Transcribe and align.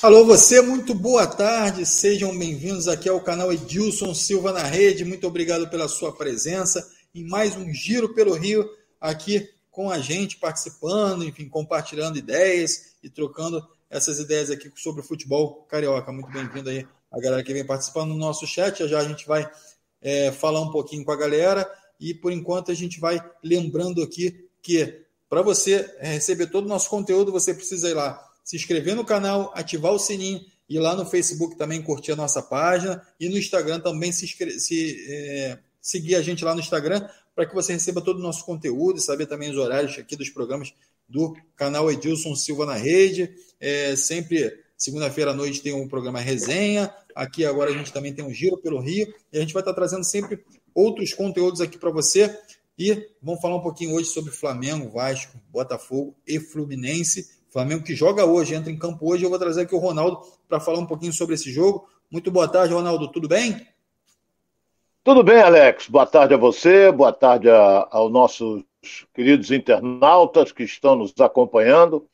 Alô, 0.00 0.24
você, 0.24 0.60
muito 0.60 0.94
boa 0.94 1.26
tarde, 1.26 1.84
sejam 1.84 2.36
bem-vindos 2.38 2.86
aqui 2.86 3.08
ao 3.08 3.20
canal 3.20 3.52
Edilson 3.52 4.14
Silva 4.14 4.52
na 4.52 4.62
Rede. 4.62 5.04
Muito 5.04 5.26
obrigado 5.26 5.68
pela 5.68 5.88
sua 5.88 6.14
presença 6.14 6.88
em 7.12 7.26
mais 7.26 7.56
um 7.56 7.74
Giro 7.74 8.14
pelo 8.14 8.32
Rio 8.34 8.64
aqui 9.00 9.50
com 9.72 9.90
a 9.90 9.98
gente, 9.98 10.36
participando, 10.36 11.24
enfim, 11.24 11.48
compartilhando 11.48 12.16
ideias 12.16 12.94
e 13.02 13.10
trocando 13.10 13.60
essas 13.90 14.20
ideias 14.20 14.52
aqui 14.52 14.70
sobre 14.76 15.00
o 15.00 15.04
futebol 15.04 15.66
carioca. 15.68 16.12
Muito 16.12 16.30
bem-vindo 16.30 16.70
aí 16.70 16.86
a 17.10 17.18
galera 17.18 17.42
que 17.42 17.52
vem 17.52 17.66
participando 17.66 18.10
no 18.10 18.18
nosso 18.18 18.46
chat. 18.46 18.78
Já, 18.78 18.86
já 18.86 19.00
a 19.00 19.04
gente 19.04 19.26
vai 19.26 19.50
é, 20.00 20.30
falar 20.30 20.60
um 20.60 20.70
pouquinho 20.70 21.04
com 21.04 21.10
a 21.10 21.16
galera 21.16 21.68
e 21.98 22.14
por 22.14 22.30
enquanto 22.30 22.70
a 22.70 22.74
gente 22.74 23.00
vai 23.00 23.20
lembrando 23.42 24.00
aqui 24.00 24.48
que 24.62 25.02
para 25.28 25.42
você 25.42 25.92
é, 25.98 26.12
receber 26.12 26.46
todo 26.46 26.66
o 26.66 26.68
nosso 26.68 26.88
conteúdo, 26.88 27.32
você 27.32 27.52
precisa 27.52 27.90
ir 27.90 27.94
lá 27.94 28.27
se 28.48 28.56
inscrever 28.56 28.96
no 28.96 29.04
canal, 29.04 29.52
ativar 29.54 29.92
o 29.92 29.98
sininho 29.98 30.40
e 30.66 30.78
lá 30.78 30.96
no 30.96 31.04
Facebook 31.04 31.54
também 31.54 31.82
curtir 31.82 32.12
a 32.12 32.16
nossa 32.16 32.40
página 32.40 33.06
e 33.20 33.28
no 33.28 33.36
Instagram 33.36 33.78
também 33.78 34.10
se, 34.10 34.26
se 34.26 35.06
é, 35.06 35.58
seguir 35.82 36.14
a 36.14 36.22
gente 36.22 36.42
lá 36.42 36.54
no 36.54 36.60
Instagram 36.60 37.06
para 37.34 37.44
que 37.44 37.54
você 37.54 37.74
receba 37.74 38.00
todo 38.00 38.20
o 38.20 38.22
nosso 38.22 38.46
conteúdo 38.46 38.98
e 38.98 39.02
saber 39.02 39.26
também 39.26 39.50
os 39.50 39.58
horários 39.58 39.98
aqui 39.98 40.16
dos 40.16 40.30
programas 40.30 40.72
do 41.06 41.36
canal 41.54 41.92
Edilson 41.92 42.34
Silva 42.34 42.64
na 42.64 42.72
Rede. 42.72 43.30
É, 43.60 43.94
sempre 43.96 44.58
segunda-feira 44.78 45.32
à 45.32 45.34
noite 45.34 45.60
tem 45.60 45.74
um 45.74 45.86
programa 45.86 46.18
Resenha. 46.18 46.90
Aqui 47.14 47.44
agora 47.44 47.68
a 47.68 47.74
gente 47.74 47.92
também 47.92 48.14
tem 48.14 48.24
um 48.24 48.32
Giro 48.32 48.56
pelo 48.56 48.80
Rio 48.80 49.12
e 49.30 49.36
a 49.36 49.42
gente 49.42 49.52
vai 49.52 49.60
estar 49.60 49.74
trazendo 49.74 50.04
sempre 50.04 50.42
outros 50.74 51.12
conteúdos 51.12 51.60
aqui 51.60 51.76
para 51.76 51.90
você. 51.90 52.34
E 52.78 53.10
vamos 53.20 53.42
falar 53.42 53.56
um 53.56 53.62
pouquinho 53.62 53.92
hoje 53.92 54.08
sobre 54.08 54.32
Flamengo, 54.32 54.88
Vasco, 54.88 55.38
Botafogo 55.50 56.16
e 56.26 56.40
Fluminense. 56.40 57.36
Flamengo 57.58 57.82
que 57.82 57.96
joga 57.96 58.24
hoje, 58.24 58.54
entra 58.54 58.70
em 58.70 58.78
campo 58.78 59.10
hoje. 59.10 59.24
Eu 59.24 59.30
vou 59.30 59.38
trazer 59.38 59.62
aqui 59.62 59.74
o 59.74 59.78
Ronaldo 59.78 60.20
para 60.48 60.60
falar 60.60 60.78
um 60.78 60.86
pouquinho 60.86 61.12
sobre 61.12 61.34
esse 61.34 61.50
jogo. 61.50 61.88
Muito 62.08 62.30
boa 62.30 62.46
tarde, 62.46 62.72
Ronaldo. 62.72 63.08
Tudo 63.08 63.26
bem? 63.26 63.66
Tudo 65.02 65.24
bem, 65.24 65.42
Alex. 65.42 65.88
Boa 65.88 66.06
tarde 66.06 66.34
a 66.34 66.36
você, 66.36 66.92
boa 66.92 67.12
tarde 67.12 67.48
aos 67.50 68.12
nossos 68.12 68.62
queridos 69.12 69.50
internautas 69.50 70.52
que 70.52 70.62
estão 70.62 70.94
nos 70.94 71.12
acompanhando. 71.18 72.06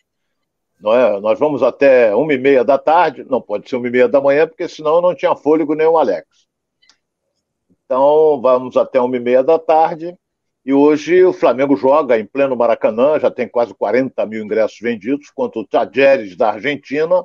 É? 0.83 1.21
Nós 1.21 1.39
vamos 1.39 1.63
até 1.63 2.15
uma 2.15 2.33
e 2.33 2.39
meia 2.39 2.65
da 2.65 2.79
tarde, 2.79 3.27
não 3.29 3.43
pode 3.43 3.69
ser 3.69 3.77
uma 3.77 3.87
e 3.87 3.91
meia 3.91 4.09
da 4.09 4.23
manhã, 4.23 4.49
porque 4.49 4.67
senão 4.67 5.03
não 5.03 5.15
tinha 5.15 5.37
fôlego 5.37 5.75
nem 5.75 5.87
o 5.87 5.99
Alex. 5.99 6.27
Então, 7.85 8.41
vamos 8.41 8.79
até 8.79 8.99
uma 8.99 9.15
e 9.15 9.21
meia 9.21 9.45
da 9.45 9.59
tarde. 9.59 10.17
E 10.65 10.73
hoje 10.73 11.23
o 11.23 11.33
Flamengo 11.33 11.77
joga 11.77 12.19
em 12.19 12.25
pleno 12.25 12.57
Maracanã, 12.57 13.19
já 13.21 13.31
tem 13.31 13.47
quase 13.47 13.75
40 13.75 14.25
mil 14.25 14.43
ingressos 14.43 14.79
vendidos, 14.81 15.31
contra 15.31 15.61
o 15.61 15.67
Tajeres 15.67 16.37
da 16.37 16.53
Argentina, 16.53 17.23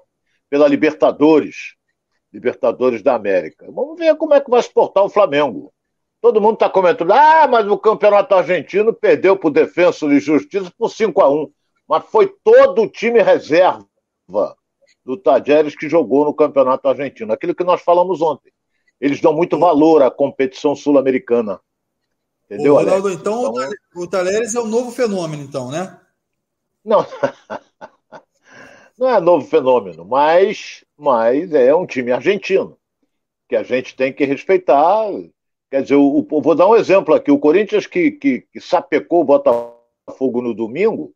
pela 0.50 0.68
Libertadores, 0.68 1.76
Libertadores 2.34 3.02
da 3.02 3.16
América. 3.16 3.66
Vamos 3.72 3.98
ver 3.98 4.16
como 4.18 4.34
é 4.34 4.42
que 4.42 4.50
vai 4.50 4.62
se 4.62 4.74
portar 4.74 5.06
o 5.06 5.10
Flamengo. 5.10 5.74
Todo 6.22 6.42
mundo 6.42 6.56
está 6.56 6.70
comentando, 6.70 7.14
ah, 7.14 7.48
mas 7.48 7.66
o 7.66 7.78
campeonato 7.78 8.36
argentino 8.36 8.94
perdeu 8.94 9.38
para 9.38 9.48
o 9.48 9.54
Defensa 9.54 10.06
de 10.06 10.20
Justiça 10.20 10.70
por 10.78 10.90
5 10.90 11.22
a 11.22 11.30
1 11.30 11.50
Mas 11.88 12.06
foi 12.08 12.28
todo 12.44 12.82
o 12.82 12.90
time 12.90 13.22
reserva 13.22 13.88
do 15.06 15.16
Tajeres 15.16 15.78
que 15.78 15.88
jogou 15.88 16.26
no 16.26 16.34
campeonato 16.34 16.90
argentino. 16.90 17.32
Aquilo 17.32 17.56
que 17.56 17.64
nós 17.64 17.82
falamos 17.82 18.22
ontem. 18.22 18.52
Eles 19.00 19.22
dão 19.22 19.32
muito 19.32 19.58
valor 19.58 20.04
à 20.04 20.12
competição 20.12 20.76
sul-americana. 20.76 21.62
Entendeu, 22.50 22.74
o 22.74 22.78
Ronaldo, 22.78 23.12
então, 23.12 23.52
então, 23.52 23.72
o 23.96 24.08
Talheres 24.08 24.56
é 24.56 24.60
um 24.60 24.66
novo 24.66 24.90
fenômeno, 24.90 25.44
então, 25.44 25.70
né? 25.70 26.00
Não. 26.84 27.06
Não 28.98 29.08
é 29.08 29.20
novo 29.20 29.46
fenômeno, 29.46 30.04
mas, 30.04 30.84
mas 30.98 31.54
é 31.54 31.74
um 31.74 31.86
time 31.86 32.12
argentino 32.12 32.78
que 33.48 33.56
a 33.56 33.64
gente 33.64 33.96
tem 33.96 34.12
que 34.12 34.26
respeitar. 34.26 35.06
Quer 35.70 35.84
dizer, 35.84 35.96
o, 35.96 36.28
o, 36.30 36.42
vou 36.42 36.56
dar 36.56 36.68
um 36.68 36.76
exemplo 36.76 37.14
aqui: 37.14 37.32
o 37.32 37.40
Corinthians 37.40 37.86
que, 37.86 38.12
que, 38.12 38.42
que 38.42 38.60
sapecou 38.60 39.22
o 39.22 39.26
Botafogo 39.26 40.42
no 40.42 40.54
domingo, 40.54 41.14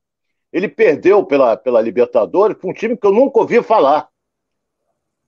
ele 0.52 0.70
perdeu 0.70 1.26
pela, 1.26 1.58
pela 1.58 1.82
Libertadores 1.82 2.56
para 2.56 2.70
um 2.70 2.74
time 2.74 2.96
que 2.96 3.08
eu 3.08 3.12
nunca 3.12 3.40
ouvi 3.40 3.62
falar. 3.64 4.08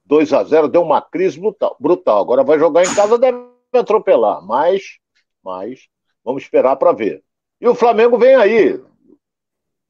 2 0.06 0.34
a 0.34 0.44
0 0.44 0.68
deu 0.68 0.84
uma 0.84 1.02
crise 1.02 1.40
brutal. 1.40 1.76
brutal. 1.80 2.22
Agora 2.22 2.44
vai 2.44 2.60
jogar 2.60 2.84
em 2.84 2.94
casa, 2.94 3.18
deve 3.18 3.40
atropelar, 3.74 4.46
mas, 4.46 5.00
mas 5.44 5.88
vamos 6.26 6.42
esperar 6.42 6.76
para 6.76 6.92
ver. 6.92 7.24
E 7.62 7.68
o 7.68 7.76
Flamengo 7.76 8.18
vem 8.18 8.36
aí, 8.36 8.82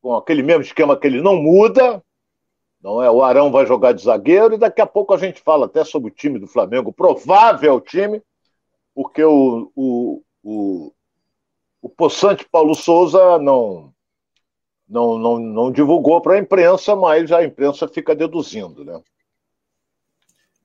com 0.02 0.14
aquele 0.14 0.44
mesmo 0.44 0.62
esquema 0.62 0.98
que 0.98 1.08
ele 1.08 1.22
não 1.22 1.38
muda, 1.38 2.04
não 2.82 3.02
é? 3.02 3.10
O 3.10 3.24
Arão 3.24 3.52
vai 3.52 3.66
jogar 3.66 3.94
de 3.94 4.04
zagueiro 4.04 4.54
e 4.54 4.60
daqui 4.60 4.82
a 4.82 4.86
pouco 4.86 5.14
a 5.14 5.18
gente 5.18 5.42
fala 5.42 5.66
até 5.66 5.84
sobre 5.84 6.12
o 6.12 6.14
time 6.14 6.38
do 6.38 6.46
Flamengo, 6.46 6.94
provável 6.94 7.80
time, 7.80 8.22
porque 8.94 9.24
o, 9.24 9.72
o, 9.76 10.22
o, 10.44 10.94
o 11.82 11.90
Poçante 11.90 12.48
Paulo 12.48 12.76
Souza 12.76 13.40
não, 13.40 13.92
não, 14.88 15.18
não, 15.18 15.40
não 15.40 15.72
divulgou 15.72 16.22
para 16.22 16.36
a 16.36 16.40
imprensa, 16.40 16.96
mas 16.96 17.32
a 17.32 17.44
imprensa 17.44 17.88
fica 17.88 18.14
deduzindo, 18.14 18.84
né? 18.84 19.02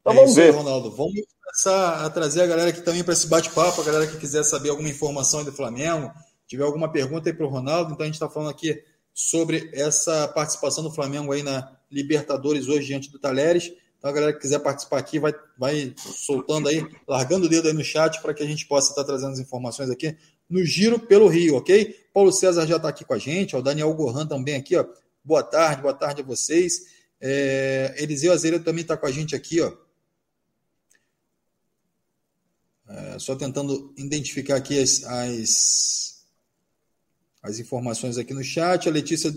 Então 0.00 0.12
é 0.12 0.16
vamos 0.16 0.34
ver. 0.34 0.44
Aí, 0.44 0.50
Ronaldo. 0.50 0.90
Vamos 0.90 1.14
começar 1.44 2.04
a 2.04 2.10
trazer 2.10 2.42
a 2.42 2.46
galera 2.46 2.70
aqui 2.70 2.82
também 2.82 3.04
para 3.04 3.12
esse 3.12 3.26
bate-papo, 3.26 3.80
a 3.80 3.84
galera 3.84 4.06
que 4.06 4.16
quiser 4.16 4.42
saber 4.44 4.70
alguma 4.70 4.88
informação 4.88 5.44
do 5.44 5.52
Flamengo, 5.52 6.12
tiver 6.46 6.64
alguma 6.64 6.90
pergunta 6.90 7.28
aí 7.28 7.34
para 7.34 7.46
o 7.46 7.50
Ronaldo. 7.50 7.92
Então 7.92 8.04
a 8.04 8.06
gente 8.06 8.14
está 8.14 8.28
falando 8.28 8.50
aqui 8.50 8.82
sobre 9.12 9.70
essa 9.74 10.28
participação 10.28 10.82
do 10.82 10.90
Flamengo 10.90 11.32
aí 11.32 11.42
na 11.42 11.76
Libertadores 11.90 12.68
hoje 12.68 12.86
diante 12.86 13.10
do 13.10 13.18
Talheres. 13.18 13.72
Então, 13.98 14.10
a 14.10 14.14
galera 14.14 14.32
que 14.32 14.40
quiser 14.40 14.60
participar 14.60 14.98
aqui, 14.98 15.18
vai, 15.18 15.34
vai 15.58 15.94
soltando 15.96 16.68
aí, 16.68 16.82
largando 17.06 17.44
o 17.44 17.48
dedo 17.50 17.68
aí 17.68 17.74
no 17.74 17.84
chat 17.84 18.20
para 18.22 18.32
que 18.32 18.42
a 18.42 18.46
gente 18.46 18.66
possa 18.66 18.90
estar 18.90 19.04
trazendo 19.04 19.32
as 19.32 19.38
informações 19.38 19.90
aqui 19.90 20.16
no 20.48 20.64
Giro 20.64 20.98
pelo 20.98 21.28
Rio, 21.28 21.56
ok? 21.56 21.94
Paulo 22.12 22.32
César 22.32 22.66
já 22.66 22.76
está 22.76 22.88
aqui 22.88 23.04
com 23.04 23.12
a 23.12 23.18
gente, 23.18 23.54
ó, 23.54 23.58
o 23.58 23.62
Daniel 23.62 23.92
Gohan 23.92 24.26
também 24.26 24.56
aqui, 24.56 24.74
ó. 24.74 24.86
Boa 25.22 25.42
tarde, 25.42 25.82
boa 25.82 25.92
tarde 25.92 26.22
a 26.22 26.24
vocês. 26.24 26.80
É, 27.20 27.94
Eliseu 27.98 28.32
Azevedo 28.32 28.64
também 28.64 28.80
está 28.80 28.96
com 28.96 29.06
a 29.06 29.12
gente 29.12 29.36
aqui, 29.36 29.60
ó. 29.60 29.70
É, 32.90 33.18
só 33.20 33.36
tentando 33.36 33.94
identificar 33.96 34.56
aqui 34.56 34.76
as, 34.76 35.04
as, 35.04 36.24
as 37.40 37.60
informações 37.60 38.18
aqui 38.18 38.34
no 38.34 38.42
chat. 38.42 38.88
A 38.88 38.92
Letícia 38.92 39.32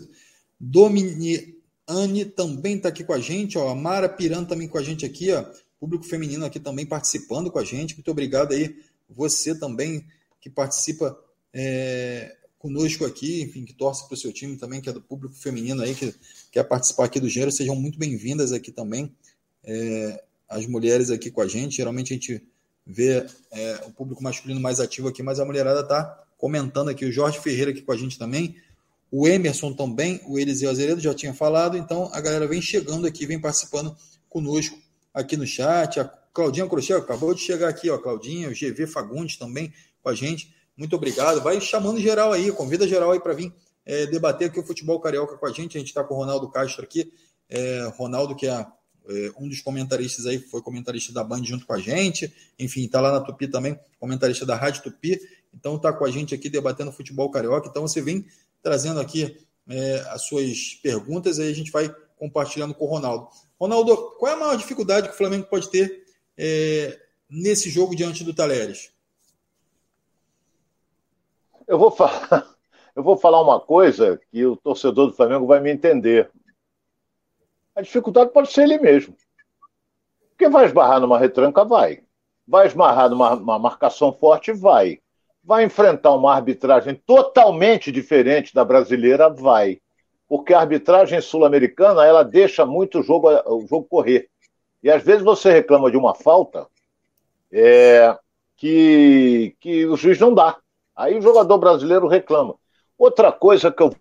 Domini, 0.60 1.56
Anne 1.88 2.26
também 2.26 2.78
está 2.78 2.90
aqui 2.90 3.04
com 3.04 3.14
a 3.14 3.20
gente, 3.20 3.58
ó. 3.58 3.70
A 3.70 3.76
Mara 3.76 4.10
Piran 4.10 4.44
também 4.44 4.68
com 4.68 4.80
a 4.80 4.84
gente 4.84 5.06
aqui, 5.06 5.32
ó. 5.32 5.46
Público 5.80 6.04
feminino 6.04 6.46
aqui 6.46 6.60
também 6.60 6.86
participando 6.86 7.52
com 7.52 7.60
a 7.60 7.64
gente. 7.64 7.94
Muito 7.94 8.10
obrigado 8.10 8.54
aí, 8.54 8.76
você 9.08 9.54
também 9.54 10.04
que 10.42 10.50
participa 10.50 11.16
é, 11.54 12.36
conosco 12.58 13.06
aqui, 13.06 13.42
enfim, 13.44 13.66
que 13.66 13.74
torce 13.74 14.08
para 14.08 14.16
o 14.16 14.18
seu 14.18 14.34
time 14.34 14.58
também, 14.58 14.82
que 14.82 14.90
é 14.90 14.94
do 14.94 15.02
público 15.02 15.36
feminino 15.36 15.84
aí, 15.84 15.94
que 15.94 16.16
quer 16.52 16.64
participar 16.64 17.06
aqui 17.06 17.20
do 17.20 17.30
gênero. 17.30 17.52
Sejam 17.52 17.76
muito 17.76 18.00
bem-vindas 18.00 18.52
aqui 18.52 18.72
também. 18.72 19.14
É, 19.64 20.24
as 20.50 20.66
mulheres 20.66 21.12
aqui 21.12 21.30
com 21.30 21.42
a 21.42 21.48
gente. 21.48 21.78
Geralmente 21.78 22.14
a 22.14 22.16
gente 22.16 22.42
vê 22.86 23.26
é, 23.52 23.82
o 23.86 23.92
público 23.92 24.22
masculino 24.24 24.60
mais 24.60 24.80
ativo 24.80 25.08
aqui, 25.08 25.24
mas 25.24 25.40
a 25.40 25.46
mulherada 25.46 25.82
está 25.82 26.24
comentando 26.38 26.90
aqui. 26.90 27.06
O 27.06 27.12
Jorge 27.12 27.40
Ferreira 27.40 27.72
aqui 27.72 27.82
com 27.82 27.92
a 27.92 27.98
gente 27.98 28.18
também. 28.20 28.56
O 29.12 29.28
Emerson 29.28 29.74
também, 29.74 30.20
o 30.28 30.40
Eliseu 30.40 30.70
Azeredo 30.70 31.00
já 31.00 31.14
tinha 31.14 31.34
falado, 31.34 31.78
então 31.78 32.10
a 32.14 32.20
galera 32.20 32.48
vem 32.48 32.62
chegando 32.62 33.06
aqui, 33.06 33.28
vem 33.28 33.40
participando 33.40 33.96
conosco 34.28 34.78
aqui 35.14 35.38
no 35.38 35.46
chat. 35.46 36.00
A 36.00 36.06
Claudinha 36.34 36.68
Crochê 36.68 36.94
acabou 36.94 37.34
de 37.34 37.42
chegar 37.42 37.70
aqui, 37.70 37.90
ó, 37.92 37.98
Claudinha, 38.00 38.50
o 38.50 38.52
GV 38.52 38.88
Fagundes 38.88 39.38
também 39.38 39.72
com 40.02 40.10
a 40.10 40.16
gente. 40.16 40.54
Muito 40.76 40.96
obrigado. 40.96 41.42
Vai 41.42 41.62
chamando 41.62 42.00
geral 42.00 42.34
aí, 42.34 42.52
convida 42.52 42.88
geral 42.88 43.12
aí 43.12 43.20
para 43.20 43.34
vir 43.34 43.54
é, 43.86 44.08
debater 44.08 44.50
aqui 44.50 44.60
o 44.60 44.66
futebol 44.66 45.00
carioca 45.00 45.38
com 45.38 45.46
a 45.46 45.52
gente. 45.52 45.78
A 45.78 45.80
gente 45.80 45.90
está 45.90 46.04
com 46.04 46.16
o 46.16 46.18
Ronaldo 46.18 46.50
Castro 46.50 46.84
aqui. 46.84 47.14
É, 47.48 47.88
Ronaldo, 47.96 48.36
que 48.36 48.48
é, 48.48 48.66
um 49.38 49.48
dos 49.48 49.62
comentaristas 49.62 50.26
aí, 50.26 50.40
foi 50.40 50.62
comentarista 50.62 51.12
da 51.12 51.24
Band 51.24 51.44
junto 51.44 51.66
com 51.66 51.74
a 51.74 51.80
gente. 51.80 52.34
Enfim, 52.58 52.86
está 52.86 53.02
lá 53.02 53.12
na 53.12 53.22
Tupi 53.22 53.48
também, 53.48 53.78
comentarista 54.00 54.46
da 54.46 54.56
Rádio 54.56 54.84
Tupi. 54.84 55.20
Então 55.54 55.76
está 55.76 55.92
com 55.94 56.06
a 56.06 56.12
gente 56.12 56.34
aqui 56.34 56.50
debatendo 56.50 56.92
futebol 56.92 57.30
carioca. 57.30 57.68
Então 57.68 57.82
você 57.82 58.02
vem 58.02 58.26
trazendo 58.62 59.00
aqui 59.00 59.38
é, 59.68 60.06
as 60.10 60.26
suas 60.26 60.74
perguntas, 60.82 61.40
aí 61.40 61.50
a 61.50 61.56
gente 61.56 61.72
vai 61.72 61.94
compartilhando 62.18 62.74
com 62.74 62.86
o 62.86 62.88
Ronaldo. 62.88 63.28
Ronaldo, 63.60 64.16
qual 64.18 64.32
é 64.32 64.36
a 64.36 64.40
maior 64.40 64.56
dificuldade 64.56 65.08
que 65.08 65.14
o 65.14 65.18
Flamengo 65.18 65.48
pode 65.48 65.70
ter 65.70 66.06
é, 66.38 67.00
nesse 67.30 67.70
jogo 67.70 67.96
diante 67.96 68.24
do 68.24 68.34
Talheres? 68.34 68.92
Eu 71.68 71.78
vou 71.78 71.92
falar, 71.92 72.56
eu 72.96 73.04
vou 73.04 73.18
falar 73.18 73.42
uma 73.42 73.60
coisa 73.60 74.20
que 74.32 74.46
o 74.46 74.56
torcedor 74.56 75.08
do 75.08 75.16
Flamengo 75.16 75.46
vai 75.46 75.60
me 75.60 75.72
entender. 75.72 76.30
A 77.76 77.82
dificuldade 77.82 78.32
pode 78.32 78.52
ser 78.52 78.64
ele 78.64 78.78
mesmo. 78.80 79.16
Porque 80.30 80.50
vai 80.50 80.66
esbarrar 80.66 81.00
numa 81.00 81.18
retranca? 81.20 81.64
Vai. 81.66 82.04
Vai 82.48 82.68
esbarrar 82.68 83.10
numa 83.10 83.60
marcação 83.60 84.12
forte? 84.14 84.52
Vai. 84.52 85.00
Vai 85.44 85.64
enfrentar 85.66 86.12
uma 86.14 86.34
arbitragem 86.34 86.96
totalmente 87.06 87.92
diferente 87.92 88.54
da 88.54 88.64
brasileira? 88.66 89.30
Vai. 89.30 89.80
porque 90.28 90.54
a 90.54 90.60
arbitragem 90.62 91.22
sul-americana 91.22 92.06
ela 92.06 92.24
deixa 92.24 92.66
muito 92.66 93.00
o 93.00 93.04
jogo, 93.04 93.30
o 93.46 93.68
jogo 93.68 93.86
correr. 93.88 94.30
E 94.82 94.90
às 94.90 95.04
vezes 95.04 95.24
você 95.24 95.52
reclama 95.52 95.92
de 95.92 95.98
uma 95.98 96.16
falta 96.16 96.68
é, 97.52 98.18
que, 98.58 99.56
que 99.60 99.86
o 99.86 99.96
juiz 99.96 100.20
não 100.20 100.34
dá. 100.34 100.58
Aí 100.96 101.18
o 101.18 101.22
jogador 101.22 101.58
brasileiro 101.58 102.08
reclama. 102.08 102.56
Outra 102.98 103.32
coisa 103.32 103.72
que 103.72 103.84
eu 103.84 103.96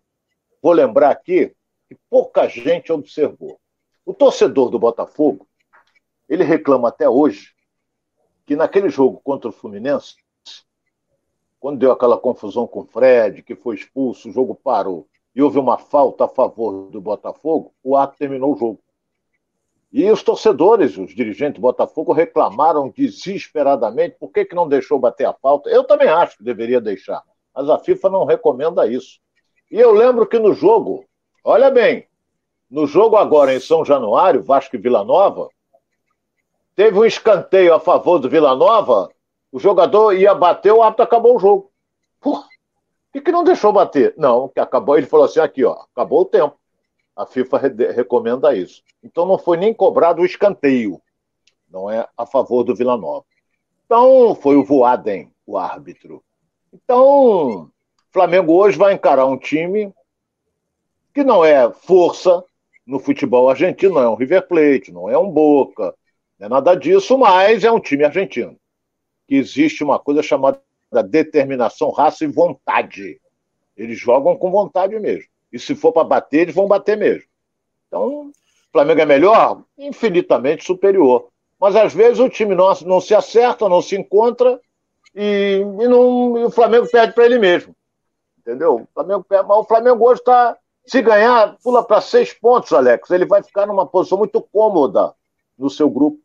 vou 0.63 0.73
lembrar 0.73 1.11
aqui, 1.11 1.55
que 1.93 2.01
pouca 2.09 2.49
gente 2.49 2.91
observou. 2.91 3.61
O 4.05 4.15
torcedor 4.15 4.71
do 4.71 4.79
Botafogo, 4.79 5.47
ele 6.27 6.43
reclama 6.43 6.89
até 6.89 7.09
hoje 7.09 7.53
que 8.47 8.57
naquele 8.57 8.89
jogo 8.89 9.21
contra 9.23 9.51
o 9.51 9.53
Fluminense, 9.53 10.17
quando 11.61 11.79
deu 11.79 11.93
aquela 11.93 12.17
confusão 12.17 12.67
com 12.67 12.81
o 12.81 12.85
Fred, 12.85 13.43
que 13.43 13.55
foi 13.55 13.77
expulso, 13.77 14.29
o 14.29 14.33
jogo 14.33 14.55
parou 14.55 15.07
e 15.35 15.43
houve 15.43 15.59
uma 15.59 15.79
falta 15.79 16.25
a 16.25 16.29
favor 16.29 16.91
do 16.91 17.01
Botafogo, 17.01 17.73
o 17.83 17.97
ato 17.97 18.17
terminou 18.19 18.55
o 18.55 18.59
jogo. 18.59 18.81
E 19.93 20.11
os 20.11 20.23
torcedores, 20.23 20.97
os 20.97 21.15
dirigentes 21.15 21.57
do 21.57 21.61
Botafogo, 21.61 22.13
reclamaram 22.13 22.89
desesperadamente 22.89 24.17
por 24.19 24.33
que, 24.33 24.47
que 24.47 24.55
não 24.55 24.67
deixou 24.67 24.99
bater 24.99 25.27
a 25.27 25.35
falta. 25.35 25.69
Eu 25.69 25.85
também 25.85 26.09
acho 26.09 26.39
que 26.39 26.45
deveria 26.45 26.81
deixar, 26.81 27.23
mas 27.55 27.69
a 27.69 27.79
FIFA 27.79 28.09
não 28.09 28.25
recomenda 28.25 28.87
isso. 28.87 29.21
E 29.71 29.79
eu 29.79 29.93
lembro 29.93 30.27
que 30.27 30.39
no 30.39 30.55
jogo, 30.55 31.05
olha 31.45 31.71
bem, 31.71 32.07
no 32.71 32.87
jogo 32.87 33.17
agora 33.17 33.55
em 33.55 33.61
São 33.61 33.85
Januário, 33.85 34.43
Vasco 34.43 34.77
e 34.77 34.79
Vila 34.79 35.05
Nova, 35.05 35.49
teve 36.75 36.99
um 36.99 37.05
escanteio 37.05 37.75
a 37.75 37.81
favor 37.81 38.19
do 38.19 38.29
Vila 38.29 38.55
Nova, 38.55 39.11
o 39.51 39.61
jogador 39.61 40.13
ia 40.15 40.35
bater, 40.35 40.73
o 40.73 40.83
árbitro 40.83 41.05
acabou 41.05 41.37
o 41.37 41.39
jogo. 41.39 41.71
Por 42.21 42.47
que, 43.13 43.21
que 43.21 43.31
não 43.33 43.45
deixou 43.45 43.73
bater? 43.73 44.15
Não, 44.17 44.49
que 44.49 44.59
acabou, 44.59 44.97
ele 44.97 45.07
falou 45.07 45.27
assim, 45.27 45.41
aqui, 45.41 45.65
ó, 45.65 45.85
acabou 45.93 46.23
o 46.23 46.25
tempo. 46.25 46.59
A 47.15 47.27
FIFA 47.27 47.59
re 47.59 47.93
recomenda 47.93 48.57
isso. 48.57 48.83
Então 49.05 49.27
não 49.27 49.37
foi 49.37 49.59
nem 49.59 49.75
cobrado 49.75 50.23
o 50.23 50.25
escanteio. 50.25 51.01
Não 51.71 51.91
é 51.91 52.09
a 52.17 52.25
favor 52.25 52.65
do 52.65 52.75
Vila 52.75 52.97
Nova. 52.97 53.27
Então 53.85 54.35
foi 54.35 54.57
o 54.57 54.65
Voaden, 54.65 55.31
o 55.47 55.59
árbitro. 55.59 56.25
Então, 56.73 57.71
Flamengo 58.11 58.55
hoje 58.55 58.79
vai 58.79 58.95
encarar 58.95 59.27
um 59.27 59.37
time 59.37 59.93
que 61.13 61.25
não 61.25 61.45
é 61.45 61.71
força 61.71 62.43
no 62.87 62.99
futebol 62.99 63.49
argentino, 63.49 63.95
não 63.95 64.03
é 64.03 64.09
um 64.09 64.15
River 64.15 64.47
Plate, 64.47 64.93
não 64.93 65.09
é 65.09 65.17
um 65.17 65.31
Boca, 65.31 65.95
não 66.39 66.47
é 66.47 66.49
nada 66.49 66.75
disso, 66.75 67.17
mas 67.17 67.65
é 67.65 67.71
um 67.71 67.81
time 67.81 68.05
argentino. 68.05 68.57
Que 69.27 69.37
existe 69.37 69.85
uma 69.85 69.99
coisa 69.99 70.23
chamada 70.23 70.61
determinação, 71.09 71.91
raça 71.91 72.25
e 72.25 72.29
vontade. 72.29 73.21
Eles 73.77 73.99
jogam 73.99 74.37
com 74.37 74.51
vontade 74.51 74.99
mesmo. 74.99 75.31
E 75.53 75.59
se 75.59 75.75
for 75.75 75.93
para 75.93 76.05
bater, 76.05 76.41
eles 76.41 76.55
vão 76.55 76.67
bater 76.67 76.97
mesmo. 76.97 77.29
Então, 77.87 78.27
o 78.27 78.33
Flamengo 78.73 79.01
é 79.01 79.07
melhor? 79.07 79.63
Infinitamente 79.79 80.65
superior. 80.65 81.29
Mas 81.61 81.77
às 81.77 81.95
vezes 81.95 82.19
o 82.19 82.29
time 82.29 82.55
não, 82.55 82.73
não 82.81 83.01
se 83.01 83.15
acerta, 83.15 83.69
não 83.69 83.81
se 83.81 83.97
encontra 83.97 84.61
e, 85.15 85.61
e, 85.61 85.89
não, 85.89 86.39
e 86.39 86.45
o 86.45 86.51
Flamengo 86.51 86.89
perde 86.91 87.15
para 87.15 87.25
ele 87.25 87.39
mesmo. 87.39 87.75
Entendeu? 88.39 88.83
O 88.83 88.89
Flamengo, 88.93 89.25
mas 89.31 89.59
o 89.59 89.65
Flamengo 89.65 90.05
hoje 90.05 90.21
está. 90.21 90.57
Se 90.87 91.01
ganhar, 91.01 91.57
pula 91.63 91.85
para 91.85 92.01
seis 92.01 92.33
pontos, 92.33 92.73
Alex. 92.73 93.11
Ele 93.11 93.25
vai 93.25 93.43
ficar 93.43 93.67
numa 93.67 93.87
posição 93.87 94.19
muito 94.19 94.41
cômoda 94.41 95.15
no 95.57 95.71
seu 95.71 95.89
grupo. 95.89 96.19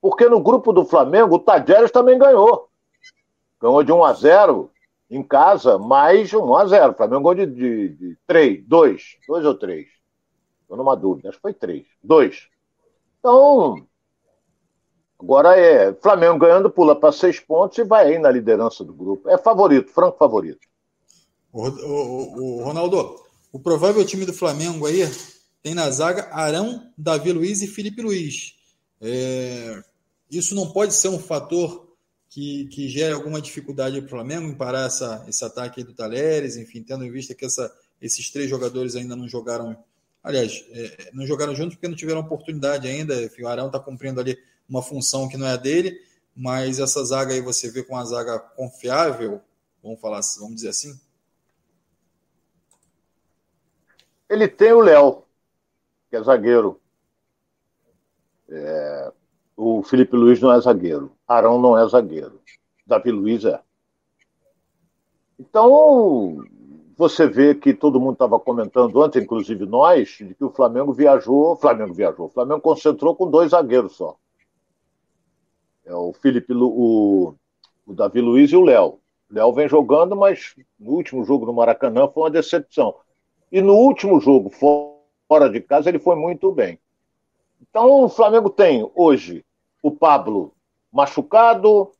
Porque 0.00 0.28
no 0.28 0.40
grupo 0.40 0.72
do 0.72 0.84
Flamengo, 0.84 1.36
o 1.36 1.38
Tadjeres 1.38 1.90
também 1.90 2.18
ganhou. 2.18 2.68
Ganhou 3.60 3.82
de 3.82 3.92
1 3.92 4.04
a 4.04 4.12
0 4.12 4.70
em 5.10 5.22
casa, 5.22 5.78
mais 5.78 6.32
1 6.32 6.54
a 6.54 6.66
0 6.66 6.92
O 6.92 6.94
Flamengo 6.94 7.34
ganhou 7.34 7.46
de, 7.46 7.54
de, 7.54 7.88
de 7.88 8.18
3, 8.26 8.64
2, 8.66 9.02
2 9.26 9.44
ou 9.44 9.54
3. 9.54 9.86
Estou 10.62 10.76
numa 10.76 10.94
dúvida, 10.94 11.28
acho 11.28 11.38
que 11.38 11.42
foi 11.42 11.54
3. 11.54 11.86
2. 12.02 12.48
Então, 13.18 13.86
agora 15.18 15.58
é 15.58 15.92
Flamengo 15.94 16.38
ganhando, 16.38 16.70
pula 16.70 16.94
para 16.94 17.10
6 17.10 17.40
pontos 17.40 17.78
e 17.78 17.84
vai 17.84 18.06
aí 18.06 18.18
na 18.18 18.30
liderança 18.30 18.84
do 18.84 18.92
grupo. 18.92 19.28
É 19.28 19.38
favorito, 19.38 19.90
franco 19.90 20.18
favorito. 20.18 20.68
O, 21.52 21.66
o, 21.66 22.60
o, 22.60 22.64
Ronaldo, 22.64 23.16
o 23.58 23.60
provável 23.60 24.04
time 24.04 24.24
do 24.24 24.32
Flamengo 24.32 24.86
aí 24.86 25.00
tem 25.60 25.74
na 25.74 25.90
zaga 25.90 26.28
Arão, 26.32 26.92
Davi 26.96 27.32
Luiz 27.32 27.60
e 27.60 27.66
Felipe 27.66 28.00
Luiz. 28.00 28.54
É, 29.00 29.82
isso 30.30 30.54
não 30.54 30.70
pode 30.70 30.94
ser 30.94 31.08
um 31.08 31.18
fator 31.18 31.92
que, 32.30 32.66
que 32.66 32.88
gere 32.88 33.14
alguma 33.14 33.40
dificuldade 33.40 33.98
para 34.00 34.06
o 34.06 34.10
Flamengo 34.10 34.46
em 34.46 34.54
parar 34.54 34.86
essa, 34.86 35.24
esse 35.26 35.44
ataque 35.44 35.82
do 35.82 35.92
Talheres, 35.92 36.56
enfim, 36.56 36.84
tendo 36.84 37.04
em 37.04 37.10
vista 37.10 37.34
que 37.34 37.44
essa, 37.44 37.72
esses 38.00 38.30
três 38.30 38.48
jogadores 38.48 38.94
ainda 38.94 39.16
não 39.16 39.28
jogaram, 39.28 39.76
aliás, 40.22 40.64
é, 40.70 41.10
não 41.12 41.26
jogaram 41.26 41.52
juntos 41.56 41.74
porque 41.74 41.88
não 41.88 41.96
tiveram 41.96 42.20
oportunidade 42.20 42.86
ainda. 42.86 43.28
O 43.40 43.48
Arão 43.48 43.66
está 43.66 43.80
cumprindo 43.80 44.20
ali 44.20 44.38
uma 44.68 44.84
função 44.84 45.28
que 45.28 45.36
não 45.36 45.48
é 45.48 45.58
dele, 45.58 45.98
mas 46.32 46.78
essa 46.78 47.04
zaga 47.04 47.34
aí 47.34 47.40
você 47.40 47.68
vê 47.68 47.82
com 47.82 47.94
uma 47.94 48.04
zaga 48.04 48.38
confiável, 48.38 49.40
vamos 49.82 50.00
falar, 50.00 50.20
vamos 50.38 50.54
dizer 50.54 50.68
assim. 50.68 50.96
Ele 54.28 54.46
tem 54.46 54.72
o 54.72 54.80
Léo, 54.80 55.22
que 56.10 56.16
é 56.16 56.22
zagueiro. 56.22 56.80
É, 58.48 59.12
o 59.56 59.82
Felipe 59.82 60.16
Luiz 60.16 60.40
não 60.40 60.52
é 60.52 60.60
zagueiro. 60.60 61.12
Arão 61.26 61.60
não 61.60 61.76
é 61.76 61.86
zagueiro. 61.88 62.40
Davi 62.86 63.10
Luiz 63.10 63.44
é. 63.44 63.60
Então, 65.38 66.44
você 66.96 67.26
vê 67.26 67.54
que 67.54 67.72
todo 67.72 68.00
mundo 68.00 68.14
estava 68.14 68.40
comentando 68.40 69.02
antes, 69.02 69.22
inclusive 69.22 69.66
nós, 69.66 70.08
de 70.08 70.34
que 70.34 70.44
o 70.44 70.50
Flamengo 70.50 70.92
viajou, 70.92 71.54
Flamengo 71.56 71.94
viajou, 71.94 72.26
o 72.26 72.30
Flamengo 72.30 72.60
concentrou 72.60 73.14
com 73.14 73.30
dois 73.30 73.50
zagueiros 73.50 73.96
só. 73.96 74.16
É 75.84 75.94
o 75.94 76.12
Felipe, 76.12 76.52
o, 76.52 77.34
o 77.86 77.94
Davi 77.94 78.20
Luiz 78.20 78.50
e 78.50 78.56
o 78.56 78.64
Léo. 78.64 78.98
O 79.30 79.34
Léo 79.34 79.52
vem 79.52 79.68
jogando, 79.68 80.16
mas 80.16 80.54
no 80.78 80.92
último 80.92 81.24
jogo 81.24 81.46
no 81.46 81.52
Maracanã 81.52 82.08
foi 82.08 82.24
uma 82.24 82.30
decepção. 82.30 82.94
E 83.50 83.60
no 83.60 83.74
último 83.74 84.20
jogo, 84.20 84.50
fora 84.50 85.48
de 85.50 85.60
casa, 85.60 85.88
ele 85.88 85.98
foi 85.98 86.16
muito 86.16 86.52
bem. 86.52 86.78
Então, 87.60 88.04
o 88.04 88.08
Flamengo 88.08 88.50
tem 88.50 88.88
hoje 88.94 89.44
o 89.82 89.90
Pablo 89.90 90.52
machucado, 90.92 91.90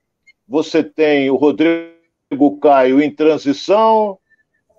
você 0.47 0.83
tem 0.83 1.31
o 1.31 1.37
Rodrigo 1.37 2.59
Caio 2.61 3.01
em 3.01 3.15
transição, 3.15 4.19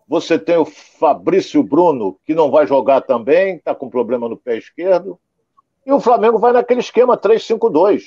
você 0.08 0.40
tem 0.40 0.58
o 0.58 0.66
Fabrício 0.66 1.62
Bruno, 1.62 2.18
que 2.26 2.34
não 2.34 2.50
vai 2.50 2.66
jogar 2.66 3.02
também, 3.02 3.58
está 3.58 3.76
com 3.76 3.90
problema 3.90 4.28
no 4.28 4.38
pé 4.38 4.58
esquerdo. 4.58 5.20
E 5.86 5.92
o 5.92 6.00
Flamengo 6.00 6.40
vai 6.40 6.52
naquele 6.52 6.80
esquema 6.80 7.18
3-5-2, 7.18 8.04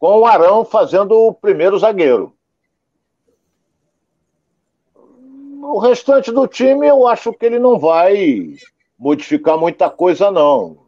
com 0.00 0.18
o 0.18 0.26
Arão 0.26 0.64
fazendo 0.64 1.12
o 1.12 1.34
primeiro 1.34 1.78
zagueiro. 1.78 2.34
O 5.62 5.78
restante 5.78 6.30
do 6.32 6.46
time, 6.46 6.86
eu 6.86 7.06
acho 7.06 7.32
que 7.32 7.46
ele 7.46 7.58
não 7.58 7.78
vai 7.78 8.54
modificar 8.98 9.56
muita 9.56 9.88
coisa, 9.88 10.30
não 10.30 10.82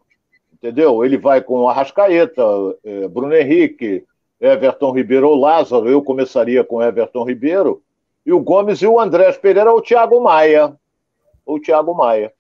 entendeu? 0.64 1.04
Ele 1.04 1.18
vai 1.18 1.42
com 1.42 1.68
Arrascaeta, 1.68 2.42
é, 2.82 3.06
Bruno 3.06 3.34
Henrique, 3.34 4.02
Everton 4.40 4.92
Ribeiro 4.92 5.28
ou 5.28 5.36
Lázaro, 5.36 5.88
eu 5.88 6.02
começaria 6.02 6.64
com 6.64 6.82
Everton 6.82 7.24
Ribeiro, 7.24 7.82
e 8.24 8.32
o 8.32 8.40
Gomes 8.40 8.80
e 8.80 8.86
o 8.86 8.98
Andrés 8.98 9.36
Pereira 9.36 9.70
ou 9.70 9.78
o 9.78 9.82
Thiago 9.82 10.18
Maia. 10.22 10.74
Ou 11.44 11.56
o 11.56 11.60
Thiago 11.60 11.92
Maia. 11.92 12.32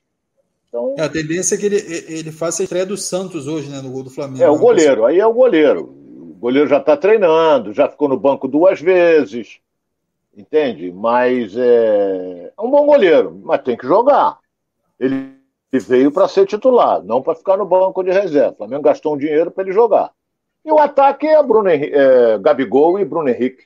Então... 0.66 0.94
É, 0.96 1.02
a 1.02 1.08
tendência 1.10 1.54
é 1.54 1.58
que 1.58 1.66
ele, 1.66 1.76
ele 2.08 2.32
faça 2.32 2.62
a 2.62 2.64
estreia 2.64 2.86
do 2.86 2.96
Santos 2.96 3.46
hoje, 3.46 3.68
né, 3.68 3.82
no 3.82 3.90
gol 3.90 4.02
do 4.02 4.10
Flamengo. 4.10 4.42
É, 4.42 4.48
o 4.48 4.58
goleiro, 4.58 5.04
aí 5.04 5.20
é 5.20 5.26
o 5.26 5.34
goleiro. 5.34 5.82
O 5.84 6.36
goleiro 6.40 6.66
já 6.66 6.78
está 6.78 6.96
treinando, 6.96 7.74
já 7.74 7.88
ficou 7.90 8.08
no 8.08 8.18
banco 8.18 8.48
duas 8.48 8.80
vezes, 8.80 9.58
entende? 10.36 10.92
Mas 10.92 11.56
é, 11.56 12.52
é 12.56 12.62
um 12.62 12.70
bom 12.70 12.86
goleiro, 12.86 13.40
mas 13.44 13.62
tem 13.62 13.76
que 13.76 13.86
jogar. 13.86 14.38
Ele 14.98 15.34
veio 15.72 16.12
para 16.12 16.28
ser 16.28 16.46
titular, 16.46 17.02
não 17.02 17.22
para 17.22 17.34
ficar 17.34 17.56
no 17.56 17.66
banco 17.66 18.02
de 18.02 18.10
reserva. 18.10 18.52
O 18.52 18.56
Flamengo 18.56 18.82
gastou 18.82 19.14
um 19.14 19.18
dinheiro 19.18 19.50
para 19.50 19.64
ele 19.64 19.72
jogar. 19.72 20.12
E 20.64 20.72
o 20.72 20.78
ataque 20.78 21.26
é, 21.26 21.42
Bruno 21.42 21.68
Henrique, 21.68 21.94
é 21.94 22.38
Gabigol 22.38 22.98
e 22.98 23.04
Bruno 23.04 23.28
Henrique. 23.28 23.64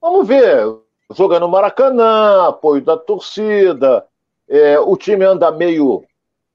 Vamos 0.00 0.26
ver. 0.26 0.64
Jogando 1.12 1.42
no 1.42 1.48
Maracanã, 1.48 2.48
apoio 2.48 2.80
da 2.82 2.96
torcida. 2.96 4.06
É, 4.48 4.78
o 4.78 4.96
time 4.96 5.24
anda 5.24 5.50
meio 5.50 6.04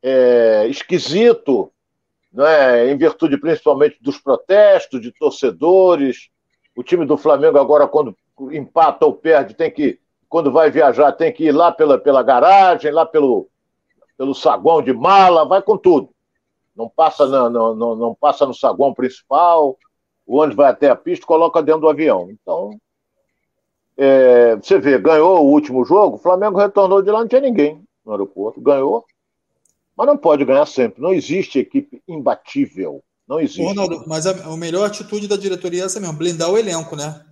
é, 0.02 0.66
esquisito, 0.68 1.72
né, 2.32 2.90
em 2.90 2.98
virtude 2.98 3.38
principalmente 3.38 3.98
dos 4.02 4.18
protestos 4.18 5.02
de 5.02 5.12
torcedores. 5.12 6.30
O 6.76 6.84
time 6.84 7.06
do 7.06 7.18
Flamengo 7.18 7.58
agora, 7.58 7.88
quando 7.88 8.16
empata 8.52 9.06
ou 9.06 9.14
perde, 9.14 9.54
tem 9.54 9.72
que, 9.72 10.00
quando 10.30 10.52
vai 10.52 10.70
viajar, 10.70 11.12
tem 11.12 11.32
que 11.32 11.46
ir 11.46 11.52
lá 11.52 11.72
pela, 11.72 11.98
pela 11.98 12.22
garagem, 12.22 12.92
lá 12.92 13.06
pelo, 13.06 13.48
pelo 14.18 14.34
saguão 14.34 14.82
de 14.82 14.94
mala, 14.94 15.46
vai 15.46 15.62
com 15.62 15.78
tudo. 15.78 16.10
Não 16.76 16.90
passa, 16.90 17.26
no, 17.26 17.50
no, 17.50 17.76
no, 17.76 17.96
não 17.96 18.16
passa 18.16 18.46
no 18.46 18.54
saguão 18.54 18.94
principal, 18.94 19.78
o 20.26 20.38
ônibus 20.38 20.58
vai 20.58 20.72
até 20.72 20.90
a 20.90 20.96
pista 20.96 21.26
coloca 21.26 21.64
dentro 21.64 21.82
do 21.82 21.90
avião. 21.90 22.30
Então, 22.30 22.72
é, 23.98 24.56
você 24.56 24.78
vê, 24.78 24.98
ganhou 24.98 25.40
o 25.40 25.50
último 25.50 25.86
jogo, 25.86 26.18
o 26.18 26.20
Flamengo 26.20 26.58
retornou 26.58 27.02
de 27.02 27.10
lá, 27.10 27.20
não 27.20 27.28
tinha 27.28 27.42
ninguém 27.42 27.82
no 28.06 28.12
aeroporto, 28.12 28.60
ganhou. 28.60 29.06
Mas 29.96 30.08
não 30.08 30.18
pode 30.18 30.44
ganhar 30.44 30.66
sempre. 30.66 31.02
Não 31.02 31.14
existe 31.14 31.60
equipe 31.60 32.02
imbatível. 32.06 33.02
Não 33.26 33.40
existe. 33.40 33.64
Ronaldo, 33.64 34.04
mas 34.06 34.28
a, 34.28 34.32
a 34.32 34.58
melhor 34.58 34.86
atitude 34.86 35.28
da 35.28 35.38
diretoria 35.38 35.84
é 35.84 35.86
essa 35.86 36.00
mesmo, 36.00 36.18
blindar 36.18 36.52
o 36.52 36.58
elenco, 36.58 36.96
né? 36.96 37.26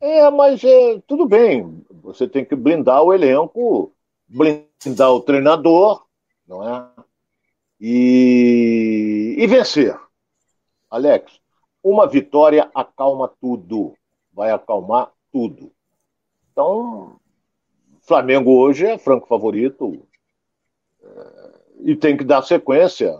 É, 0.00 0.30
mas 0.30 0.62
é, 0.62 1.00
tudo 1.06 1.26
bem. 1.26 1.84
Você 2.02 2.28
tem 2.28 2.44
que 2.44 2.54
blindar 2.54 3.02
o 3.02 3.12
elenco, 3.12 3.92
blindar 4.28 5.12
o 5.12 5.20
treinador, 5.20 6.06
não 6.46 6.66
é? 6.68 6.88
E, 7.80 9.36
e 9.38 9.46
vencer. 9.46 9.98
Alex, 10.90 11.40
uma 11.82 12.06
vitória 12.06 12.70
acalma 12.74 13.28
tudo. 13.40 13.94
Vai 14.32 14.50
acalmar 14.50 15.12
tudo. 15.32 15.72
Então, 16.52 17.18
Flamengo 18.00 18.58
hoje 18.58 18.86
é 18.86 18.98
franco 18.98 19.26
favorito 19.26 20.06
é, 21.02 21.60
e 21.80 21.96
tem 21.96 22.16
que 22.16 22.24
dar 22.24 22.42
sequência 22.42 23.18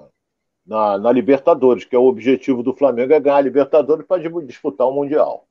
na, 0.67 0.99
na 0.99 1.11
Libertadores, 1.11 1.85
que 1.85 1.97
é 1.97 1.99
o 1.99 2.07
objetivo 2.07 2.63
do 2.63 2.75
Flamengo 2.75 3.13
é 3.13 3.21
ganhar 3.21 3.37
a 3.37 3.41
Libertadores 3.41 4.07
para 4.07 4.23
disputar 4.43 4.87
o 4.87 4.93
Mundial. 4.93 5.48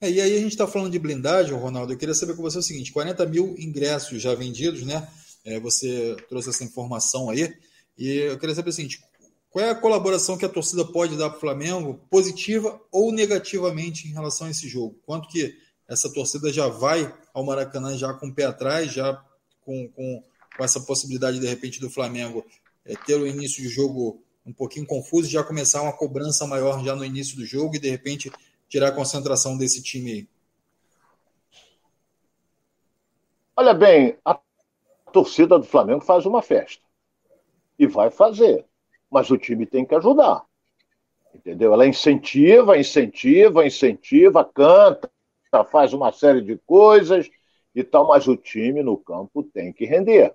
É, 0.00 0.10
e 0.10 0.20
aí 0.20 0.36
a 0.36 0.40
gente 0.40 0.52
está 0.52 0.66
falando 0.66 0.92
de 0.92 0.98
blindagem, 0.98 1.54
Ronaldo. 1.54 1.92
Eu 1.92 1.98
queria 1.98 2.14
saber 2.14 2.36
com 2.36 2.42
você 2.42 2.58
o 2.58 2.62
seguinte: 2.62 2.92
40 2.92 3.24
mil 3.26 3.54
ingressos 3.58 4.20
já 4.20 4.34
vendidos, 4.34 4.82
né? 4.82 5.08
É, 5.44 5.58
você 5.58 6.16
trouxe 6.28 6.50
essa 6.50 6.64
informação 6.64 7.30
aí. 7.30 7.54
E 7.96 8.08
eu 8.08 8.38
queria 8.38 8.54
saber 8.54 8.70
o 8.70 8.72
seguinte: 8.72 9.00
qual 9.48 9.64
é 9.64 9.70
a 9.70 9.74
colaboração 9.74 10.36
que 10.36 10.44
a 10.44 10.50
torcida 10.50 10.84
pode 10.84 11.16
dar 11.16 11.30
para 11.30 11.38
o 11.38 11.40
Flamengo, 11.40 12.00
positiva 12.10 12.78
ou 12.92 13.10
negativamente, 13.10 14.06
em 14.06 14.12
relação 14.12 14.46
a 14.46 14.50
esse 14.50 14.68
jogo? 14.68 15.00
Quanto 15.06 15.28
que 15.28 15.56
essa 15.88 16.12
torcida 16.12 16.52
já 16.52 16.68
vai 16.68 17.12
ao 17.32 17.44
Maracanã 17.44 17.96
já 17.96 18.12
com 18.12 18.26
o 18.26 18.34
pé 18.34 18.44
atrás, 18.44 18.92
já 18.92 19.14
com, 19.62 19.88
com, 19.88 20.22
com 20.56 20.64
essa 20.64 20.80
possibilidade, 20.80 21.38
de 21.38 21.46
repente, 21.46 21.80
do 21.80 21.88
Flamengo 21.88 22.44
é, 22.84 22.94
ter 23.06 23.14
o 23.14 23.26
início 23.26 23.62
de 23.62 23.68
jogo 23.68 24.22
um 24.44 24.52
pouquinho 24.52 24.86
confuso, 24.86 25.28
já 25.28 25.42
começar 25.42 25.82
uma 25.82 25.92
cobrança 25.92 26.46
maior 26.46 26.84
já 26.84 26.94
no 26.94 27.04
início 27.04 27.36
do 27.36 27.44
jogo 27.44 27.76
e, 27.76 27.80
de 27.80 27.88
repente, 27.88 28.30
tirar 28.68 28.88
a 28.88 28.92
concentração 28.92 29.56
desse 29.56 29.82
time 29.82 30.12
aí? 30.12 30.28
Olha 33.56 33.72
bem, 33.72 34.18
a 34.24 34.38
torcida 35.12 35.58
do 35.58 35.64
Flamengo 35.64 36.02
faz 36.02 36.26
uma 36.26 36.42
festa. 36.42 36.82
E 37.78 37.86
vai 37.86 38.10
fazer. 38.10 38.66
Mas 39.10 39.30
o 39.30 39.38
time 39.38 39.64
tem 39.64 39.84
que 39.84 39.94
ajudar. 39.94 40.44
Entendeu? 41.34 41.72
Ela 41.72 41.86
incentiva, 41.86 42.78
incentiva, 42.78 43.66
incentiva, 43.66 44.44
canta, 44.44 45.10
faz 45.70 45.92
uma 45.92 46.12
série 46.12 46.42
de 46.42 46.58
coisas 46.66 47.30
e 47.74 47.82
tal, 47.84 48.08
mas 48.08 48.26
o 48.26 48.36
time 48.36 48.82
no 48.82 48.96
campo 48.96 49.42
tem 49.42 49.72
que 49.72 49.84
render. 49.84 50.34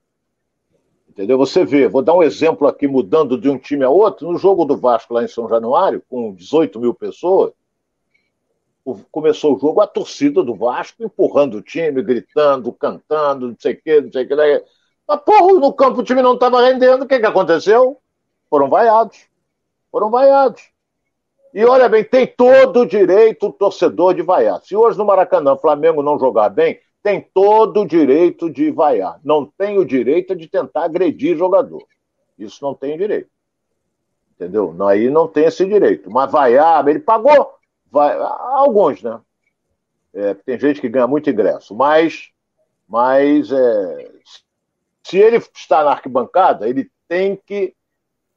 Entendeu? 1.10 1.38
Você 1.38 1.66
vê, 1.66 1.88
vou 1.88 2.02
dar 2.02 2.14
um 2.14 2.24
exemplo 2.24 2.68
aqui, 2.68 2.88
mudando 2.88 3.38
de 3.38 3.50
um 3.50 3.58
time 3.58 3.84
a 3.84 3.90
outro, 3.90 4.32
no 4.32 4.38
jogo 4.38 4.64
do 4.64 4.78
Vasco 4.78 5.14
lá 5.14 5.24
em 5.24 5.28
São 5.28 5.50
Januário, 5.50 6.02
com 6.08 6.34
18 6.34 6.80
mil 6.80 6.94
pessoas, 6.94 7.52
começou 9.12 9.56
o 9.56 9.60
jogo, 9.60 9.82
a 9.82 9.88
torcida 9.88 10.44
do 10.44 10.56
Vasco 10.56 11.04
empurrando 11.04 11.58
o 11.58 11.62
time, 11.62 12.02
gritando, 12.02 12.72
cantando, 12.74 13.50
não 13.50 13.56
sei 13.60 13.74
o 13.74 13.82
quê, 13.82 14.02
não 14.02 14.12
sei 14.12 14.26
o 14.26 14.28
quê. 14.28 14.36
Né? 14.36 14.62
Mas, 15.08 15.22
porra, 15.22 15.60
no 15.60 15.74
campo 15.74 16.00
o 16.00 16.04
time 16.04 16.22
não 16.22 16.34
estava 16.34 16.62
rendendo, 16.62 17.04
o 17.04 17.08
que, 17.08 17.20
que 17.20 17.26
aconteceu? 17.26 17.98
Foram 18.50 18.70
vaiados. 18.70 19.26
Foram 19.92 20.10
vaiados. 20.10 20.72
E 21.54 21.66
olha 21.66 21.90
bem, 21.90 22.04
tem 22.04 22.26
todo 22.26 22.82
o 22.82 22.86
direito 22.86 23.48
o 23.48 23.54
torcedor 23.54 24.14
de 24.14 24.22
vaiar. 24.22 24.62
Se 24.62 24.76
hoje 24.76 24.98
no 24.98 25.06
Maracanã 25.06 25.54
o 25.54 25.60
Flamengo 25.60 26.02
não 26.02 26.18
jogar 26.18 26.50
bem, 26.50 26.80
tem 27.04 27.22
todo 27.34 27.82
o 27.82 27.88
direito 27.88 28.50
de 28.50 28.72
vaiar. 28.72 29.20
Não 29.24 29.46
tem 29.46 29.78
o 29.78 29.86
direito 29.86 30.36
de 30.36 30.48
tentar 30.48 30.86
agredir 30.86 31.38
jogador. 31.38 31.84
Isso 32.40 32.64
não 32.64 32.74
tem 32.74 32.98
direito. 32.98 33.30
Entendeu? 34.36 34.74
Aí 34.88 35.10
não 35.10 35.28
tem 35.28 35.46
esse 35.46 35.66
direito. 35.66 36.10
Mas 36.10 36.32
vaiar, 36.32 36.88
ele 36.88 37.00
pagou 37.00 37.54
vai, 37.92 38.18
alguns, 38.18 39.04
né? 39.04 39.20
É, 40.14 40.34
tem 40.34 40.60
gente 40.60 40.82
que 40.82 40.90
ganha 40.90 41.08
muito 41.08 41.30
ingresso, 41.30 41.76
mas, 41.76 42.30
mas 42.88 43.52
é, 43.52 44.12
se 45.04 45.18
ele 45.18 45.38
está 45.38 45.84
na 45.84 45.92
arquibancada, 45.92 46.68
ele 46.68 46.90
tem 47.08 47.36
que, 47.36 47.74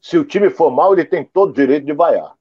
se 0.01 0.19
o 0.19 0.25
time 0.25 0.51
for 0.51 0.71
mal, 0.71 0.93
ele 0.93 1.05
tem 1.05 1.25
todo 1.25 1.51
o 1.51 1.55
direito 1.55 1.87
de 1.87 1.93
vaiar. 1.93 2.35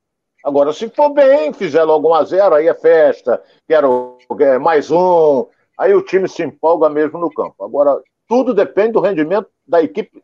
Agora, 0.43 0.73
se 0.73 0.89
for 0.89 1.09
bem, 1.09 1.53
fizer 1.53 1.83
logo 1.83 2.09
um 2.09 2.13
a 2.13 2.23
zero, 2.23 2.55
aí 2.55 2.67
é 2.67 2.73
festa, 2.73 3.41
quero 3.67 4.17
mais 4.61 4.91
um, 4.91 5.47
aí 5.77 5.93
o 5.93 6.03
time 6.03 6.27
se 6.27 6.43
empolga 6.43 6.89
mesmo 6.89 7.17
no 7.17 7.33
campo. 7.33 7.63
Agora, 7.63 8.01
tudo 8.27 8.53
depende 8.53 8.93
do 8.93 8.99
rendimento 8.99 9.49
da 9.65 9.81
equipe 9.81 10.21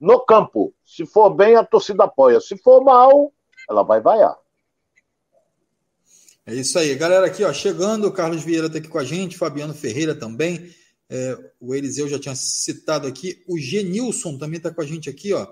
no 0.00 0.20
campo. 0.20 0.72
Se 0.84 1.04
for 1.04 1.30
bem, 1.30 1.56
a 1.56 1.64
torcida 1.64 2.04
apoia. 2.04 2.40
Se 2.40 2.56
for 2.56 2.82
mal, 2.82 3.32
ela 3.68 3.82
vai 3.82 4.00
vaiar. 4.00 4.36
É 6.48 6.54
isso 6.54 6.78
aí. 6.78 6.94
Galera 6.94 7.26
aqui, 7.26 7.44
ó, 7.44 7.52
chegando, 7.52 8.06
o 8.06 8.10
Carlos 8.10 8.42
Vieira 8.42 8.68
está 8.68 8.78
aqui 8.78 8.88
com 8.88 8.98
a 8.98 9.04
gente, 9.04 9.36
Fabiano 9.36 9.74
Ferreira 9.74 10.14
também. 10.14 10.74
É, 11.10 11.36
o 11.60 11.74
Eliseu 11.74 12.08
já 12.08 12.18
tinha 12.18 12.34
citado 12.34 13.06
aqui. 13.06 13.44
O 13.46 13.58
Genilson 13.58 14.38
também 14.38 14.56
está 14.56 14.70
com 14.70 14.80
a 14.80 14.86
gente 14.86 15.10
aqui, 15.10 15.34
ó. 15.34 15.46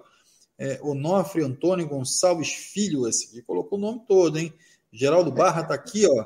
É, 0.58 0.80
Onofre 0.82 1.42
Antônio 1.42 1.86
Gonçalves 1.86 2.48
Filho, 2.48 3.06
esse 3.06 3.26
aqui 3.26 3.42
colocou 3.42 3.78
o 3.78 3.82
nome 3.82 4.06
todo, 4.08 4.38
hein? 4.38 4.50
Geraldo 4.90 5.30
Barra 5.30 5.60
está 5.60 5.74
aqui, 5.74 6.06
ó, 6.06 6.24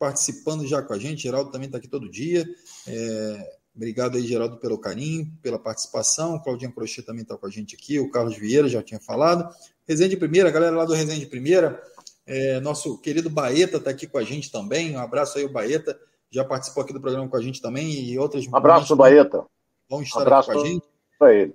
participando 0.00 0.66
já 0.66 0.82
com 0.82 0.94
a 0.94 0.98
gente. 0.98 1.22
Geraldo 1.22 1.52
também 1.52 1.66
está 1.66 1.78
aqui 1.78 1.86
todo 1.86 2.10
dia. 2.10 2.44
É, 2.88 3.52
obrigado 3.72 4.16
aí, 4.16 4.26
Geraldo, 4.26 4.58
pelo 4.58 4.78
carinho, 4.78 5.32
pela 5.40 5.60
participação. 5.60 6.40
Claudinha 6.40 6.72
Crochê 6.72 7.02
também 7.02 7.22
está 7.22 7.38
com 7.38 7.46
a 7.46 7.50
gente 7.50 7.76
aqui. 7.76 8.00
O 8.00 8.10
Carlos 8.10 8.36
Vieira 8.36 8.68
já 8.68 8.82
tinha 8.82 8.98
falado. 8.98 9.48
Resenha 9.86 10.08
de 10.08 10.16
Primeira, 10.16 10.50
galera 10.50 10.74
lá 10.74 10.84
do 10.84 10.92
Resenha 10.92 11.20
de 11.20 11.26
Primeira. 11.26 11.80
É, 12.26 12.60
nosso 12.60 12.98
querido 12.98 13.28
Baeta 13.28 13.78
está 13.78 13.90
aqui 13.90 14.06
com 14.06 14.18
a 14.18 14.22
gente 14.22 14.50
também. 14.50 14.94
Um 14.94 15.00
abraço 15.00 15.38
aí, 15.38 15.44
o 15.44 15.52
Baeta. 15.52 15.98
Já 16.30 16.44
participou 16.44 16.82
aqui 16.82 16.92
do 16.92 17.00
programa 17.00 17.28
com 17.28 17.36
a 17.36 17.42
gente 17.42 17.60
também 17.60 17.92
e 17.92 18.18
outras. 18.18 18.46
Um 18.46 18.56
abraço, 18.56 18.96
Baeta. 18.96 19.44
Vão 19.88 20.02
estar 20.02 20.20
um 20.20 20.22
abraço 20.22 20.50
aqui 20.50 20.60
com 20.60 20.66
a 20.66 20.68
gente. 20.68 20.86
Para 21.18 21.34
ele. 21.34 21.54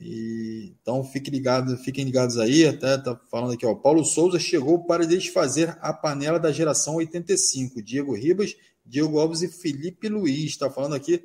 E, 0.00 0.74
então 0.80 1.04
fiquem 1.04 1.32
ligados, 1.32 1.80
fiquem 1.84 2.04
ligados 2.04 2.38
aí. 2.38 2.66
Até 2.66 2.98
tá 2.98 3.18
falando 3.30 3.52
aqui, 3.52 3.66
ó. 3.66 3.74
Paulo 3.74 4.04
Souza 4.04 4.38
chegou 4.38 4.84
para 4.84 5.06
desfazer 5.06 5.76
a 5.80 5.92
panela 5.92 6.38
da 6.38 6.50
geração 6.50 6.96
85. 6.96 7.82
Diego 7.82 8.14
Ribas, 8.14 8.56
Diego 8.84 9.18
Alves 9.18 9.42
e 9.42 9.48
Felipe 9.48 10.08
Luiz. 10.08 10.50
Está 10.50 10.70
falando 10.70 10.94
aqui. 10.94 11.22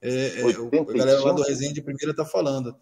É, 0.00 0.40
é, 0.40 0.80
a 0.80 0.92
galera 0.92 1.20
lá 1.20 1.32
do 1.32 1.42
Resenha 1.42 1.72
de 1.72 1.80
Primeira 1.80 2.10
está 2.10 2.24
falando. 2.24 2.76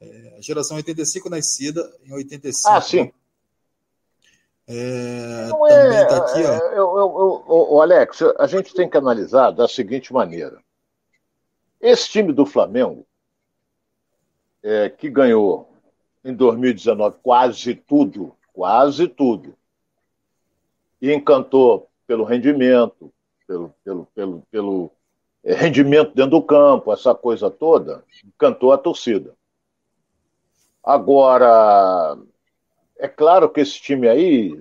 É, 0.00 0.34
a 0.38 0.40
geração 0.40 0.76
85 0.76 1.28
nascida 1.28 1.90
em 2.04 2.12
85. 2.12 2.74
Ah, 2.74 2.80
sim. 2.80 3.12
É, 4.66 5.46
não 5.48 5.66
é, 5.66 6.06
tá 6.06 6.16
aqui. 6.18 6.40
É, 6.40 6.78
eu, 6.78 6.98
eu, 6.98 7.44
eu, 7.48 7.80
Alex, 7.82 8.22
a 8.38 8.46
gente 8.46 8.74
tem 8.74 8.88
que 8.88 8.96
analisar 8.96 9.50
da 9.50 9.68
seguinte 9.68 10.12
maneira. 10.12 10.58
Esse 11.80 12.08
time 12.08 12.32
do 12.32 12.46
Flamengo, 12.46 13.06
é, 14.62 14.88
que 14.88 15.10
ganhou 15.10 15.68
em 16.24 16.34
2019 16.34 17.18
quase 17.22 17.74
tudo, 17.74 18.34
quase 18.54 19.06
tudo, 19.06 19.54
e 21.00 21.12
encantou 21.12 21.90
pelo 22.06 22.24
rendimento, 22.24 23.12
pelo, 23.46 23.74
pelo, 23.84 24.06
pelo, 24.14 24.42
pelo 24.50 24.90
é, 25.44 25.52
rendimento 25.52 26.14
dentro 26.14 26.30
do 26.30 26.42
campo, 26.42 26.90
essa 26.90 27.14
coisa 27.14 27.50
toda, 27.50 28.02
encantou 28.24 28.72
a 28.72 28.78
torcida. 28.78 29.34
Agora, 30.82 32.16
é 33.04 33.08
claro 33.08 33.50
que 33.50 33.60
esse 33.60 33.78
time 33.82 34.08
aí, 34.08 34.58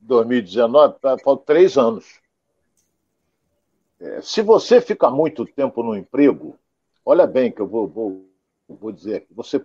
2019, 0.00 0.98
tá, 1.00 1.16
falta 1.18 1.46
três 1.46 1.78
anos. 1.78 2.20
É, 3.98 4.20
se 4.20 4.42
você 4.42 4.78
fica 4.78 5.10
muito 5.10 5.46
tempo 5.46 5.82
no 5.82 5.96
emprego, 5.96 6.58
olha 7.02 7.26
bem 7.26 7.50
que 7.50 7.62
eu 7.62 7.66
vou, 7.66 7.88
vou, 7.88 8.26
vou 8.68 8.92
dizer 8.92 9.16
aqui, 9.16 9.32
você 9.32 9.64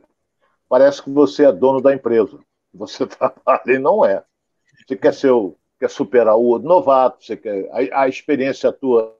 parece 0.70 1.04
que 1.04 1.10
você 1.10 1.48
é 1.48 1.52
dono 1.52 1.82
da 1.82 1.94
empresa. 1.94 2.40
Você 2.74 3.06
trabalha 3.08 3.74
e 3.74 3.78
não 3.78 4.06
é. 4.06 4.24
Você 4.88 4.96
quer 4.96 5.14
ser 5.14 5.32
o, 5.32 5.58
quer 5.78 5.90
superar 5.90 6.38
o 6.38 6.58
novato, 6.60 7.26
você 7.26 7.36
quer 7.36 7.70
a, 7.72 8.04
a 8.04 8.08
experiência 8.08 8.72
tua, 8.72 9.18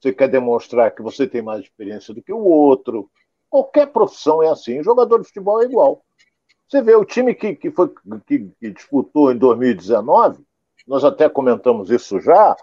você 0.00 0.12
quer 0.12 0.28
demonstrar 0.28 0.94
que 0.94 1.02
você 1.02 1.26
tem 1.26 1.42
mais 1.42 1.62
experiência 1.62 2.14
do 2.14 2.22
que 2.22 2.32
o 2.32 2.44
outro. 2.44 3.10
Qualquer 3.50 3.88
profissão 3.88 4.40
é 4.40 4.48
assim. 4.48 4.80
Jogador 4.80 5.18
de 5.18 5.26
futebol 5.26 5.60
é 5.60 5.64
igual. 5.64 6.04
Você 6.72 6.80
vê, 6.80 6.96
o 6.96 7.04
time 7.04 7.34
que, 7.34 7.54
que, 7.54 7.70
foi, 7.70 7.92
que, 8.26 8.50
que 8.58 8.70
disputou 8.70 9.30
em 9.30 9.36
2019, 9.36 10.42
nós 10.86 11.04
até 11.04 11.28
comentamos 11.28 11.90
isso 11.90 12.18
já, 12.18 12.56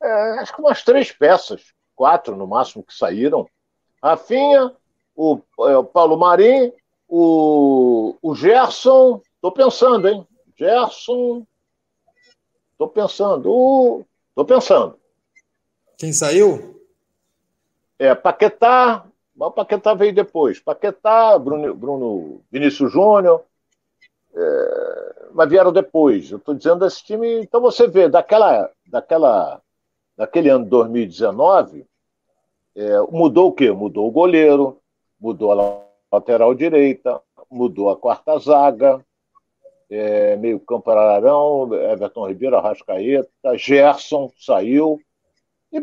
é, 0.00 0.38
acho 0.38 0.54
que 0.54 0.60
umas 0.60 0.84
três 0.84 1.10
peças, 1.10 1.74
quatro 1.96 2.36
no 2.36 2.46
máximo 2.46 2.84
que 2.84 2.94
saíram. 2.94 3.48
Rafinha, 4.00 4.72
o, 5.16 5.40
é, 5.62 5.76
o 5.76 5.82
Paulo 5.82 6.16
Marim, 6.16 6.72
o, 7.08 8.16
o 8.22 8.36
Gerson, 8.36 9.20
estou 9.34 9.50
pensando, 9.50 10.06
hein? 10.06 10.24
Gerson, 10.56 11.44
estou 12.70 12.86
pensando, 12.86 14.06
estou 14.28 14.44
pensando. 14.44 14.96
Quem 15.98 16.12
saiu? 16.12 16.80
É, 17.98 18.14
Paquetá, 18.14 19.04
Mas 19.40 19.48
o 19.48 19.52
Paquetá 19.52 19.94
veio 19.94 20.14
depois. 20.14 20.60
Paquetá, 20.60 21.38
Bruno, 21.38 21.74
Bruno 21.74 22.42
Vinícius 22.52 22.92
Júnior, 22.92 23.42
é, 24.34 25.16
mas 25.32 25.48
vieram 25.48 25.72
depois. 25.72 26.30
Eu 26.30 26.36
estou 26.36 26.54
dizendo 26.54 26.80
desse 26.80 27.02
time. 27.02 27.40
Então 27.40 27.58
você 27.58 27.88
vê, 27.88 28.06
daquela, 28.06 28.70
daquela, 28.86 29.62
daquele 30.14 30.50
ano 30.50 30.66
2019, 30.66 31.86
é, 32.76 33.00
mudou 33.10 33.48
o 33.48 33.52
quê? 33.52 33.70
Mudou 33.72 34.08
o 34.08 34.10
goleiro, 34.10 34.78
mudou 35.18 35.52
a 35.52 35.86
lateral 36.12 36.54
direita, 36.54 37.18
mudou 37.50 37.88
a 37.88 37.96
quarta 37.96 38.38
zaga, 38.38 39.02
é, 39.88 40.36
meio 40.36 40.60
campo 40.60 40.90
Ararão, 40.90 41.72
Everton 41.72 42.28
Ribeiro, 42.28 42.58
Arrascaeta, 42.58 43.56
Gerson 43.56 44.30
saiu, 44.36 45.00
e 45.72 45.80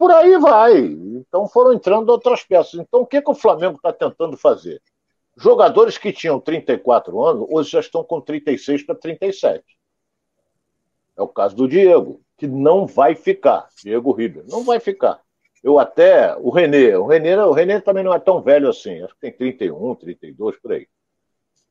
por 0.00 0.10
aí 0.10 0.38
vai. 0.38 0.78
Então 0.78 1.46
foram 1.46 1.74
entrando 1.74 2.08
outras 2.08 2.42
peças. 2.42 2.80
Então 2.80 3.02
o 3.02 3.06
que, 3.06 3.20
que 3.20 3.30
o 3.30 3.34
Flamengo 3.34 3.76
está 3.76 3.92
tentando 3.92 4.34
fazer? 4.34 4.80
Jogadores 5.36 5.98
que 5.98 6.10
tinham 6.10 6.40
34 6.40 7.22
anos, 7.22 7.46
hoje 7.50 7.70
já 7.72 7.80
estão 7.80 8.02
com 8.02 8.18
36 8.18 8.84
para 8.84 8.94
37. 8.94 9.62
É 11.18 11.22
o 11.22 11.28
caso 11.28 11.54
do 11.54 11.68
Diego, 11.68 12.18
que 12.38 12.46
não 12.46 12.86
vai 12.86 13.14
ficar. 13.14 13.68
Diego 13.82 14.10
Ribeiro, 14.12 14.48
não 14.48 14.64
vai 14.64 14.80
ficar. 14.80 15.20
Eu 15.62 15.78
até. 15.78 16.34
O 16.36 16.48
Renê, 16.48 16.96
o 16.96 17.04
Renê, 17.04 17.36
o 17.36 17.52
Renê 17.52 17.78
também 17.78 18.02
não 18.02 18.14
é 18.14 18.18
tão 18.18 18.40
velho 18.40 18.70
assim, 18.70 19.02
acho 19.02 19.12
que 19.14 19.20
tem 19.20 19.32
31, 19.32 19.94
32 19.96 20.56
por 20.56 20.72
aí. 20.72 20.88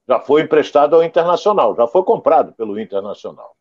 Já 0.08 0.20
foi 0.20 0.44
emprestado 0.44 0.96
ao 0.96 1.04
Internacional, 1.04 1.76
já 1.76 1.88
foi 1.88 2.04
comprado 2.04 2.54
pelo 2.54 2.80
Internacional. 2.80 3.56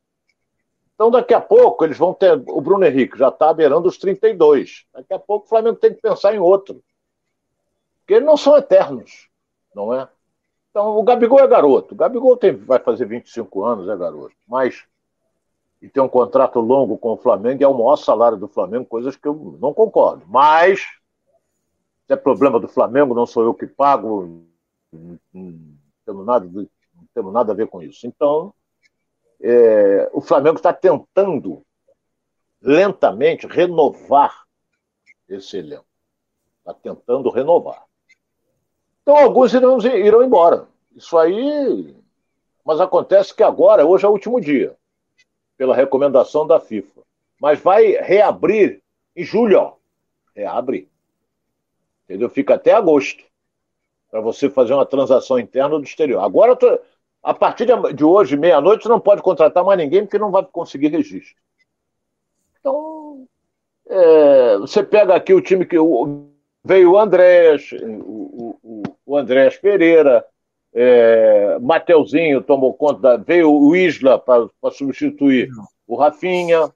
Então, 0.99 1.13
daqui 1.13 1.33
a 1.33 1.41
pouco, 1.41 1.85
eles 1.85 1.97
vão 1.97 2.13
ter. 2.13 2.33
O 2.49 2.61
Bruno 2.61 2.85
Henrique 2.85 3.17
já 3.17 3.29
está 3.29 3.55
beirando 3.55 3.87
os 3.87 3.97
32. 3.99 4.85
Daqui 4.93 5.15
a 5.15 5.19
pouco 5.21 5.47
o 5.47 5.49
Flamengo 5.49 5.77
tem 5.77 5.95
que 5.95 6.03
pensar 6.03 6.35
em 6.35 6.41
outro. 6.41 6.83
Porque 8.01 8.15
eles 8.15 8.27
não 8.27 8.37
são 8.37 8.57
eternos, 8.57 9.29
não 9.73 9.95
é? 9.95 10.09
Então, 10.71 10.99
o 10.99 11.03
Gabigol 11.05 11.39
é 11.39 11.47
garoto. 11.47 11.95
O 11.95 11.97
Gabigol 11.97 12.37
tem, 12.37 12.57
vai 12.57 12.81
fazer 12.81 13.07
25 13.07 13.65
anos, 13.65 13.89
é 13.89 13.97
garoto. 13.97 14.35
Mas 14.45 14.89
e 15.81 15.89
tem 15.89 16.03
um 16.03 16.09
contrato 16.09 16.59
longo 16.59 16.99
com 16.99 17.13
o 17.13 17.17
Flamengo 17.17 17.63
e 17.63 17.65
é 17.65 17.69
o 17.69 17.75
maior 17.75 17.95
salário 17.95 18.37
do 18.37 18.49
Flamengo, 18.49 18.85
coisas 18.85 19.15
que 19.15 19.29
eu 19.29 19.57
não 19.61 19.73
concordo. 19.73 20.25
Mas, 20.27 20.81
se 22.07 22.13
é 22.13 22.17
problema 22.17 22.59
do 22.59 22.67
Flamengo, 22.67 23.15
não 23.15 23.25
sou 23.25 23.45
eu 23.45 23.55
que 23.55 23.67
pago, 23.67 24.43
não, 24.93 25.19
não, 25.33 25.59
temos, 26.05 26.27
nada, 26.27 26.45
não 26.45 26.69
temos 27.15 27.33
nada 27.33 27.53
a 27.53 27.55
ver 27.55 27.69
com 27.69 27.81
isso. 27.81 28.05
Então, 28.05 28.53
é, 29.41 30.11
o 30.13 30.21
Flamengo 30.21 30.57
está 30.57 30.73
tentando 30.73 31.63
lentamente 32.61 33.47
renovar 33.47 34.45
esse 35.29 35.59
elenco. 35.59 35.87
Está 36.59 36.75
tentando 36.75 37.31
renovar. 37.31 37.85
Então, 39.03 39.17
alguns 39.17 39.55
irão, 39.55 39.79
irão 39.81 40.23
embora. 40.23 40.69
Isso 40.95 41.17
aí. 41.17 41.97
Mas 42.65 42.81
acontece 42.81 43.35
que 43.35 43.43
agora, 43.43 43.87
hoje 43.87 44.05
é 44.05 44.09
o 44.09 44.13
último 44.13 44.41
dia 44.41 44.77
pela 45.57 45.75
recomendação 45.75 46.47
da 46.47 46.61
FIFA. 46.61 47.03
Mas 47.41 47.61
vai 47.61 47.93
reabrir 47.93 48.83
em 49.17 49.25
julho, 49.25 49.59
ó. 49.59 49.77
Reabre. 50.35 50.89
Entendeu? 52.05 52.29
Fica 52.29 52.55
até 52.55 52.73
agosto. 52.73 53.25
Para 54.11 54.21
você 54.21 54.49
fazer 54.49 54.73
uma 54.73 54.87
transação 54.87 55.39
interna 55.39 55.79
do 55.79 55.85
exterior. 55.85 56.23
Agora, 56.23 56.57
a 57.23 57.35
partir 57.35 57.67
de 57.95 58.05
hoje, 58.05 58.37
meia-noite, 58.37 58.89
não 58.89 59.01
pode 59.01 59.23
contratar 59.23 59.65
mais 59.65 59.79
ninguém 59.79 60.03
porque 60.03 60.19
não 60.19 60.31
vai 60.31 60.45
conseguir 60.45 60.89
registro. 60.89 61.37
Então, 62.61 63.27
é, 63.89 64.59
você 64.59 64.83
pega 64.83 65.15
aqui 65.15 65.33
o 65.33 65.41
time 65.41 65.65
que. 65.65 65.77
veio 66.65 66.93
o 66.93 66.99
Andrés, 66.99 67.71
o, 67.73 68.59
o, 68.63 68.83
o 69.07 69.17
Andrés 69.17 69.57
Pereira, 69.57 70.25
é, 70.73 71.59
Mateuzinho 71.61 72.43
tomou 72.43 72.75
conta, 72.75 73.01
da, 73.01 73.17
veio 73.17 73.51
o 73.53 73.75
Isla 73.75 74.19
para 74.19 74.71
substituir 74.71 75.49
Não. 75.49 75.67
o 75.87 75.97
Rafinha. 75.97 76.73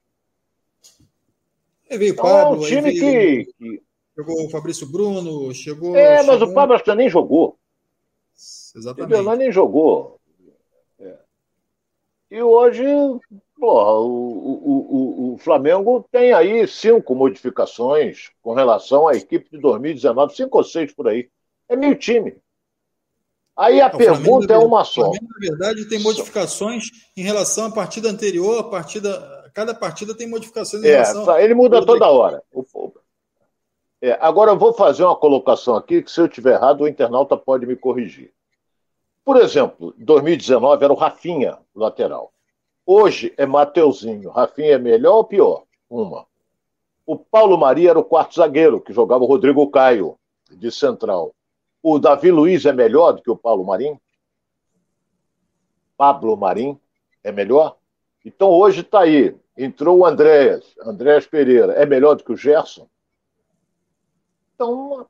Aí 1.89 1.97
veio 1.97 2.11
o 2.11 2.13
então, 2.13 2.25
Pablo. 2.25 2.55
É 2.55 2.59
um 2.59 2.67
time 2.67 2.91
que, 2.91 3.45
que. 3.57 3.83
Chegou 4.15 4.45
o 4.45 4.49
Fabrício 4.49 4.87
Bruno, 4.91 5.53
chegou. 5.53 5.95
É, 5.95 6.17
mas 6.23 6.37
chegou... 6.37 6.49
o 6.49 6.53
Pablo 6.53 6.75
acho 6.75 6.83
que 6.83 6.95
nem 6.95 7.09
jogou. 7.09 7.57
Exatamente. 8.75 9.13
Ele 9.13 9.35
nem 9.35 9.51
jogou. 9.51 10.19
É. 12.33 12.37
E 12.37 12.41
hoje, 12.41 12.83
porra, 13.59 13.93
o, 13.99 14.07
o, 14.07 15.29
o, 15.29 15.33
o, 15.33 15.37
Flamengo 15.37 16.03
tem 16.11 16.33
aí 16.33 16.67
cinco 16.67 17.13
modificações 17.13 18.31
com 18.41 18.53
relação 18.53 19.07
à 19.07 19.13
equipe 19.13 19.49
de 19.51 19.59
2019, 19.59 20.35
cinco 20.35 20.57
ou 20.57 20.63
seis 20.63 20.91
por 20.91 21.07
aí. 21.07 21.29
É 21.69 21.75
meio 21.75 21.95
time. 21.95 22.35
Aí 23.55 23.79
a 23.79 23.89
pergunta 23.89 24.47
Flamengo, 24.47 24.53
é 24.53 24.57
uma 24.57 24.83
só. 24.83 25.01
O 25.01 25.05
Flamengo, 25.05 25.27
na 25.31 25.49
verdade, 25.49 25.87
tem 25.87 25.99
modificações 25.99 26.85
em 27.15 27.21
relação 27.21 27.67
à 27.67 27.71
partida 27.71 28.09
anterior, 28.09 28.59
a 28.59 28.63
partida, 28.63 29.51
cada 29.53 29.75
partida 29.75 30.15
tem 30.15 30.27
modificações 30.27 30.83
em 30.83 30.87
é, 30.87 30.91
relação. 30.93 31.39
Ele 31.39 31.53
muda 31.53 31.85
toda 31.85 32.09
hora. 32.09 32.41
É, 34.01 34.17
agora 34.19 34.51
eu 34.51 34.57
vou 34.57 34.73
fazer 34.73 35.03
uma 35.03 35.15
colocação 35.15 35.75
aqui 35.75 36.01
que 36.01 36.11
se 36.11 36.19
eu 36.19 36.25
estiver 36.25 36.55
errado, 36.55 36.81
o 36.81 36.87
internauta 36.87 37.37
pode 37.37 37.67
me 37.67 37.75
corrigir. 37.75 38.33
Por 39.23 39.37
exemplo, 39.37 39.93
2019 39.97 40.83
era 40.83 40.93
o 40.93 40.97
Rafinha, 40.97 41.57
lateral. 41.75 42.33
Hoje 42.85 43.33
é 43.37 43.45
Mateuzinho. 43.45 44.29
Rafinha 44.29 44.73
é 44.73 44.77
melhor 44.77 45.15
ou 45.15 45.23
pior? 45.23 45.63
Uma. 45.89 46.25
O 47.05 47.17
Paulo 47.17 47.57
Maria 47.57 47.91
era 47.91 47.99
o 47.99 48.03
quarto 48.03 48.35
zagueiro, 48.35 48.81
que 48.81 48.93
jogava 48.93 49.23
o 49.23 49.27
Rodrigo 49.27 49.69
Caio, 49.69 50.17
de 50.51 50.71
central 50.71 51.33
o 51.83 51.99
Davi 51.99 52.31
Luiz 52.31 52.65
é 52.65 52.71
melhor 52.71 53.11
do 53.11 53.21
que 53.21 53.29
o 53.29 53.35
Paulo 53.35 53.65
Marim? 53.65 53.99
Pablo 55.97 56.37
Marim 56.37 56.79
é 57.21 57.31
melhor? 57.31 57.75
Então 58.23 58.49
hoje 58.49 58.79
está 58.79 59.01
aí. 59.01 59.35
Entrou 59.55 59.99
o 59.99 60.05
Andréas, 60.05 60.73
Andréas 60.81 61.27
Pereira. 61.27 61.73
É 61.73 61.85
melhor 61.85 62.15
do 62.15 62.23
que 62.23 62.31
o 62.31 62.37
Gerson? 62.37 62.87
Então, 64.55 65.05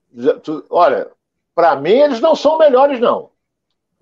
olha, 0.70 1.12
para 1.54 1.76
mim 1.76 1.92
eles 1.92 2.20
não 2.20 2.36
são 2.36 2.58
melhores, 2.58 3.00
não. 3.00 3.30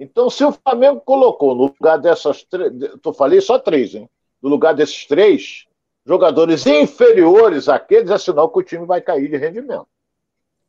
Então, 0.01 0.31
se 0.31 0.43
o 0.43 0.51
Flamengo 0.51 0.99
colocou 1.01 1.53
no 1.53 1.65
lugar 1.65 1.97
dessas 1.97 2.43
três, 2.43 2.73
eu 3.05 3.13
falei 3.13 3.39
só 3.39 3.59
três, 3.59 3.93
hein? 3.93 4.09
No 4.41 4.49
lugar 4.49 4.73
desses 4.73 5.05
três 5.05 5.67
jogadores 6.03 6.65
inferiores 6.65 7.69
àqueles, 7.69 8.09
é 8.09 8.17
sinal 8.17 8.49
que 8.49 8.57
o 8.57 8.63
time 8.63 8.83
vai 8.83 8.99
cair 8.99 9.29
de 9.29 9.37
rendimento. 9.37 9.85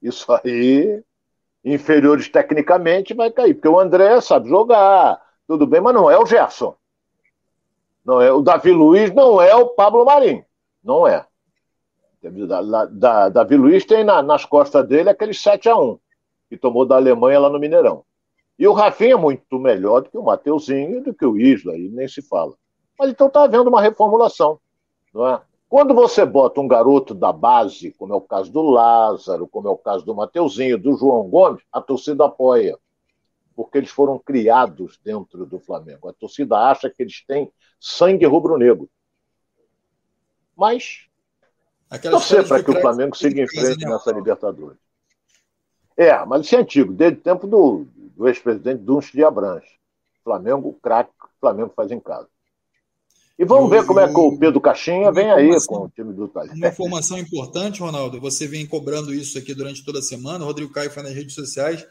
Isso 0.02 0.26
aí 0.32 1.02
inferiores 1.64 2.28
tecnicamente, 2.28 3.14
vai 3.14 3.30
cair. 3.30 3.54
Porque 3.54 3.68
o 3.68 3.80
André 3.80 4.20
sabe 4.20 4.50
jogar, 4.50 5.18
tudo 5.46 5.66
bem, 5.66 5.80
mas 5.80 5.94
não 5.94 6.10
é 6.10 6.18
o 6.18 6.26
Gerson. 6.26 6.76
Não 8.04 8.20
é, 8.20 8.30
o 8.30 8.42
Davi 8.42 8.70
Luiz 8.70 9.14
não 9.14 9.40
é 9.40 9.54
o 9.54 9.68
Pablo 9.68 10.04
Marim. 10.04 10.44
Não 10.84 11.06
é. 11.06 11.24
Da, 12.22 12.84
da, 12.84 13.28
Davi 13.30 13.56
Luiz 13.56 13.86
tem 13.86 14.04
na, 14.04 14.22
nas 14.22 14.44
costas 14.44 14.86
dele 14.86 15.08
aquele 15.08 15.32
7 15.32 15.70
a 15.70 15.76
1 15.78 15.98
que 16.50 16.58
tomou 16.58 16.84
da 16.84 16.96
Alemanha 16.96 17.40
lá 17.40 17.48
no 17.48 17.58
Mineirão. 17.58 18.04
E 18.58 18.66
o 18.66 18.72
Rafinha 18.72 19.14
é 19.14 19.16
muito 19.16 19.58
melhor 19.58 20.02
do 20.02 20.10
que 20.10 20.18
o 20.18 20.22
Mateuzinho 20.22 20.98
e 20.98 21.00
do 21.00 21.14
que 21.14 21.24
o 21.24 21.36
Isla, 21.36 21.72
aí 21.72 21.88
nem 21.88 22.06
se 22.06 22.22
fala. 22.22 22.54
Mas 22.98 23.10
então 23.10 23.26
está 23.26 23.44
havendo 23.44 23.68
uma 23.68 23.80
reformulação. 23.80 24.60
Não 25.12 25.26
é? 25.26 25.40
Quando 25.68 25.94
você 25.94 26.26
bota 26.26 26.60
um 26.60 26.68
garoto 26.68 27.14
da 27.14 27.32
base, 27.32 27.92
como 27.92 28.12
é 28.12 28.16
o 28.16 28.20
caso 28.20 28.52
do 28.52 28.60
Lázaro, 28.60 29.48
como 29.48 29.68
é 29.68 29.70
o 29.70 29.76
caso 29.76 30.04
do 30.04 30.14
Mateuzinho, 30.14 30.78
do 30.78 30.96
João 30.96 31.28
Gomes, 31.28 31.62
a 31.72 31.80
torcida 31.80 32.26
apoia. 32.26 32.78
Porque 33.56 33.78
eles 33.78 33.90
foram 33.90 34.18
criados 34.18 35.00
dentro 35.02 35.46
do 35.46 35.58
Flamengo. 35.58 36.08
A 36.08 36.12
torcida 36.12 36.58
acha 36.58 36.90
que 36.90 37.02
eles 37.02 37.24
têm 37.26 37.50
sangue 37.80 38.26
rubro-negro. 38.26 38.88
Mas 40.54 41.08
Aquela 41.88 42.18
torcer 42.18 42.46
para 42.46 42.62
que 42.62 42.70
o 42.70 42.80
Flamengo 42.80 43.16
siga 43.16 43.42
em 43.42 43.48
frente 43.48 43.84
né? 43.84 43.90
nessa 43.90 44.12
Libertadores. 44.12 44.78
É, 45.96 46.24
mas 46.24 46.46
isso 46.46 46.54
é 46.54 46.58
antigo, 46.58 46.92
desde 46.92 47.18
o 47.18 47.22
tempo 47.22 47.46
do, 47.46 47.86
do 48.16 48.28
ex-presidente 48.28 48.82
Dunst 48.82 49.12
de 49.12 49.24
Abranches. 49.24 49.70
Flamengo, 50.22 50.78
craque, 50.82 51.12
Flamengo 51.40 51.72
faz 51.74 51.90
em 51.90 52.00
casa. 52.00 52.28
E 53.38 53.44
vamos 53.44 53.70
ver 53.70 53.84
como 53.84 53.98
é 53.98 54.06
que 54.06 54.18
o 54.18 54.38
Pedro 54.38 54.60
Caixinha 54.60 55.10
vem 55.10 55.30
aí 55.30 55.50
com 55.66 55.84
o 55.84 55.88
time 55.88 56.12
do 56.12 56.26
Itália. 56.26 56.52
Uma 56.54 56.68
informação 56.68 57.18
importante, 57.18 57.80
Ronaldo, 57.80 58.20
você 58.20 58.46
vem 58.46 58.66
cobrando 58.66 59.12
isso 59.12 59.36
aqui 59.38 59.54
durante 59.54 59.84
toda 59.84 59.98
a 59.98 60.02
semana. 60.02 60.44
O 60.44 60.46
Rodrigo 60.46 60.72
Caio 60.72 60.90
foi 60.90 61.02
nas 61.02 61.12
redes 61.12 61.34
sociais 61.34 61.84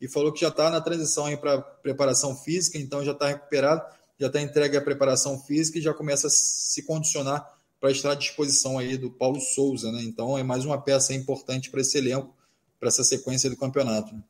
e 0.00 0.06
falou 0.06 0.32
que 0.32 0.40
já 0.40 0.48
está 0.48 0.70
na 0.70 0.80
transição 0.80 1.34
para 1.36 1.60
preparação 1.60 2.36
física, 2.36 2.78
então 2.78 3.04
já 3.04 3.12
está 3.12 3.28
recuperado, 3.28 3.82
já 4.18 4.26
está 4.26 4.40
entregue 4.40 4.76
a 4.76 4.82
preparação 4.82 5.38
física 5.38 5.78
e 5.78 5.82
já 5.82 5.94
começa 5.94 6.26
a 6.26 6.30
se 6.30 6.84
condicionar 6.84 7.52
para 7.80 7.90
estar 7.90 8.12
à 8.12 8.14
disposição 8.14 8.78
aí 8.78 8.96
do 8.96 9.10
Paulo 9.10 9.40
Souza, 9.40 9.90
né? 9.90 10.02
Então 10.04 10.38
é 10.38 10.42
mais 10.44 10.64
uma 10.64 10.80
peça 10.80 11.12
importante 11.14 11.70
para 11.70 11.80
esse 11.80 11.98
elenco, 11.98 12.32
para 12.78 12.88
essa 12.88 13.02
sequência 13.02 13.50
do 13.50 13.56
campeonato. 13.56 14.14
Né? 14.14 14.22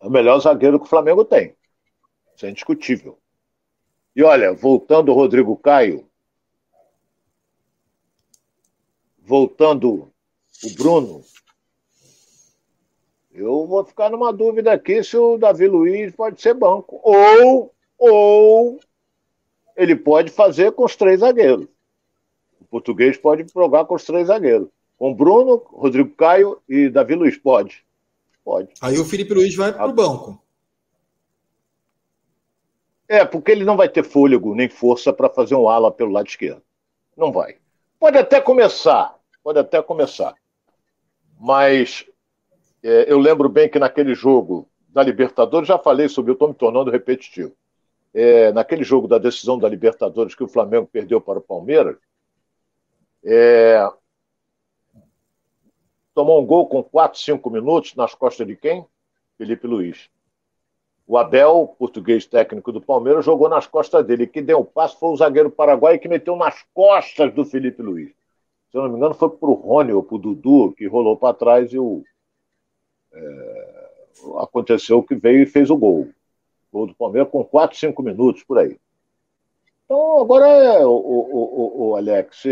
É 0.00 0.06
o 0.06 0.10
melhor 0.10 0.38
zagueiro 0.40 0.78
que 0.78 0.86
o 0.86 0.88
Flamengo 0.88 1.24
tem. 1.24 1.54
Isso 2.34 2.46
é 2.46 2.50
indiscutível. 2.50 3.18
E 4.14 4.22
olha, 4.22 4.52
voltando 4.52 5.10
o 5.10 5.14
Rodrigo 5.14 5.56
Caio, 5.56 6.08
voltando 9.18 10.10
o 10.64 10.74
Bruno, 10.76 11.22
Eu 13.30 13.66
vou 13.66 13.84
ficar 13.84 14.10
numa 14.10 14.32
dúvida 14.32 14.72
aqui 14.72 15.04
se 15.04 15.16
o 15.16 15.38
Davi 15.38 15.68
Luiz 15.68 16.12
pode 16.12 16.40
ser 16.40 16.54
banco. 16.54 17.00
Ou, 17.04 17.72
ou 17.96 18.80
ele 19.76 19.94
pode 19.94 20.32
fazer 20.32 20.72
com 20.72 20.84
os 20.84 20.96
três 20.96 21.20
zagueiros. 21.20 21.68
O 22.60 22.64
português 22.64 23.16
pode 23.16 23.46
jogar 23.54 23.84
com 23.84 23.94
os 23.94 24.04
três 24.04 24.26
zagueiros. 24.26 24.68
Com 24.96 25.14
Bruno, 25.14 25.62
Rodrigo 25.70 26.10
Caio 26.16 26.60
e 26.68 26.88
Davi 26.88 27.14
Luiz. 27.14 27.36
Pode. 27.36 27.86
Pode. 28.48 28.72
Aí 28.80 28.98
o 28.98 29.04
Felipe 29.04 29.34
Luiz 29.34 29.54
vai 29.54 29.74
para 29.74 29.86
o 29.86 29.92
banco. 29.92 30.42
É, 33.06 33.22
porque 33.22 33.52
ele 33.52 33.62
não 33.62 33.76
vai 33.76 33.90
ter 33.90 34.02
fôlego 34.02 34.54
nem 34.54 34.70
força 34.70 35.12
para 35.12 35.28
fazer 35.28 35.54
um 35.54 35.68
ala 35.68 35.92
pelo 35.92 36.12
lado 36.12 36.28
esquerdo. 36.28 36.62
Não 37.14 37.30
vai. 37.30 37.58
Pode 38.00 38.16
até 38.16 38.40
começar. 38.40 39.14
Pode 39.44 39.58
até 39.58 39.82
começar. 39.82 40.34
Mas 41.38 42.06
é, 42.82 43.12
eu 43.12 43.18
lembro 43.18 43.50
bem 43.50 43.68
que 43.68 43.78
naquele 43.78 44.14
jogo 44.14 44.66
da 44.88 45.02
Libertadores, 45.02 45.68
já 45.68 45.78
falei 45.78 46.08
sobre, 46.08 46.30
eu 46.30 46.32
estou 46.32 46.48
me 46.48 46.54
tornando 46.54 46.90
repetitivo. 46.90 47.52
É, 48.14 48.50
naquele 48.50 48.82
jogo 48.82 49.06
da 49.06 49.18
decisão 49.18 49.58
da 49.58 49.68
Libertadores 49.68 50.34
que 50.34 50.42
o 50.42 50.48
Flamengo 50.48 50.88
perdeu 50.90 51.20
para 51.20 51.38
o 51.38 51.42
Palmeiras, 51.42 51.98
é, 53.22 53.86
tomou 56.18 56.42
um 56.42 56.44
gol 56.44 56.66
com 56.66 56.82
4, 56.82 57.16
5 57.16 57.48
minutos 57.48 57.94
nas 57.94 58.12
costas 58.12 58.44
de 58.44 58.56
quem? 58.56 58.84
Felipe 59.36 59.68
Luiz. 59.68 60.10
O 61.06 61.16
Abel, 61.16 61.76
português 61.78 62.26
técnico 62.26 62.72
do 62.72 62.80
Palmeiras, 62.80 63.24
jogou 63.24 63.48
nas 63.48 63.68
costas 63.68 64.04
dele. 64.04 64.26
Quem 64.26 64.42
deu 64.42 64.58
o 64.58 64.64
passo 64.64 64.98
foi 64.98 65.10
o 65.10 65.16
zagueiro 65.16 65.48
paraguaio 65.48 66.00
que 66.00 66.08
meteu 66.08 66.34
nas 66.34 66.66
costas 66.74 67.32
do 67.32 67.44
Felipe 67.44 67.80
Luiz. 67.82 68.08
Se 68.68 68.76
eu 68.76 68.82
não 68.82 68.90
me 68.90 68.96
engano, 68.96 69.14
foi 69.14 69.30
para 69.30 69.48
o 69.48 69.52
Rony 69.52 69.92
ou 69.92 70.02
para 70.02 70.16
o 70.16 70.18
Dudu, 70.18 70.74
que 70.76 70.88
rolou 70.88 71.16
para 71.16 71.32
trás 71.34 71.72
e 71.72 71.78
o, 71.78 72.02
é, 73.12 73.90
aconteceu 74.38 75.00
que 75.04 75.14
veio 75.14 75.44
e 75.44 75.46
fez 75.46 75.70
o 75.70 75.76
gol. 75.76 76.08
Gol 76.72 76.88
do 76.88 76.96
Palmeiras 76.96 77.30
com 77.30 77.44
4, 77.44 77.78
5 77.78 78.02
minutos 78.02 78.42
por 78.42 78.58
aí. 78.58 78.76
Então, 79.84 80.20
agora, 80.20 80.48
é, 80.48 80.84
o, 80.84 80.90
o, 80.90 81.84
o, 81.84 81.90
o 81.90 81.96
Alex, 81.96 82.42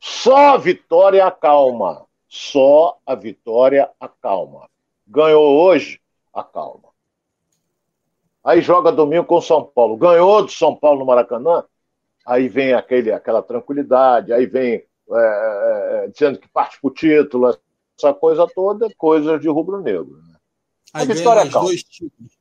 só 0.00 0.54
a 0.54 0.56
vitória 0.56 1.24
acalma. 1.24 2.04
Só 2.28 2.98
a 3.06 3.14
vitória 3.14 3.90
acalma. 4.00 4.68
Ganhou 5.06 5.60
hoje, 5.60 6.00
acalma. 6.32 6.88
Aí 8.44 8.60
joga 8.60 8.92
domingo 8.92 9.24
com 9.24 9.36
o 9.36 9.42
São 9.42 9.64
Paulo. 9.64 9.96
Ganhou 9.96 10.44
do 10.44 10.50
São 10.50 10.74
Paulo 10.74 11.00
no 11.00 11.06
Maracanã, 11.06 11.64
aí 12.24 12.48
vem 12.48 12.74
aquele, 12.74 13.12
aquela 13.12 13.42
tranquilidade, 13.42 14.32
aí 14.32 14.46
vem 14.46 14.74
é, 14.74 14.84
é, 15.12 16.04
é 16.04 16.08
dizendo 16.08 16.38
que 16.38 16.48
parte 16.48 16.80
para 16.80 16.88
o 16.88 16.92
título, 16.92 17.56
essa 17.98 18.12
coisa 18.12 18.46
toda, 18.54 18.88
coisa 18.96 19.38
de 19.38 19.48
rubro-negro. 19.48 20.20
Né? 20.28 20.36
Aí 20.92 21.02
a 21.02 21.14
vitória 21.14 21.40
é 21.40 21.48
dois 21.48 21.82
títulos. 21.82 22.36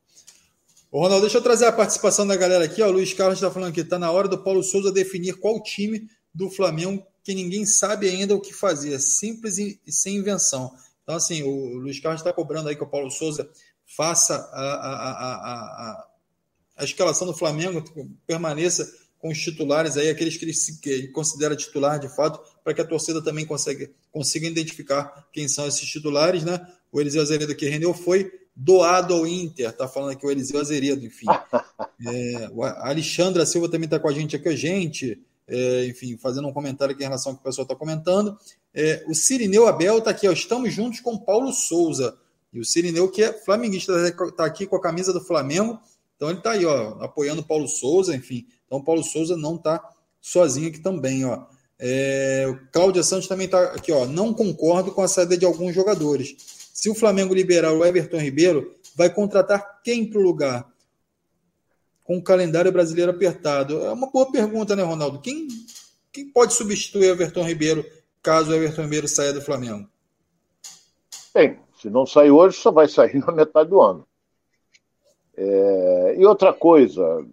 Ô, 0.91 0.99
Ronaldo, 0.99 1.21
deixa 1.21 1.37
eu 1.37 1.43
trazer 1.43 1.65
a 1.65 1.71
participação 1.71 2.25
da 2.25 2.35
galera 2.35 2.65
aqui. 2.65 2.81
Ó. 2.81 2.87
O 2.87 2.91
Luiz 2.91 3.13
Carlos 3.13 3.37
está 3.37 3.51
falando 3.51 3.73
que 3.73 3.81
está 3.81 3.99
na 3.99 4.11
hora 4.11 4.27
do 4.27 4.41
Paulo 4.41 4.63
Souza 4.63 4.91
definir 4.91 5.33
qual 5.39 5.61
time 5.61 6.07
do 6.33 6.49
Flamengo 6.49 7.05
que 7.25 7.33
ninguém 7.33 7.65
sabe 7.65 8.07
ainda 8.07 8.35
o 8.35 8.39
que 8.39 8.53
fazer. 8.53 8.97
Simples 8.99 9.57
e 9.57 9.79
sem 9.87 10.17
invenção. 10.17 10.71
Então, 11.01 11.15
assim, 11.15 11.41
o 11.41 11.79
Luiz 11.79 11.99
Carlos 11.99 12.21
está 12.21 12.31
cobrando 12.31 12.69
aí 12.69 12.75
que 12.75 12.83
o 12.83 12.87
Paulo 12.87 13.09
Souza 13.09 13.49
faça 13.97 14.35
a, 14.35 14.61
a, 14.61 15.11
a, 15.11 15.33
a, 15.33 16.07
a 16.77 16.83
escalação 16.83 17.25
do 17.25 17.33
Flamengo, 17.33 17.83
permaneça 18.27 18.87
com 19.17 19.29
os 19.29 19.39
titulares 19.39 19.97
aí, 19.97 20.07
aqueles 20.07 20.37
que 20.37 20.45
ele, 20.45 20.53
que 20.81 20.89
ele 20.89 21.07
considera 21.07 21.55
titular 21.55 21.99
de 21.99 22.07
fato, 22.15 22.39
para 22.63 22.75
que 22.75 22.81
a 22.81 22.85
torcida 22.85 23.23
também 23.23 23.43
consiga, 23.43 23.89
consiga 24.11 24.45
identificar 24.45 25.27
quem 25.33 25.47
são 25.47 25.67
esses 25.67 25.89
titulares, 25.89 26.43
né? 26.43 26.59
O 26.91 27.01
Eliseu 27.01 27.23
Azeredo 27.23 27.55
que 27.55 27.67
rendeu 27.67 27.91
foi 27.91 28.31
doado 28.55 29.15
ao 29.15 29.25
Inter, 29.25 29.73
tá 29.73 29.87
falando 29.87 30.11
aqui 30.11 30.25
o 30.25 30.29
Eliseu 30.29 30.59
Azeredo, 30.59 31.03
enfim. 31.03 31.25
É, 32.05 32.49
a 32.61 32.89
Alexandra 32.89 33.45
Silva 33.45 33.69
também 33.69 33.85
está 33.85 33.97
com 33.97 34.09
a 34.09 34.11
gente 34.11 34.35
aqui, 34.35 34.49
a 34.49 34.55
gente, 34.55 35.17
é, 35.47 35.85
enfim, 35.87 36.17
fazendo 36.17 36.47
um 36.47 36.53
comentário 36.53 36.93
aqui 36.93 37.03
em 37.03 37.07
relação 37.07 37.31
ao 37.31 37.35
que 37.35 37.41
o 37.41 37.45
pessoal 37.45 37.63
está 37.63 37.75
comentando. 37.75 38.37
É, 38.73 39.03
o 39.07 39.13
Cirineu 39.13 39.67
Abel 39.67 39.99
está 39.99 40.11
aqui, 40.11 40.27
ó, 40.27 40.31
estamos 40.31 40.73
juntos 40.73 40.99
com 40.99 41.17
Paulo 41.17 41.51
Souza. 41.53 42.17
E 42.51 42.59
o 42.59 42.65
Cirineu, 42.65 43.09
que 43.09 43.23
é 43.23 43.33
flamenguista, 43.33 43.93
está 44.07 44.45
aqui 44.45 44.65
com 44.65 44.75
a 44.75 44.81
camisa 44.81 45.11
do 45.11 45.21
Flamengo, 45.21 45.79
então 46.15 46.29
ele 46.29 46.37
está 46.37 46.51
aí, 46.51 46.65
ó, 46.65 46.97
apoiando 47.03 47.41
o 47.41 47.45
Paulo 47.45 47.67
Souza, 47.67 48.15
enfim. 48.15 48.45
Então 48.65 48.79
o 48.79 48.83
Paulo 48.83 49.03
Souza 49.03 49.35
não 49.35 49.55
está 49.55 49.81
sozinho 50.21 50.69
aqui 50.69 50.79
também, 50.79 51.25
ó. 51.25 51.43
É, 51.77 52.57
Cláudia 52.71 53.03
Santos 53.03 53.27
também 53.27 53.45
está 53.45 53.61
aqui, 53.65 53.91
ó. 53.91 54.05
Não 54.05 54.33
concordo 54.33 54.91
com 54.91 55.01
a 55.01 55.07
saída 55.07 55.37
de 55.37 55.45
alguns 55.45 55.75
jogadores. 55.75 56.35
Se 56.73 56.89
o 56.89 56.95
Flamengo 56.95 57.33
liberar 57.33 57.73
o 57.73 57.85
Everton 57.85 58.17
Ribeiro, 58.17 58.75
vai 58.95 59.13
contratar 59.13 59.81
quem 59.83 60.09
para 60.09 60.19
o 60.19 60.23
lugar? 60.23 60.65
Com 62.05 62.17
o 62.17 62.23
calendário 62.23 62.71
brasileiro 62.71 63.11
apertado. 63.11 63.83
É 63.83 63.91
uma 63.91 64.09
boa 64.09 64.31
pergunta, 64.31 64.75
né, 64.75 64.83
Ronaldo? 64.83 65.19
Quem, 65.19 65.47
quem 66.13 66.29
pode 66.29 66.53
substituir 66.53 67.09
Everton 67.09 67.43
Ribeiro 67.43 67.85
caso 68.23 68.51
o 68.51 68.55
Everton 68.55 68.83
Ribeiro 68.83 69.07
saia 69.07 69.33
do 69.33 69.41
Flamengo? 69.41 69.89
Bem, 71.33 71.59
se 71.81 71.89
não 71.89 72.05
sair 72.05 72.31
hoje, 72.31 72.55
só 72.55 72.71
vai 72.71 72.87
sair 72.87 73.15
na 73.25 73.33
metade 73.33 73.69
do 73.69 73.81
ano. 73.81 74.07
É... 75.35 76.15
E 76.17 76.25
outra 76.25 76.53
coisa, 76.53 77.25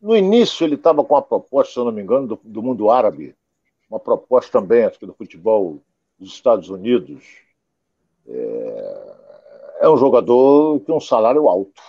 no 0.00 0.16
início 0.16 0.64
ele 0.64 0.76
estava 0.76 1.02
com 1.02 1.14
uma 1.14 1.22
proposta, 1.22 1.74
se 1.74 1.78
não 1.80 1.90
me 1.90 2.02
engano, 2.02 2.28
do, 2.28 2.40
do 2.44 2.62
mundo 2.62 2.90
árabe, 2.90 3.34
uma 3.90 3.98
proposta 3.98 4.52
também, 4.52 4.84
acho 4.84 4.98
que 4.98 5.06
do 5.06 5.14
futebol 5.14 5.82
dos 6.18 6.32
Estados 6.32 6.68
Unidos, 6.68 7.24
é, 8.28 9.16
é 9.80 9.88
um 9.88 9.96
jogador 9.96 10.78
que 10.78 10.86
tem 10.86 10.94
um 10.94 11.00
salário 11.00 11.48
alto. 11.48 11.82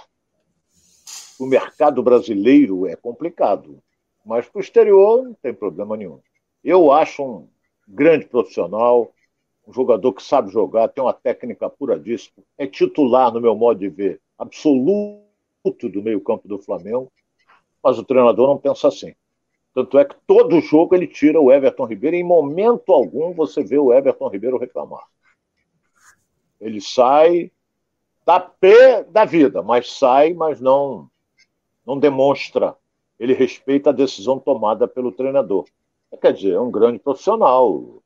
O 1.42 1.48
mercado 1.48 2.04
brasileiro 2.04 2.86
é 2.86 2.96
complicado, 2.96 3.82
mas 4.24 4.48
para 4.48 4.60
o 4.60 4.62
exterior 4.62 5.24
não 5.24 5.34
tem 5.34 5.52
problema 5.52 5.98
nenhum. 5.98 6.20
Eu 6.64 6.92
acho 6.92 7.24
um 7.24 7.48
grande 7.88 8.28
profissional, 8.28 9.12
um 9.68 9.74
jogador 9.74 10.14
que 10.14 10.22
sabe 10.22 10.52
jogar, 10.52 10.90
tem 10.90 11.04
uma 11.04 11.16
técnica 11.16 11.66
apuradíssima, 11.66 12.44
é 12.60 12.68
titular, 12.68 13.34
no 13.34 13.42
meu 13.42 13.56
modo 13.56 13.80
de 13.80 13.90
ver, 13.90 14.22
absoluto 14.38 15.90
do 15.92 16.04
meio-campo 16.04 16.48
do 16.48 16.60
Flamengo, 16.60 17.12
mas 17.82 17.98
o 17.98 18.04
treinador 18.04 18.48
não 18.48 18.60
pensa 18.60 18.90
assim. 18.90 19.16
Tanto 19.74 19.98
é 19.98 20.06
que 20.06 20.16
todo 20.28 20.62
jogo 20.62 20.94
ele 20.94 21.08
tira 21.08 21.42
o 21.42 21.52
Everton 21.52 21.86
Ribeiro 21.88 22.18
e 22.18 22.20
em 22.20 22.24
momento 22.24 22.94
algum 22.94 23.34
você 23.34 23.64
vê 23.64 23.80
o 23.80 23.92
Everton 23.92 24.28
Ribeiro 24.28 24.60
reclamar. 24.60 25.08
Ele 26.60 26.80
sai 26.80 27.52
da 28.28 28.40
pé 28.40 29.04
da 29.06 29.26
vida, 29.26 29.64
mas 29.64 29.92
sai, 29.92 30.36
mas 30.36 30.62
não, 30.62 31.10
não 31.86 31.98
demonstra. 31.98 32.76
Ele 33.20 33.34
respeita 33.34 33.90
a 33.90 33.94
decisão 33.94 34.40
tomada 34.40 34.88
pelo 34.88 35.12
treinador. 35.12 35.66
Quer 36.20 36.34
dizer, 36.34 36.54
é 36.54 36.60
um 36.60 36.72
grande 36.72 37.00
profissional, 37.00 38.02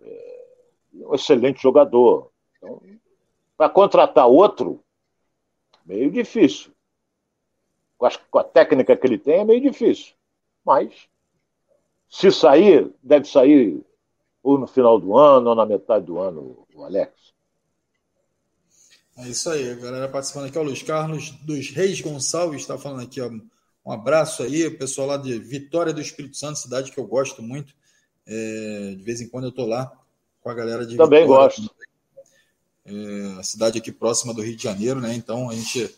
é 0.00 0.58
um 0.94 1.14
excelente 1.14 1.62
jogador. 1.62 2.30
Então, 2.56 2.80
para 3.56 3.70
contratar 3.70 4.28
outro, 4.28 4.82
meio 5.84 6.10
difícil. 6.10 6.72
Com 7.96 8.06
a, 8.06 8.10
com 8.30 8.38
a 8.38 8.44
técnica 8.44 8.96
que 8.96 9.06
ele 9.06 9.18
tem, 9.18 9.40
é 9.40 9.44
meio 9.44 9.60
difícil. 9.60 10.14
Mas, 10.64 11.08
se 12.08 12.30
sair, 12.30 12.92
deve 13.02 13.26
sair 13.26 13.82
ou 14.42 14.58
no 14.58 14.66
final 14.66 14.98
do 14.98 15.16
ano 15.16 15.50
ou 15.50 15.56
na 15.56 15.66
metade 15.66 16.06
do 16.06 16.18
ano, 16.18 16.66
o 16.74 16.84
Alex. 16.84 17.34
É 19.18 19.28
isso 19.28 19.50
aí, 19.50 19.70
a 19.70 19.74
galera 19.74 20.08
participando 20.08 20.46
aqui, 20.46 20.56
o 20.56 20.62
Luiz 20.62 20.82
Carlos 20.82 21.30
dos 21.42 21.70
Reis 21.70 22.00
Gonçalves 22.00 22.60
está 22.60 22.78
falando 22.78 23.02
aqui, 23.02 23.20
ó, 23.20 23.28
um 23.84 23.92
abraço 23.92 24.44
aí, 24.44 24.66
o 24.66 24.78
pessoal 24.78 25.08
lá 25.08 25.16
de 25.16 25.36
Vitória 25.38 25.92
do 25.92 26.00
Espírito 26.00 26.36
Santo, 26.36 26.58
cidade 26.58 26.92
que 26.92 26.98
eu 26.98 27.06
gosto 27.06 27.42
muito. 27.42 27.74
É, 28.26 28.94
de 28.96 29.02
vez 29.02 29.20
em 29.20 29.28
quando 29.28 29.44
eu 29.44 29.50
estou 29.50 29.66
lá 29.66 29.90
com 30.40 30.50
a 30.50 30.54
galera 30.54 30.86
de 30.86 30.96
Também 30.96 31.22
Vitória, 31.22 31.56
gosto. 31.56 31.74
É, 32.84 33.40
a 33.40 33.42
cidade 33.42 33.78
aqui 33.78 33.90
próxima 33.90 34.32
do 34.32 34.42
Rio 34.42 34.54
de 34.54 34.62
Janeiro, 34.62 35.00
né? 35.00 35.14
Então 35.14 35.50
a 35.50 35.54
gente 35.54 35.92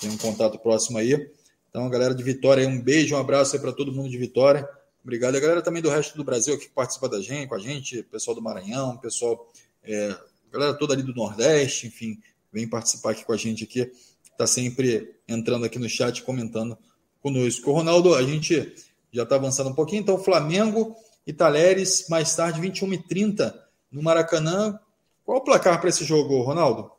tem 0.00 0.10
um 0.10 0.18
contato 0.18 0.58
próximo 0.58 0.98
aí. 0.98 1.30
Então, 1.68 1.86
a 1.86 1.88
galera 1.88 2.14
de 2.14 2.22
Vitória, 2.22 2.68
um 2.68 2.80
beijo, 2.80 3.16
um 3.16 3.18
abraço 3.18 3.56
aí 3.56 3.62
para 3.62 3.72
todo 3.72 3.90
mundo 3.90 4.10
de 4.10 4.18
Vitória. 4.18 4.68
Obrigado. 5.02 5.34
A 5.34 5.40
galera 5.40 5.62
também 5.62 5.82
do 5.82 5.88
resto 5.88 6.16
do 6.16 6.22
Brasil 6.22 6.58
que 6.58 6.68
participa 6.68 7.08
da 7.08 7.20
gente, 7.20 7.48
com 7.48 7.54
a 7.54 7.58
gente, 7.58 8.02
pessoal 8.04 8.34
do 8.34 8.42
Maranhão, 8.42 8.98
pessoal, 8.98 9.50
é, 9.82 10.14
galera 10.52 10.74
toda 10.74 10.92
ali 10.92 11.02
do 11.02 11.14
Nordeste, 11.14 11.86
enfim, 11.86 12.20
vem 12.52 12.68
participar 12.68 13.12
aqui 13.12 13.24
com 13.24 13.32
a 13.32 13.36
gente 13.36 13.64
aqui, 13.64 13.90
está 14.30 14.46
sempre 14.46 15.16
entrando 15.26 15.64
aqui 15.64 15.78
no 15.78 15.88
chat, 15.88 16.22
comentando 16.22 16.76
conosco. 17.22 17.72
Ronaldo, 17.72 18.14
a 18.14 18.22
gente 18.22 18.74
já 19.12 19.22
está 19.22 19.36
avançando 19.36 19.70
um 19.70 19.74
pouquinho, 19.74 20.02
então 20.02 20.18
Flamengo 20.18 20.96
e 21.26 21.32
Talheres, 21.32 22.08
mais 22.08 22.34
tarde, 22.34 22.60
21h30, 22.60 23.54
no 23.90 24.02
Maracanã. 24.02 24.78
Qual 25.24 25.38
o 25.38 25.44
placar 25.44 25.80
para 25.80 25.88
esse 25.88 26.04
jogo, 26.04 26.42
Ronaldo? 26.42 26.90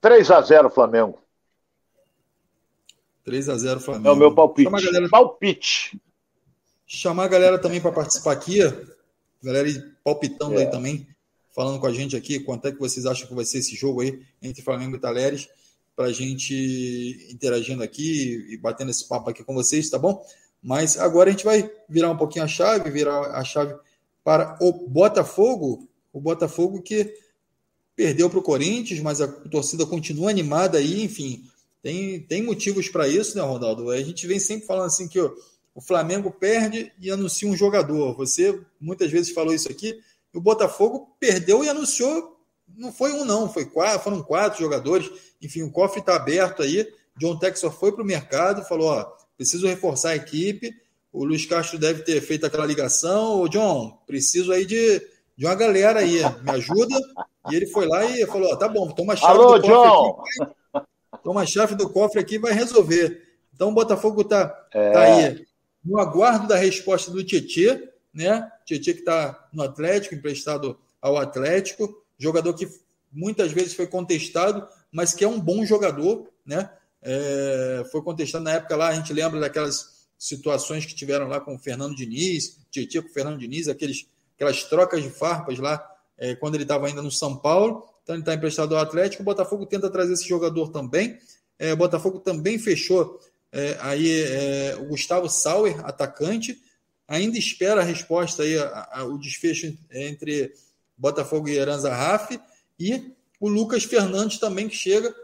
3 0.00 0.30
a 0.30 0.40
0 0.40 0.70
Flamengo. 0.70 1.18
3 3.24 3.48
a 3.48 3.56
0 3.56 3.80
Flamengo. 3.80 4.08
É 4.08 4.12
o 4.12 4.16
meu 4.16 4.34
palpite. 4.34 4.68
Chama 4.68 4.82
galera... 4.82 5.08
Palpite. 5.08 6.00
Chamar 6.86 7.24
a 7.24 7.28
galera 7.28 7.58
também 7.58 7.80
para 7.80 7.92
participar 7.92 8.32
aqui. 8.32 8.62
A 8.62 8.74
galera 9.42 9.68
palpitando 10.02 10.54
é. 10.54 10.64
aí 10.64 10.70
também. 10.70 11.08
Falando 11.54 11.78
com 11.78 11.86
a 11.86 11.92
gente 11.92 12.16
aqui 12.16 12.40
quanto 12.40 12.66
é 12.66 12.72
que 12.72 12.78
vocês 12.78 13.06
acham 13.06 13.28
que 13.28 13.34
vai 13.34 13.44
ser 13.44 13.58
esse 13.58 13.76
jogo 13.76 14.00
aí 14.00 14.20
entre 14.42 14.62
Flamengo 14.62 14.96
e 14.96 14.98
Talheres, 14.98 15.48
para 15.94 16.06
a 16.06 16.12
gente 16.12 17.28
interagindo 17.30 17.82
aqui 17.82 18.46
e 18.50 18.56
batendo 18.56 18.90
esse 18.90 19.06
papo 19.06 19.30
aqui 19.30 19.44
com 19.44 19.54
vocês, 19.54 19.88
tá 19.88 19.98
bom? 19.98 20.24
Mas 20.60 20.98
agora 20.98 21.28
a 21.28 21.32
gente 21.32 21.44
vai 21.44 21.70
virar 21.88 22.10
um 22.10 22.16
pouquinho 22.16 22.44
a 22.44 22.48
chave, 22.48 22.90
virar 22.90 23.20
a 23.36 23.44
chave 23.44 23.74
para 24.24 24.58
o 24.60 24.72
Botafogo, 24.88 25.88
o 26.12 26.20
Botafogo 26.20 26.82
que 26.82 27.14
perdeu 27.94 28.28
para 28.28 28.40
o 28.40 28.42
Corinthians, 28.42 28.98
mas 29.00 29.20
a 29.20 29.28
torcida 29.28 29.86
continua 29.86 30.30
animada 30.30 30.78
aí, 30.78 31.04
enfim, 31.04 31.44
tem, 31.80 32.18
tem 32.20 32.42
motivos 32.42 32.88
para 32.88 33.06
isso, 33.06 33.36
né, 33.36 33.44
Ronaldo? 33.44 33.90
A 33.90 34.02
gente 34.02 34.26
vem 34.26 34.40
sempre 34.40 34.66
falando 34.66 34.86
assim 34.86 35.06
que 35.06 35.20
ó, 35.20 35.30
o 35.74 35.80
Flamengo 35.80 36.30
perde 36.30 36.90
e 36.98 37.10
anuncia 37.10 37.46
um 37.46 37.56
jogador. 37.56 38.16
Você 38.16 38.58
muitas 38.80 39.10
vezes 39.10 39.32
falou 39.32 39.52
isso 39.52 39.70
aqui. 39.70 40.00
O 40.34 40.40
Botafogo 40.40 41.16
perdeu 41.18 41.64
e 41.64 41.68
anunciou. 41.68 42.38
Não 42.76 42.92
foi 42.92 43.12
um, 43.12 43.24
não, 43.24 43.52
foi 43.52 43.64
quatro, 43.64 44.00
foram 44.00 44.22
quatro 44.22 44.60
jogadores. 44.60 45.10
Enfim, 45.40 45.62
o 45.62 45.70
cofre 45.70 46.00
está 46.00 46.16
aberto 46.16 46.62
aí. 46.62 46.86
John 47.16 47.38
Texor 47.38 47.70
foi 47.70 47.92
para 47.92 48.02
o 48.02 48.06
mercado, 48.06 48.64
falou: 48.64 48.88
ó, 48.88 49.06
preciso 49.36 49.66
reforçar 49.66 50.10
a 50.10 50.16
equipe. 50.16 50.74
O 51.12 51.24
Luiz 51.24 51.46
Castro 51.46 51.78
deve 51.78 52.02
ter 52.02 52.20
feito 52.20 52.44
aquela 52.44 52.66
ligação. 52.66 53.40
Ô, 53.40 53.48
John, 53.48 54.02
preciso 54.06 54.52
aí 54.52 54.66
de, 54.66 55.00
de 55.36 55.46
uma 55.46 55.54
galera 55.54 56.00
aí, 56.00 56.18
me 56.42 56.50
ajuda. 56.50 56.98
E 57.50 57.54
ele 57.54 57.66
foi 57.66 57.86
lá 57.86 58.04
e 58.04 58.26
falou: 58.26 58.52
ó, 58.52 58.56
tá 58.56 58.66
bom, 58.66 58.90
toma 58.90 59.12
a 59.12 59.16
chave 59.16 59.38
Alô, 59.38 59.58
do 59.58 59.66
John. 59.66 60.20
aqui. 60.20 60.54
Toma 61.22 61.42
a 61.42 61.46
chave 61.46 61.74
do 61.74 61.88
cofre 61.88 62.20
aqui 62.20 62.34
e 62.34 62.38
vai 62.38 62.52
resolver. 62.52 63.22
Então 63.54 63.68
o 63.68 63.74
Botafogo 63.74 64.22
está 64.22 64.66
é. 64.72 64.90
tá 64.90 65.00
aí 65.02 65.46
no 65.84 65.98
aguardo 65.98 66.48
da 66.48 66.56
resposta 66.56 67.10
do 67.10 67.22
Tietê, 67.22 67.93
né? 68.14 68.50
Tietê 68.64 68.94
que 68.94 69.00
está 69.00 69.48
no 69.52 69.62
Atlético, 69.62 70.14
emprestado 70.14 70.78
ao 71.00 71.16
Atlético, 71.18 72.02
jogador 72.18 72.54
que 72.54 72.68
muitas 73.12 73.52
vezes 73.52 73.74
foi 73.74 73.86
contestado, 73.86 74.66
mas 74.90 75.12
que 75.12 75.24
é 75.24 75.28
um 75.28 75.40
bom 75.40 75.64
jogador, 75.66 76.28
né? 76.46 76.70
É, 77.02 77.84
foi 77.90 78.00
contestado 78.02 78.44
na 78.44 78.52
época 78.52 78.76
lá, 78.76 78.88
a 78.88 78.94
gente 78.94 79.12
lembra 79.12 79.38
daquelas 79.38 80.06
situações 80.18 80.86
que 80.86 80.94
tiveram 80.94 81.28
lá 81.28 81.40
com 81.40 81.54
o 81.54 81.58
Fernando 81.58 81.94
Diniz, 81.94 82.58
Tietê 82.70 83.02
com 83.02 83.08
o 83.08 83.12
Fernando 83.12 83.38
Diniz, 83.38 83.68
aqueles, 83.68 84.06
aquelas 84.34 84.64
trocas 84.64 85.02
de 85.02 85.10
farpas 85.10 85.58
lá, 85.58 85.84
é, 86.16 86.34
quando 86.34 86.54
ele 86.54 86.64
estava 86.64 86.86
ainda 86.86 87.02
no 87.02 87.10
São 87.10 87.36
Paulo. 87.36 87.86
Então 88.02 88.14
ele 88.14 88.22
está 88.22 88.34
emprestado 88.34 88.76
ao 88.76 88.82
Atlético. 88.82 89.22
O 89.22 89.24
Botafogo 89.24 89.66
tenta 89.66 89.90
trazer 89.90 90.12
esse 90.12 90.28
jogador 90.28 90.70
também. 90.70 91.18
É, 91.58 91.72
o 91.72 91.76
Botafogo 91.76 92.20
também 92.20 92.58
fechou 92.58 93.18
é, 93.52 93.76
aí 93.80 94.22
é, 94.22 94.76
o 94.76 94.86
Gustavo 94.86 95.28
Sauer, 95.28 95.78
atacante. 95.86 96.60
Ainda 97.06 97.38
espera 97.38 97.80
a 97.80 97.84
resposta 97.84 98.42
aí, 98.42 98.58
a, 98.58 98.88
a, 98.92 99.04
o 99.04 99.18
desfecho 99.18 99.76
entre 99.90 100.52
Botafogo 100.96 101.48
e 101.48 101.56
Heranza 101.56 101.94
Raf. 101.94 102.38
E 102.78 103.12
o 103.38 103.48
Lucas 103.48 103.84
Fernandes 103.84 104.38
também 104.38 104.68
que 104.68 104.76
chega, 104.76 105.14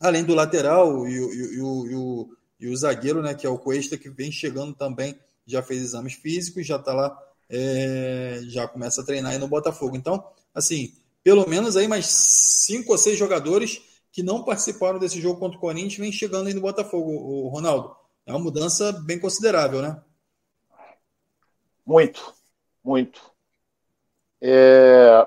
além 0.00 0.24
do 0.24 0.34
lateral 0.34 1.08
e, 1.08 1.12
e, 1.12 1.54
e, 1.54 1.60
o, 1.60 1.66
o, 1.66 2.36
e 2.60 2.68
o, 2.68 2.76
zagueiro, 2.76 3.22
né, 3.22 3.34
que 3.34 3.46
é 3.46 3.50
o 3.50 3.58
Cuesta, 3.58 3.96
que 3.96 4.10
vem 4.10 4.30
chegando 4.30 4.74
também, 4.74 5.18
já 5.46 5.62
fez 5.62 5.82
exames 5.82 6.14
físicos, 6.14 6.66
já 6.66 6.76
está 6.76 6.92
lá, 6.92 7.16
é, 7.48 8.40
já 8.44 8.68
começa 8.68 9.00
a 9.00 9.04
treinar 9.04 9.32
aí 9.32 9.38
no 9.38 9.48
Botafogo. 9.48 9.96
Então, 9.96 10.22
assim, 10.54 10.92
pelo 11.24 11.48
menos 11.48 11.76
aí 11.76 11.88
mais 11.88 12.06
cinco 12.06 12.92
ou 12.92 12.98
seis 12.98 13.18
jogadores 13.18 13.80
que 14.12 14.22
não 14.22 14.44
participaram 14.44 14.98
desse 14.98 15.20
jogo 15.20 15.40
contra 15.40 15.56
o 15.56 15.60
Corinthians 15.60 15.96
vem 15.96 16.12
chegando 16.12 16.48
aí 16.48 16.54
no 16.54 16.60
Botafogo, 16.60 17.10
o 17.10 17.48
Ronaldo. 17.48 17.94
É 18.26 18.32
uma 18.32 18.38
mudança 18.38 18.92
bem 18.92 19.18
considerável, 19.18 19.80
né? 19.80 20.00
Muito, 21.88 22.34
muito. 22.84 23.32
É, 24.42 25.26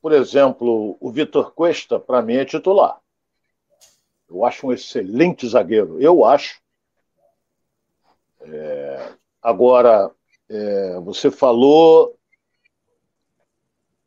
por 0.00 0.10
exemplo, 0.12 0.96
o 0.98 1.12
Vitor 1.12 1.52
Cuesta, 1.52 2.00
para 2.00 2.22
mim, 2.22 2.36
é 2.36 2.46
titular. 2.46 2.98
Eu 4.26 4.42
acho 4.42 4.66
um 4.66 4.72
excelente 4.72 5.46
zagueiro. 5.46 6.00
Eu 6.00 6.24
acho. 6.24 6.62
É, 8.40 9.12
agora, 9.42 10.10
é, 10.48 10.98
você 11.00 11.30
falou 11.30 12.18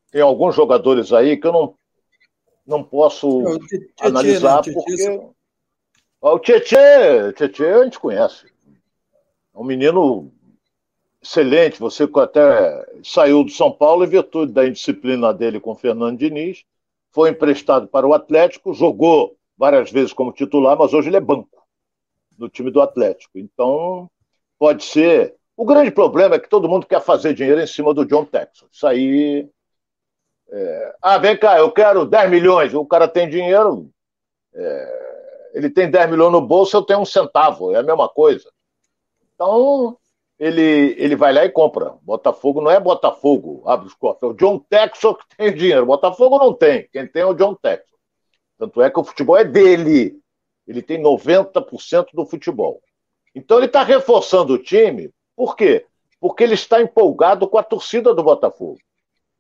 tem 0.10 0.22
alguns 0.24 0.56
jogadores 0.56 1.14
aí 1.14 1.38
que 1.38 1.46
eu 1.46 1.54
não, 1.54 1.76
não 2.66 2.84
posso 2.84 3.60
Tietê, 3.68 3.94
analisar 4.00 4.66
né? 4.66 4.74
porque. 4.74 5.32
O 6.20 6.40
Tietê, 6.40 7.32
Tietê 7.34 7.68
a 7.68 7.84
gente 7.84 8.00
conhece. 8.00 8.48
É 9.54 9.60
um 9.60 9.64
menino 9.64 10.32
excelente. 11.28 11.80
Você 11.80 12.10
até 12.16 12.86
saiu 13.04 13.44
do 13.44 13.52
São 13.52 13.72
Paulo 13.72 14.06
em 14.06 14.10
virtude 14.10 14.54
da 14.54 14.66
indisciplina 14.66 15.34
dele 15.34 15.60
com 15.60 15.76
Fernando 15.76 16.18
Diniz. 16.18 16.64
Foi 17.12 17.30
emprestado 17.30 17.88
para 17.88 18.08
o 18.08 18.14
Atlético, 18.14 18.74
jogou 18.74 19.36
várias 19.58 19.92
vezes 19.92 20.14
como 20.14 20.32
titular, 20.32 20.78
mas 20.78 20.94
hoje 20.94 21.10
ele 21.10 21.18
é 21.18 21.22
banco 21.22 21.66
no 22.38 22.48
time 22.48 22.72
do 22.72 22.82
Atlético. 22.82 23.38
Então, 23.38 24.10
pode 24.58 24.84
ser. 24.84 25.36
O 25.56 25.66
grande 25.66 25.92
problema 25.92 26.36
é 26.36 26.40
que 26.40 26.50
todo 26.50 26.70
mundo 26.70 26.86
quer 26.86 27.02
fazer 27.02 27.34
dinheiro 27.34 27.60
em 27.60 27.68
cima 27.68 27.94
do 27.94 28.06
John 28.06 28.24
Texas. 28.24 28.70
Isso 28.72 28.86
aí 28.86 29.50
é, 30.50 30.96
ah, 31.02 31.18
vem 31.18 31.38
cá, 31.38 31.58
eu 31.58 31.72
quero 31.72 32.06
10 32.06 32.30
milhões. 32.30 32.74
O 32.74 32.86
cara 32.86 33.08
tem 33.08 33.28
dinheiro, 33.28 33.90
é, 34.54 35.50
ele 35.54 35.70
tem 35.70 35.90
10 35.90 36.12
milhões 36.12 36.32
no 36.32 36.42
bolso, 36.42 36.78
eu 36.78 36.84
tenho 36.84 37.00
um 37.00 37.06
centavo, 37.06 37.74
é 37.74 37.80
a 37.80 37.84
mesma 37.84 38.08
coisa. 38.08 38.50
Então, 39.34 39.98
ele, 40.40 40.96
ele 40.98 41.16
vai 41.16 41.34
lá 41.34 41.46
e 41.46 41.50
compra. 41.50 41.96
Botafogo 42.02 42.62
não 42.62 42.70
é 42.70 42.80
Botafogo, 42.80 43.64
abre 43.66 43.88
os 43.88 43.94
cofres. 43.94 44.24
É 44.24 44.26
o 44.28 44.34
John 44.34 44.60
Texel 44.60 45.16
que 45.16 45.26
tem 45.36 45.54
dinheiro. 45.54 45.86
Botafogo 45.86 46.38
não 46.38 46.54
tem. 46.54 46.88
Quem 46.92 47.08
tem 47.08 47.24
é 47.24 47.26
o 47.26 47.34
John 47.34 47.56
Texel. 47.56 47.98
Tanto 48.58 48.82
é 48.82 48.90
que 48.90 49.00
o 49.00 49.04
futebol 49.04 49.38
é 49.38 49.44
dele. 49.44 50.20
Ele 50.68 50.82
tem 50.82 51.02
90% 51.02 52.08
do 52.14 52.26
futebol. 52.26 52.82
Então 53.34 53.58
ele 53.58 53.68
está 53.68 53.84
reforçando 53.84 54.54
o 54.54 54.58
time. 54.58 55.12
Por 55.36 55.56
quê? 55.56 55.86
Porque 56.20 56.44
ele 56.44 56.56
está 56.56 56.82
empolgado 56.82 57.48
com 57.48 57.58
a 57.58 57.64
torcida 57.64 58.14
do 58.14 58.24
Botafogo. 58.24 58.78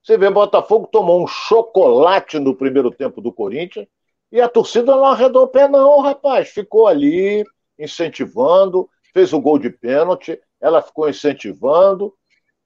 Você 0.04 0.18
vê, 0.18 0.30
Botafogo 0.30 0.88
tomou 0.88 1.22
um 1.22 1.28
chocolate 1.28 2.40
no 2.40 2.56
primeiro 2.56 2.90
tempo 2.90 3.20
do 3.20 3.34
Corinthians 3.34 3.88
e 4.32 4.40
a 4.40 4.48
torcida 4.48 4.96
não 4.96 5.06
arredou 5.06 5.44
o 5.44 5.48
pé, 5.48 5.68
não, 5.68 6.00
rapaz. 6.00 6.50
Ficou 6.50 6.88
ali 6.88 7.44
incentivando, 7.78 8.90
fez 9.14 9.34
o 9.34 9.42
gol 9.42 9.60
de 9.60 9.70
pênalti, 9.70 10.40
ela 10.62 10.82
ficou 10.82 11.10
incentivando, 11.10 12.14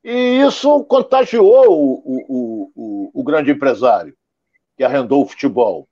e 0.04 0.42
isso 0.42 0.84
contagiou 0.86 1.70
o, 1.70 1.94
o, 2.04 2.72
o, 2.76 3.12
o 3.14 3.24
grande 3.24 3.52
empresário 3.52 4.16
que 4.76 4.84
arrendou 4.84 5.24
o 5.24 5.28
futebol. 5.28 5.88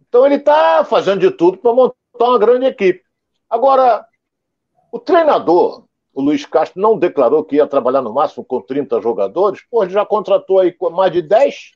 Então 0.00 0.26
ele 0.26 0.36
está 0.36 0.84
fazendo 0.84 1.20
de 1.20 1.30
tudo 1.30 1.58
para 1.58 1.72
montar 1.72 1.94
uma 2.18 2.38
grande 2.38 2.66
equipe. 2.66 3.02
Agora, 3.48 4.04
o 4.90 4.98
treinador, 4.98 5.84
o 6.12 6.20
Luiz 6.20 6.44
Castro 6.44 6.80
não 6.80 6.98
declarou 6.98 7.44
que 7.44 7.56
ia 7.56 7.66
trabalhar 7.66 8.02
no 8.02 8.12
máximo 8.12 8.44
com 8.44 8.60
30 8.60 9.00
jogadores, 9.00 9.62
pô, 9.70 9.88
já 9.88 10.04
contratou 10.04 10.58
aí 10.58 10.76
mais 10.90 11.12
de 11.12 11.22
10, 11.22 11.72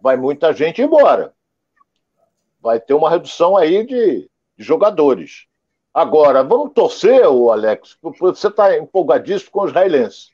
vai 0.00 0.16
muita 0.16 0.52
gente 0.52 0.82
embora. 0.82 1.34
Vai 2.60 2.80
ter 2.80 2.94
uma 2.94 3.10
redução 3.10 3.56
aí 3.56 3.86
de, 3.86 4.28
de 4.56 4.64
jogadores. 4.64 5.46
Agora, 5.94 6.42
vamos 6.42 6.72
torcer, 6.72 7.24
o 7.28 7.52
Alex, 7.52 7.96
você 8.18 8.48
está 8.48 8.76
empolgadíssimo 8.76 9.52
com 9.52 9.62
os 9.62 9.70
israelenses. 9.70 10.32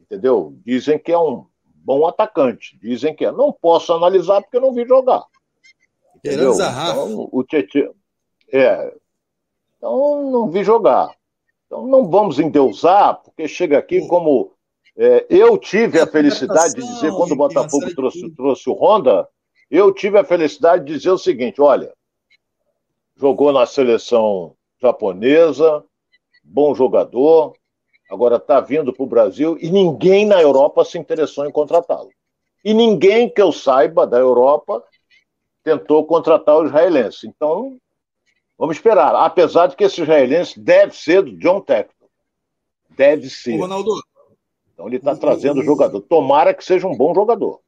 Entendeu? 0.00 0.56
Dizem 0.64 0.98
que 0.98 1.12
é 1.12 1.18
um 1.18 1.44
bom 1.62 2.06
atacante. 2.06 2.78
Dizem 2.80 3.14
que 3.14 3.26
é. 3.26 3.30
Não 3.30 3.52
posso 3.52 3.92
analisar 3.92 4.40
porque 4.40 4.58
não 4.58 4.72
vi 4.72 4.86
jogar. 4.86 5.24
Entendeu? 6.16 6.54
Então, 6.54 7.28
o 7.30 7.44
Tietchan. 7.44 7.90
É. 8.50 8.96
Então, 9.76 10.30
não 10.30 10.50
vi 10.50 10.64
jogar. 10.64 11.14
Então 11.68 11.86
não 11.86 12.08
vamos 12.08 12.38
endeusar, 12.38 13.20
porque 13.22 13.46
chega 13.46 13.78
aqui 13.78 14.06
como. 14.08 14.52
É, 14.96 15.26
eu 15.30 15.56
tive 15.58 16.00
a 16.00 16.06
felicidade 16.06 16.74
de 16.74 16.80
dizer, 16.80 17.12
quando 17.12 17.32
o 17.32 17.36
Botafogo 17.36 17.94
trouxe, 17.94 18.30
trouxe 18.30 18.68
o 18.68 18.72
Honda, 18.72 19.28
eu 19.70 19.92
tive 19.92 20.18
a 20.18 20.24
felicidade 20.24 20.86
de 20.86 20.96
dizer 20.96 21.10
o 21.10 21.18
seguinte: 21.18 21.60
olha, 21.60 21.92
jogou 23.16 23.52
na 23.52 23.66
seleção 23.66 24.56
japonesa, 24.80 25.84
bom 26.42 26.74
jogador, 26.74 27.54
agora 28.10 28.36
está 28.36 28.60
vindo 28.60 28.92
para 28.92 29.02
o 29.02 29.08
Brasil 29.08 29.58
e 29.60 29.70
ninguém 29.70 30.26
na 30.26 30.40
Europa 30.40 30.84
se 30.84 30.98
interessou 30.98 31.46
em 31.46 31.52
contratá-lo. 31.52 32.10
E 32.64 32.74
ninguém 32.74 33.28
que 33.28 33.40
eu 33.40 33.52
saiba 33.52 34.06
da 34.06 34.18
Europa 34.18 34.82
tentou 35.62 36.06
contratar 36.06 36.56
o 36.56 36.66
israelense. 36.66 37.26
Então, 37.26 37.78
Vamos 38.58 38.76
esperar. 38.76 39.14
Apesar 39.14 39.68
de 39.68 39.76
que 39.76 39.84
esse 39.84 40.02
israelense 40.02 40.58
deve 40.58 40.96
ser 40.96 41.22
do 41.22 41.38
John 41.38 41.60
Texton. 41.60 42.08
Deve 42.90 43.30
ser. 43.30 43.54
O 43.54 43.60
Ronaldo. 43.60 43.92
Então 44.74 44.88
ele 44.88 44.96
está 44.96 45.14
trazendo 45.14 45.60
o 45.60 45.64
jogador. 45.64 46.00
Tomara 46.00 46.52
que 46.52 46.64
seja 46.64 46.86
um 46.88 46.96
bom 46.96 47.14
jogador. 47.14 47.60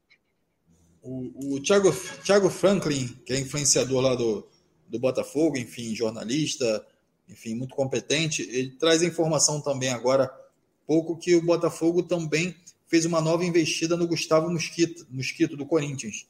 O, 1.01 1.55
o 1.55 1.63
Thiago, 1.63 1.91
Thiago 2.23 2.49
Franklin, 2.49 3.07
que 3.25 3.33
é 3.33 3.39
influenciador 3.39 4.01
lá 4.01 4.15
do, 4.15 4.47
do 4.87 4.99
Botafogo, 4.99 5.57
enfim, 5.57 5.95
jornalista, 5.95 6.85
enfim, 7.31 7.55
muito 7.55 7.73
competente, 7.73 8.41
ele 8.51 8.71
traz 8.71 9.01
a 9.01 9.05
informação 9.05 9.61
também 9.61 9.89
agora, 9.89 10.29
pouco 10.85 11.15
que 11.15 11.35
o 11.35 11.41
Botafogo 11.41 12.03
também 12.03 12.55
fez 12.87 13.05
uma 13.05 13.21
nova 13.21 13.45
investida 13.45 13.95
no 13.95 14.07
Gustavo 14.07 14.49
Mosquito, 14.49 15.07
Mosquito 15.09 15.55
do 15.55 15.65
Corinthians. 15.65 16.27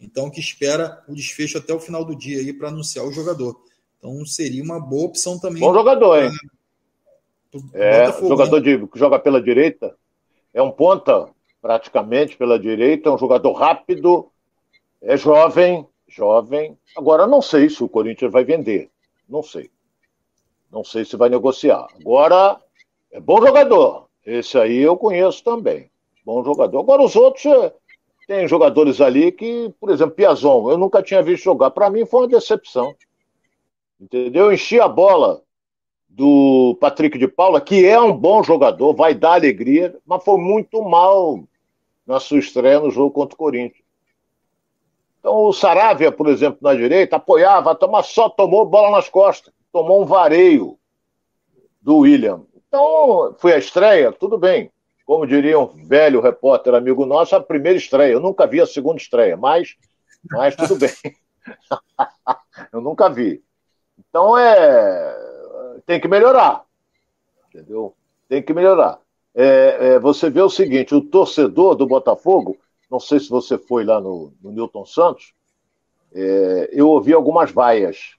Então, 0.00 0.30
que 0.30 0.38
espera 0.38 1.02
o 1.08 1.14
desfecho 1.14 1.58
até 1.58 1.74
o 1.74 1.80
final 1.80 2.04
do 2.04 2.14
dia 2.14 2.38
aí 2.38 2.52
para 2.52 2.68
anunciar 2.68 3.04
o 3.04 3.12
jogador. 3.12 3.60
Então, 3.98 4.24
seria 4.24 4.62
uma 4.62 4.78
boa 4.78 5.06
opção 5.06 5.38
também. 5.38 5.60
Bom 5.60 5.74
jogador, 5.74 6.22
hein? 6.22 6.30
é, 7.72 8.12
jogador 8.12 8.60
de, 8.60 8.86
que 8.86 8.98
joga 8.98 9.18
pela 9.18 9.42
direita. 9.42 9.96
É 10.52 10.62
um 10.62 10.70
ponta, 10.70 11.28
praticamente, 11.60 12.36
pela 12.36 12.58
direita. 12.58 13.08
É 13.08 13.12
um 13.12 13.18
jogador 13.18 13.52
rápido, 13.52 14.30
é 15.02 15.16
jovem, 15.16 15.86
jovem. 16.06 16.78
Agora, 16.96 17.26
não 17.26 17.42
sei 17.42 17.68
se 17.68 17.82
o 17.82 17.88
Corinthians 17.88 18.30
vai 18.30 18.44
vender. 18.44 18.90
Não 19.28 19.42
sei. 19.42 19.70
Não 20.74 20.82
sei 20.82 21.04
se 21.04 21.16
vai 21.16 21.28
negociar. 21.28 21.86
Agora, 22.00 22.60
é 23.12 23.20
bom 23.20 23.40
jogador. 23.40 24.08
Esse 24.26 24.58
aí 24.58 24.78
eu 24.78 24.96
conheço 24.96 25.44
também. 25.44 25.88
Bom 26.26 26.42
jogador. 26.42 26.80
Agora, 26.80 27.00
os 27.00 27.14
outros, 27.14 27.46
é, 27.46 27.72
tem 28.26 28.48
jogadores 28.48 29.00
ali 29.00 29.30
que, 29.30 29.72
por 29.78 29.88
exemplo, 29.90 30.16
Piazon, 30.16 30.68
eu 30.68 30.76
nunca 30.76 31.00
tinha 31.00 31.22
visto 31.22 31.44
jogar. 31.44 31.70
Para 31.70 31.88
mim 31.90 32.04
foi 32.04 32.22
uma 32.22 32.28
decepção. 32.28 32.92
Entendeu? 34.00 34.52
Enchi 34.52 34.80
a 34.80 34.88
bola 34.88 35.42
do 36.08 36.76
Patrick 36.80 37.18
de 37.18 37.28
Paula, 37.28 37.60
que 37.60 37.86
é 37.86 38.00
um 38.00 38.12
bom 38.12 38.42
jogador, 38.42 38.94
vai 38.94 39.14
dar 39.14 39.34
alegria, 39.34 39.96
mas 40.04 40.24
foi 40.24 40.38
muito 40.38 40.82
mal 40.82 41.38
na 42.04 42.18
sua 42.18 42.40
estreia 42.40 42.80
no 42.80 42.90
jogo 42.90 43.12
contra 43.12 43.34
o 43.34 43.38
Corinthians. 43.38 43.84
Então 45.20 45.36
o 45.36 45.52
Saravia, 45.52 46.10
por 46.10 46.26
exemplo, 46.28 46.58
na 46.60 46.74
direita, 46.74 47.14
apoiava, 47.14 47.78
mas 47.88 48.06
só 48.06 48.28
tomou 48.28 48.66
bola 48.66 48.90
nas 48.90 49.08
costas, 49.08 49.54
tomou 49.74 50.00
um 50.00 50.06
vareio 50.06 50.78
do 51.82 51.98
William. 51.98 52.42
Então, 52.54 53.34
foi 53.38 53.54
a 53.54 53.58
estreia, 53.58 54.12
tudo 54.12 54.38
bem. 54.38 54.70
Como 55.04 55.26
diria 55.26 55.58
um 55.58 55.84
velho 55.84 56.20
repórter 56.20 56.74
amigo 56.74 57.04
nosso, 57.04 57.34
a 57.34 57.40
primeira 57.40 57.76
estreia. 57.76 58.12
Eu 58.12 58.20
nunca 58.20 58.46
vi 58.46 58.60
a 58.60 58.66
segunda 58.66 58.98
estreia, 58.98 59.36
mas, 59.36 59.74
mas 60.30 60.54
tudo 60.54 60.76
bem. 60.76 60.94
Eu 62.72 62.80
nunca 62.80 63.10
vi. 63.10 63.42
Então 63.98 64.38
é. 64.38 65.82
Tem 65.84 66.00
que 66.00 66.06
melhorar. 66.06 66.64
Entendeu? 67.48 67.96
Tem 68.28 68.40
que 68.40 68.54
melhorar. 68.54 69.00
É, 69.34 69.78
é, 69.80 69.98
você 69.98 70.30
vê 70.30 70.40
o 70.40 70.48
seguinte: 70.48 70.94
o 70.94 71.00
torcedor 71.00 71.74
do 71.74 71.84
Botafogo, 71.84 72.56
não 72.88 73.00
sei 73.00 73.18
se 73.18 73.28
você 73.28 73.58
foi 73.58 73.84
lá 73.84 74.00
no, 74.00 74.32
no 74.40 74.52
Newton 74.52 74.86
Santos, 74.86 75.34
é, 76.14 76.70
eu 76.72 76.88
ouvi 76.88 77.12
algumas 77.12 77.50
vaias. 77.50 78.14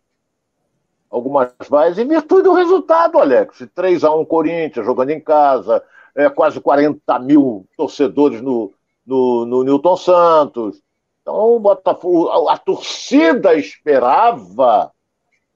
Algumas 1.16 1.54
vaias 1.70 1.98
em 1.98 2.06
virtude 2.06 2.44
do 2.44 2.54
resultado, 2.54 3.18
Alex. 3.18 3.60
3x1 3.74 4.28
Corinthians, 4.28 4.86
jogando 4.86 5.12
em 5.12 5.20
casa, 5.22 5.82
é, 6.14 6.30
quase 6.30 6.60
40 6.60 7.20
mil 7.20 7.66
torcedores 7.78 8.42
no, 8.42 8.74
no, 9.08 9.46
no 9.46 9.64
Newton 9.64 9.96
Santos. 9.96 10.82
Então, 11.22 11.56
o 11.56 11.60
Botafogo, 11.62 12.28
a, 12.28 12.56
a 12.56 12.58
torcida 12.58 13.56
esperava 13.56 14.92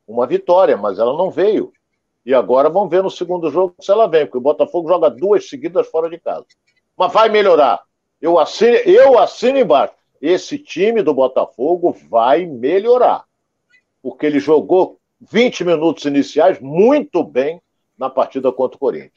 uma 0.08 0.26
vitória, 0.26 0.78
mas 0.78 0.98
ela 0.98 1.12
não 1.12 1.30
veio. 1.30 1.74
E 2.26 2.34
agora 2.34 2.70
vamos 2.70 2.90
ver 2.90 3.04
no 3.04 3.12
segundo 3.12 3.52
jogo 3.52 3.76
se 3.82 3.92
ela 3.92 4.08
vem, 4.08 4.26
porque 4.26 4.38
o 4.38 4.42
Botafogo 4.42 4.88
joga 4.88 5.10
duas 5.10 5.50
seguidas 5.50 5.90
fora 5.90 6.10
de 6.10 6.18
casa. 6.18 6.46
Mas 6.96 7.12
vai 7.12 7.28
melhorar. 7.28 7.82
Eu 8.22 8.40
assino, 8.40 8.78
eu 8.78 9.20
assino 9.20 9.60
embaixo. 9.60 9.94
Esse 10.22 10.58
time 10.58 11.04
do 11.04 11.14
Botafogo 11.14 11.94
vai 12.10 12.46
melhorar. 12.46 13.26
Porque 14.02 14.26
ele 14.26 14.40
jogou 14.40 14.99
20 15.22 15.64
minutos 15.64 16.06
iniciais 16.06 16.60
muito 16.60 17.24
bem 17.24 17.62
na 17.98 18.10
partida 18.10 18.52
contra 18.52 18.78
o 18.78 18.80
Corinthians. 18.80 19.12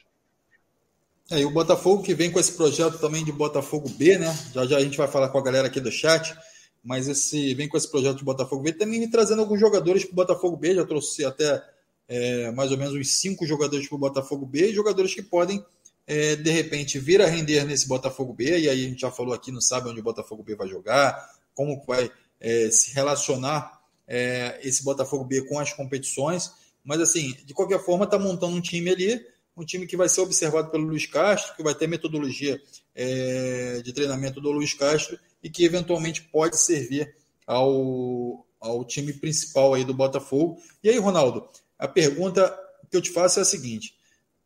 É, 1.30 1.40
e 1.40 1.44
o 1.44 1.50
Botafogo 1.50 2.02
que 2.02 2.14
vem 2.14 2.30
com 2.30 2.38
esse 2.38 2.52
projeto 2.52 2.98
também 2.98 3.24
de 3.24 3.32
Botafogo 3.32 3.88
B, 3.88 4.18
né? 4.18 4.36
Já 4.52 4.66
já 4.66 4.76
a 4.76 4.80
gente 4.80 4.98
vai 4.98 5.08
falar 5.08 5.28
com 5.28 5.38
a 5.38 5.42
galera 5.42 5.68
aqui 5.68 5.80
do 5.80 5.90
chat 5.90 6.36
mas 6.82 7.06
esse 7.08 7.54
vem 7.54 7.68
com 7.68 7.76
esse 7.76 7.88
projeto 7.88 8.18
de 8.18 8.24
Botafogo 8.24 8.62
B, 8.62 8.72
também 8.72 9.08
trazendo 9.08 9.40
alguns 9.40 9.60
jogadores 9.60 10.04
para 10.04 10.12
o 10.12 10.16
Botafogo 10.16 10.56
B, 10.56 10.74
já 10.74 10.84
trouxe 10.84 11.24
até 11.24 11.62
é, 12.08 12.50
mais 12.50 12.72
ou 12.72 12.78
menos 12.78 12.94
uns 12.94 13.08
cinco 13.14 13.46
jogadores 13.46 13.88
para 13.88 13.94
o 13.94 13.98
Botafogo 13.98 14.44
B, 14.44 14.72
jogadores 14.72 15.14
que 15.14 15.22
podem, 15.22 15.64
é, 16.06 16.34
de 16.34 16.50
repente, 16.50 16.98
vir 16.98 17.22
a 17.22 17.26
render 17.26 17.64
nesse 17.64 17.86
Botafogo 17.86 18.32
B, 18.32 18.58
e 18.58 18.68
aí 18.68 18.84
a 18.84 18.88
gente 18.88 19.00
já 19.00 19.12
falou 19.12 19.32
aqui, 19.32 19.52
não 19.52 19.60
sabe 19.60 19.88
onde 19.88 20.00
o 20.00 20.02
Botafogo 20.02 20.42
B 20.42 20.56
vai 20.56 20.66
jogar, 20.66 21.30
como 21.54 21.80
vai 21.86 22.10
é, 22.40 22.68
se 22.70 22.92
relacionar 22.92 23.80
é, 24.12 24.60
esse 24.62 24.84
Botafogo 24.84 25.24
B 25.24 25.40
com 25.46 25.58
as 25.58 25.72
competições, 25.72 26.52
mas 26.84 27.00
assim, 27.00 27.34
de 27.46 27.54
qualquer 27.54 27.82
forma, 27.82 28.04
está 28.04 28.18
montando 28.18 28.54
um 28.54 28.60
time 28.60 28.90
ali, 28.90 29.26
um 29.56 29.64
time 29.64 29.86
que 29.86 29.96
vai 29.96 30.06
ser 30.06 30.20
observado 30.20 30.70
pelo 30.70 30.84
Luiz 30.84 31.06
Castro, 31.06 31.56
que 31.56 31.62
vai 31.62 31.74
ter 31.74 31.86
metodologia 31.86 32.60
é, 32.94 33.80
de 33.82 33.90
treinamento 33.90 34.38
do 34.38 34.50
Luiz 34.50 34.74
Castro, 34.74 35.18
e 35.42 35.48
que 35.48 35.64
eventualmente 35.64 36.20
pode 36.24 36.58
servir 36.58 37.14
ao, 37.46 38.46
ao 38.60 38.84
time 38.84 39.14
principal 39.14 39.72
aí 39.72 39.82
do 39.82 39.94
Botafogo. 39.94 40.60
E 40.84 40.90
aí, 40.90 40.98
Ronaldo, 40.98 41.48
a 41.78 41.88
pergunta 41.88 42.54
que 42.90 42.96
eu 42.98 43.00
te 43.00 43.10
faço 43.10 43.38
é 43.38 43.42
a 43.42 43.46
seguinte: 43.46 43.94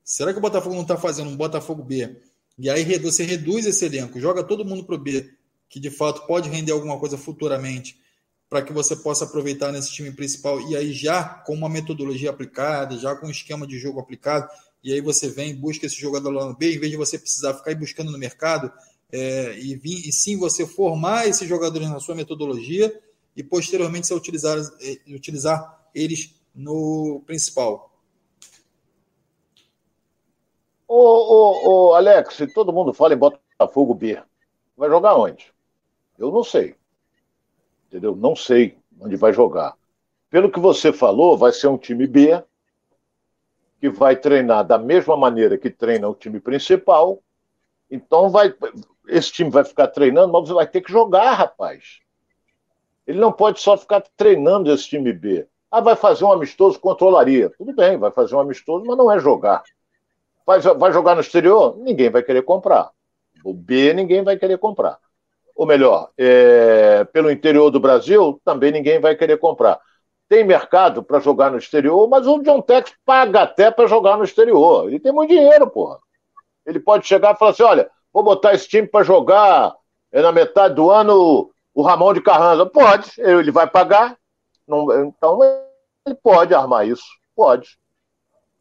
será 0.04 0.32
que 0.32 0.38
o 0.38 0.42
Botafogo 0.42 0.76
não 0.76 0.82
está 0.82 0.96
fazendo 0.96 1.28
um 1.28 1.36
Botafogo 1.36 1.82
B? 1.82 2.16
E 2.56 2.70
aí 2.70 2.98
você 3.00 3.24
reduz 3.24 3.66
esse 3.66 3.84
elenco, 3.84 4.20
joga 4.20 4.44
todo 4.44 4.64
mundo 4.64 4.84
para 4.84 4.94
o 4.94 4.98
B, 4.98 5.28
que 5.68 5.80
de 5.80 5.90
fato 5.90 6.24
pode 6.28 6.48
render 6.48 6.70
alguma 6.70 7.00
coisa 7.00 7.18
futuramente, 7.18 7.98
para 8.56 8.64
que 8.64 8.72
você 8.72 8.96
possa 8.96 9.26
aproveitar 9.26 9.70
nesse 9.70 9.92
time 9.92 10.10
principal 10.10 10.58
e 10.62 10.74
aí 10.74 10.90
já 10.90 11.22
com 11.22 11.52
uma 11.52 11.68
metodologia 11.68 12.30
aplicada, 12.30 12.96
já 12.96 13.14
com 13.14 13.26
um 13.26 13.30
esquema 13.30 13.66
de 13.66 13.78
jogo 13.78 14.00
aplicado, 14.00 14.48
e 14.82 14.94
aí 14.94 15.00
você 15.02 15.28
vem 15.28 15.54
busca 15.54 15.84
esse 15.84 16.00
jogador 16.00 16.30
lá 16.30 16.46
no 16.46 16.56
B, 16.56 16.74
em 16.74 16.78
vez 16.78 16.90
de 16.90 16.96
você 16.96 17.18
precisar 17.18 17.52
ficar 17.52 17.74
buscando 17.74 18.10
no 18.10 18.16
mercado, 18.16 18.72
é, 19.12 19.58
e, 19.58 19.78
e, 19.84 20.10
sim 20.10 20.38
você 20.38 20.66
formar 20.66 21.28
esses 21.28 21.46
jogadores 21.46 21.90
na 21.90 22.00
sua 22.00 22.14
metodologia 22.14 22.98
e 23.36 23.44
posteriormente 23.44 24.06
você 24.06 24.14
utilizar, 24.14 24.56
é, 24.80 25.14
utilizar 25.14 25.86
eles 25.94 26.34
no 26.54 27.22
principal. 27.26 27.94
Ô, 30.88 30.96
ô, 30.96 31.90
ô, 31.90 31.94
Alex, 31.94 32.38
todo 32.54 32.72
mundo 32.72 32.94
fala 32.94 33.12
em 33.12 33.18
Botafogo 33.18 33.92
B. 33.92 34.18
Vai 34.74 34.88
jogar 34.88 35.14
onde? 35.14 35.52
Eu 36.18 36.32
não 36.32 36.42
sei. 36.42 36.74
Entendeu? 37.96 38.14
Não 38.14 38.36
sei 38.36 38.76
onde 39.00 39.16
vai 39.16 39.32
jogar. 39.32 39.74
Pelo 40.28 40.50
que 40.50 40.60
você 40.60 40.92
falou, 40.92 41.38
vai 41.38 41.50
ser 41.50 41.68
um 41.68 41.78
time 41.78 42.06
B 42.06 42.42
que 43.80 43.88
vai 43.88 44.14
treinar 44.14 44.66
da 44.66 44.76
mesma 44.76 45.16
maneira 45.16 45.56
que 45.56 45.70
treina 45.70 46.06
o 46.06 46.14
time 46.14 46.38
principal. 46.38 47.22
Então 47.90 48.28
vai, 48.28 48.54
esse 49.08 49.32
time 49.32 49.48
vai 49.48 49.64
ficar 49.64 49.88
treinando, 49.88 50.30
mas 50.30 50.46
vai 50.50 50.66
ter 50.66 50.82
que 50.82 50.92
jogar, 50.92 51.32
rapaz. 51.32 52.00
Ele 53.06 53.18
não 53.18 53.32
pode 53.32 53.60
só 53.60 53.78
ficar 53.78 54.02
treinando 54.14 54.70
esse 54.70 54.86
time 54.86 55.10
B. 55.10 55.46
Ah, 55.70 55.80
vai 55.80 55.96
fazer 55.96 56.24
um 56.24 56.32
amistoso, 56.32 56.78
controlaria. 56.78 57.48
Tudo 57.56 57.72
bem, 57.72 57.96
vai 57.96 58.10
fazer 58.10 58.34
um 58.34 58.40
amistoso, 58.40 58.84
mas 58.86 58.98
não 58.98 59.10
é 59.10 59.18
jogar. 59.18 59.62
Vai, 60.44 60.60
vai 60.60 60.92
jogar 60.92 61.14
no 61.14 61.22
exterior? 61.22 61.78
Ninguém 61.78 62.10
vai 62.10 62.22
querer 62.22 62.42
comprar. 62.42 62.90
O 63.42 63.54
B 63.54 63.94
ninguém 63.94 64.22
vai 64.22 64.36
querer 64.36 64.58
comprar. 64.58 64.98
Ou 65.56 65.64
melhor, 65.64 66.10
é, 66.18 67.04
pelo 67.04 67.30
interior 67.30 67.70
do 67.70 67.80
Brasil, 67.80 68.38
também 68.44 68.70
ninguém 68.70 69.00
vai 69.00 69.16
querer 69.16 69.38
comprar. 69.38 69.80
Tem 70.28 70.44
mercado 70.44 71.02
para 71.02 71.18
jogar 71.18 71.50
no 71.50 71.56
exterior, 71.56 72.06
mas 72.08 72.26
o 72.26 72.42
John 72.42 72.60
Tex 72.60 72.92
paga 73.06 73.42
até 73.42 73.70
para 73.70 73.86
jogar 73.86 74.18
no 74.18 74.24
exterior. 74.24 74.86
Ele 74.86 75.00
tem 75.00 75.12
muito 75.12 75.30
dinheiro, 75.30 75.66
porra. 75.70 75.98
Ele 76.66 76.78
pode 76.78 77.06
chegar 77.06 77.34
e 77.34 77.38
falar 77.38 77.52
assim: 77.52 77.62
olha, 77.62 77.90
vou 78.12 78.22
botar 78.22 78.52
esse 78.52 78.68
time 78.68 78.86
para 78.86 79.02
jogar 79.02 79.74
é, 80.12 80.20
na 80.20 80.30
metade 80.30 80.74
do 80.74 80.90
ano 80.90 81.50
o 81.72 81.82
Ramon 81.82 82.12
de 82.12 82.20
Carranza. 82.20 82.66
Pode, 82.66 83.10
ele 83.16 83.50
vai 83.50 83.66
pagar. 83.66 84.14
Não, 84.68 85.06
então 85.06 85.40
ele 86.04 86.16
pode 86.22 86.52
armar 86.52 86.86
isso, 86.86 87.06
pode. 87.34 87.78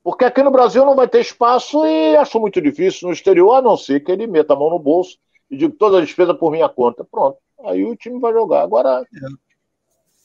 Porque 0.02 0.24
aqui 0.24 0.42
no 0.44 0.52
Brasil 0.52 0.86
não 0.86 0.96
vai 0.96 1.10
ter 1.10 1.20
espaço 1.20 1.86
e 1.86 2.16
acho 2.16 2.40
muito 2.40 2.62
difícil 2.62 3.08
no 3.08 3.14
exterior, 3.14 3.56
a 3.56 3.62
não 3.62 3.76
ser 3.76 4.00
que 4.02 4.12
ele 4.12 4.28
meta 4.28 4.54
a 4.54 4.56
mão 4.56 4.70
no 4.70 4.80
bolso 4.80 5.18
e 5.50 5.58
diga 5.58 5.76
toda 5.78 5.98
a 5.98 6.02
despesa 6.02 6.34
por 6.34 6.52
minha 6.52 6.70
conta. 6.70 7.04
Pronto. 7.04 7.38
Aí 7.64 7.84
o 7.84 7.96
time 7.96 8.20
vai 8.20 8.34
jogar. 8.34 8.62
Agora, 8.64 9.02
é. 9.02 9.28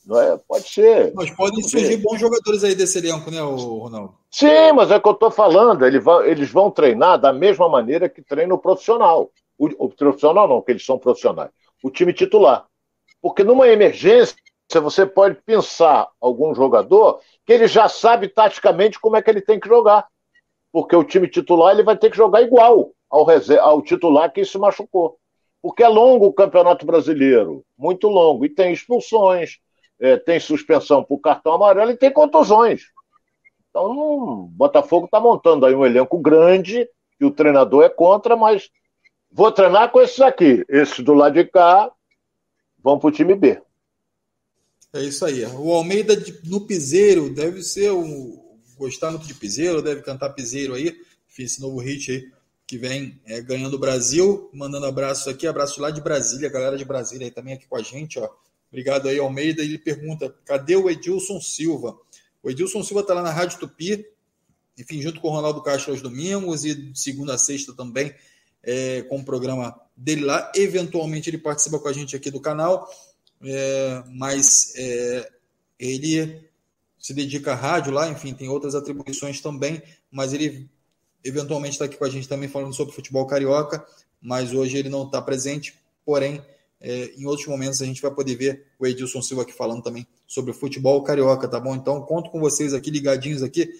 não 0.06 0.20
é? 0.20 0.38
Pode 0.38 0.68
ser. 0.68 1.12
Mas 1.14 1.30
podem 1.30 1.62
surgir 1.62 1.96
bons 1.98 2.18
jogadores 2.18 2.64
aí 2.64 2.74
desse 2.74 2.98
elenco, 2.98 3.30
né, 3.30 3.40
Ronaldo? 3.40 4.14
Sim, 4.30 4.72
mas 4.74 4.90
é 4.90 4.96
o 4.96 5.00
que 5.00 5.08
eu 5.08 5.12
estou 5.12 5.30
falando. 5.30 5.84
Eles 5.84 6.02
vão, 6.02 6.22
eles 6.24 6.50
vão 6.50 6.70
treinar 6.70 7.18
da 7.18 7.32
mesma 7.32 7.68
maneira 7.68 8.08
que 8.08 8.22
treina 8.22 8.54
o 8.54 8.58
profissional. 8.58 9.30
O, 9.58 9.86
o 9.86 9.88
profissional 9.88 10.48
não, 10.48 10.62
que 10.62 10.72
eles 10.72 10.84
são 10.84 10.98
profissionais. 10.98 11.50
O 11.82 11.90
time 11.90 12.12
titular. 12.12 12.66
Porque 13.20 13.44
numa 13.44 13.68
emergência, 13.68 14.36
você 14.80 15.04
pode 15.04 15.36
pensar 15.44 16.08
algum 16.20 16.54
jogador 16.54 17.20
que 17.44 17.52
ele 17.52 17.66
já 17.66 17.88
sabe 17.88 18.28
taticamente 18.28 19.00
como 19.00 19.16
é 19.16 19.22
que 19.22 19.30
ele 19.30 19.40
tem 19.40 19.58
que 19.58 19.68
jogar. 19.68 20.06
Porque 20.72 20.94
o 20.94 21.04
time 21.04 21.28
titular 21.28 21.74
ele 21.74 21.82
vai 21.82 21.96
ter 21.96 22.10
que 22.10 22.16
jogar 22.16 22.42
igual 22.42 22.92
ao, 23.11 23.26
ao 23.61 23.82
titular 23.82 24.32
que 24.32 24.44
se 24.44 24.56
machucou. 24.56 25.18
Porque 25.61 25.82
é 25.82 25.88
longo 25.88 26.26
o 26.26 26.32
Campeonato 26.32 26.86
Brasileiro, 26.86 27.64
muito 27.76 28.08
longo, 28.08 28.46
e 28.46 28.48
tem 28.48 28.72
expulsões, 28.72 29.58
é, 29.98 30.16
tem 30.16 30.40
suspensão 30.40 31.04
por 31.04 31.18
cartão 31.18 31.52
amarelo 31.52 31.90
e 31.90 31.96
tem 31.96 32.11
contusões. 32.11 32.84
Então, 33.68 33.90
o 33.90 34.46
Botafogo 34.46 35.04
está 35.04 35.20
montando 35.20 35.66
aí 35.66 35.74
um 35.74 35.84
elenco 35.84 36.18
grande, 36.18 36.88
e 37.20 37.24
o 37.24 37.30
treinador 37.30 37.84
é 37.84 37.88
contra, 37.90 38.34
mas 38.34 38.70
vou 39.30 39.52
treinar 39.52 39.90
com 39.90 40.00
esses 40.00 40.20
aqui. 40.20 40.64
Esses 40.68 41.00
do 41.00 41.12
lado 41.12 41.34
de 41.34 41.44
cá 41.44 41.92
vão 42.82 42.98
para 42.98 43.08
o 43.08 43.12
time 43.12 43.34
B. 43.34 43.61
É 44.94 45.02
isso 45.02 45.24
aí. 45.26 45.44
O 45.44 45.72
Almeida 45.72 46.14
no 46.44 46.66
piseiro 46.66 47.28
deve 47.28 47.62
ser 47.62 47.92
um. 47.92 48.48
Gostar 48.78 49.11
muito 49.11 49.26
de 49.26 49.34
piseiro, 49.34 49.82
deve 49.82 50.00
cantar 50.00 50.30
piseiro 50.30 50.74
aí. 50.74 50.96
Fiz 51.28 51.52
esse 51.52 51.61
novo 51.61 51.78
hit 51.78 52.11
aí 52.11 52.39
que 52.70 52.78
vem 52.78 53.20
é, 53.26 53.40
ganhando 53.40 53.74
o 53.74 53.78
Brasil. 53.80 54.48
Mandando 54.54 54.86
abraços 54.86 55.26
aqui, 55.26 55.44
abraço 55.44 55.80
lá 55.80 55.90
de 55.90 56.00
Brasília, 56.00 56.48
galera 56.48 56.78
de 56.78 56.84
Brasília 56.84 57.26
aí 57.26 57.30
também 57.32 57.54
aqui 57.54 57.66
com 57.66 57.74
a 57.74 57.82
gente, 57.82 58.16
ó. 58.20 58.30
Obrigado 58.68 59.08
aí, 59.08 59.18
Almeida. 59.18 59.60
Ele 59.60 59.76
pergunta: 59.76 60.32
cadê 60.44 60.76
o 60.76 60.88
Edilson 60.88 61.40
Silva? 61.40 61.98
O 62.40 62.48
Edilson 62.48 62.84
Silva 62.84 63.00
está 63.00 63.12
lá 63.12 63.22
na 63.22 63.32
Rádio 63.32 63.58
Tupi, 63.58 64.06
enfim, 64.78 65.02
junto 65.02 65.20
com 65.20 65.26
o 65.26 65.32
Ronaldo 65.32 65.60
Castro 65.64 65.90
aos 65.90 66.00
domingos 66.00 66.64
e 66.64 66.92
segunda 66.94 67.34
a 67.34 67.38
sexta 67.38 67.74
também 67.74 68.14
é, 68.62 69.02
com 69.02 69.18
o 69.18 69.24
programa 69.24 69.74
dele 69.96 70.24
lá. 70.24 70.52
Eventualmente 70.54 71.28
ele 71.28 71.38
participa 71.38 71.80
com 71.80 71.88
a 71.88 71.92
gente 71.92 72.14
aqui 72.14 72.30
do 72.30 72.40
canal, 72.40 72.88
é, 73.42 74.04
mas 74.10 74.72
é, 74.76 75.28
ele 75.76 76.48
se 77.00 77.12
dedica 77.12 77.50
à 77.50 77.56
rádio 77.56 77.92
lá, 77.92 78.08
enfim, 78.08 78.32
tem 78.32 78.48
outras 78.48 78.76
atribuições 78.76 79.40
também, 79.40 79.82
mas 80.08 80.32
ele 80.32 80.70
eventualmente 81.24 81.72
está 81.72 81.84
aqui 81.84 81.96
com 81.96 82.04
a 82.04 82.10
gente 82.10 82.28
também 82.28 82.48
falando 82.48 82.74
sobre 82.74 82.94
futebol 82.94 83.26
carioca, 83.26 83.84
mas 84.20 84.52
hoje 84.52 84.76
ele 84.76 84.88
não 84.88 85.04
está 85.04 85.20
presente, 85.20 85.74
porém, 86.04 86.42
é, 86.80 87.12
em 87.16 87.26
outros 87.26 87.46
momentos 87.46 87.82
a 87.82 87.84
gente 87.84 88.00
vai 88.00 88.10
poder 88.10 88.34
ver 88.36 88.66
o 88.78 88.86
Edilson 88.86 89.20
Silva 89.20 89.42
aqui 89.42 89.52
falando 89.52 89.82
também 89.82 90.06
sobre 90.26 90.52
futebol 90.52 91.02
carioca, 91.02 91.46
tá 91.46 91.60
bom? 91.60 91.74
Então, 91.74 92.00
conto 92.02 92.30
com 92.30 92.40
vocês 92.40 92.72
aqui 92.72 92.90
ligadinhos 92.90 93.42
aqui 93.42 93.70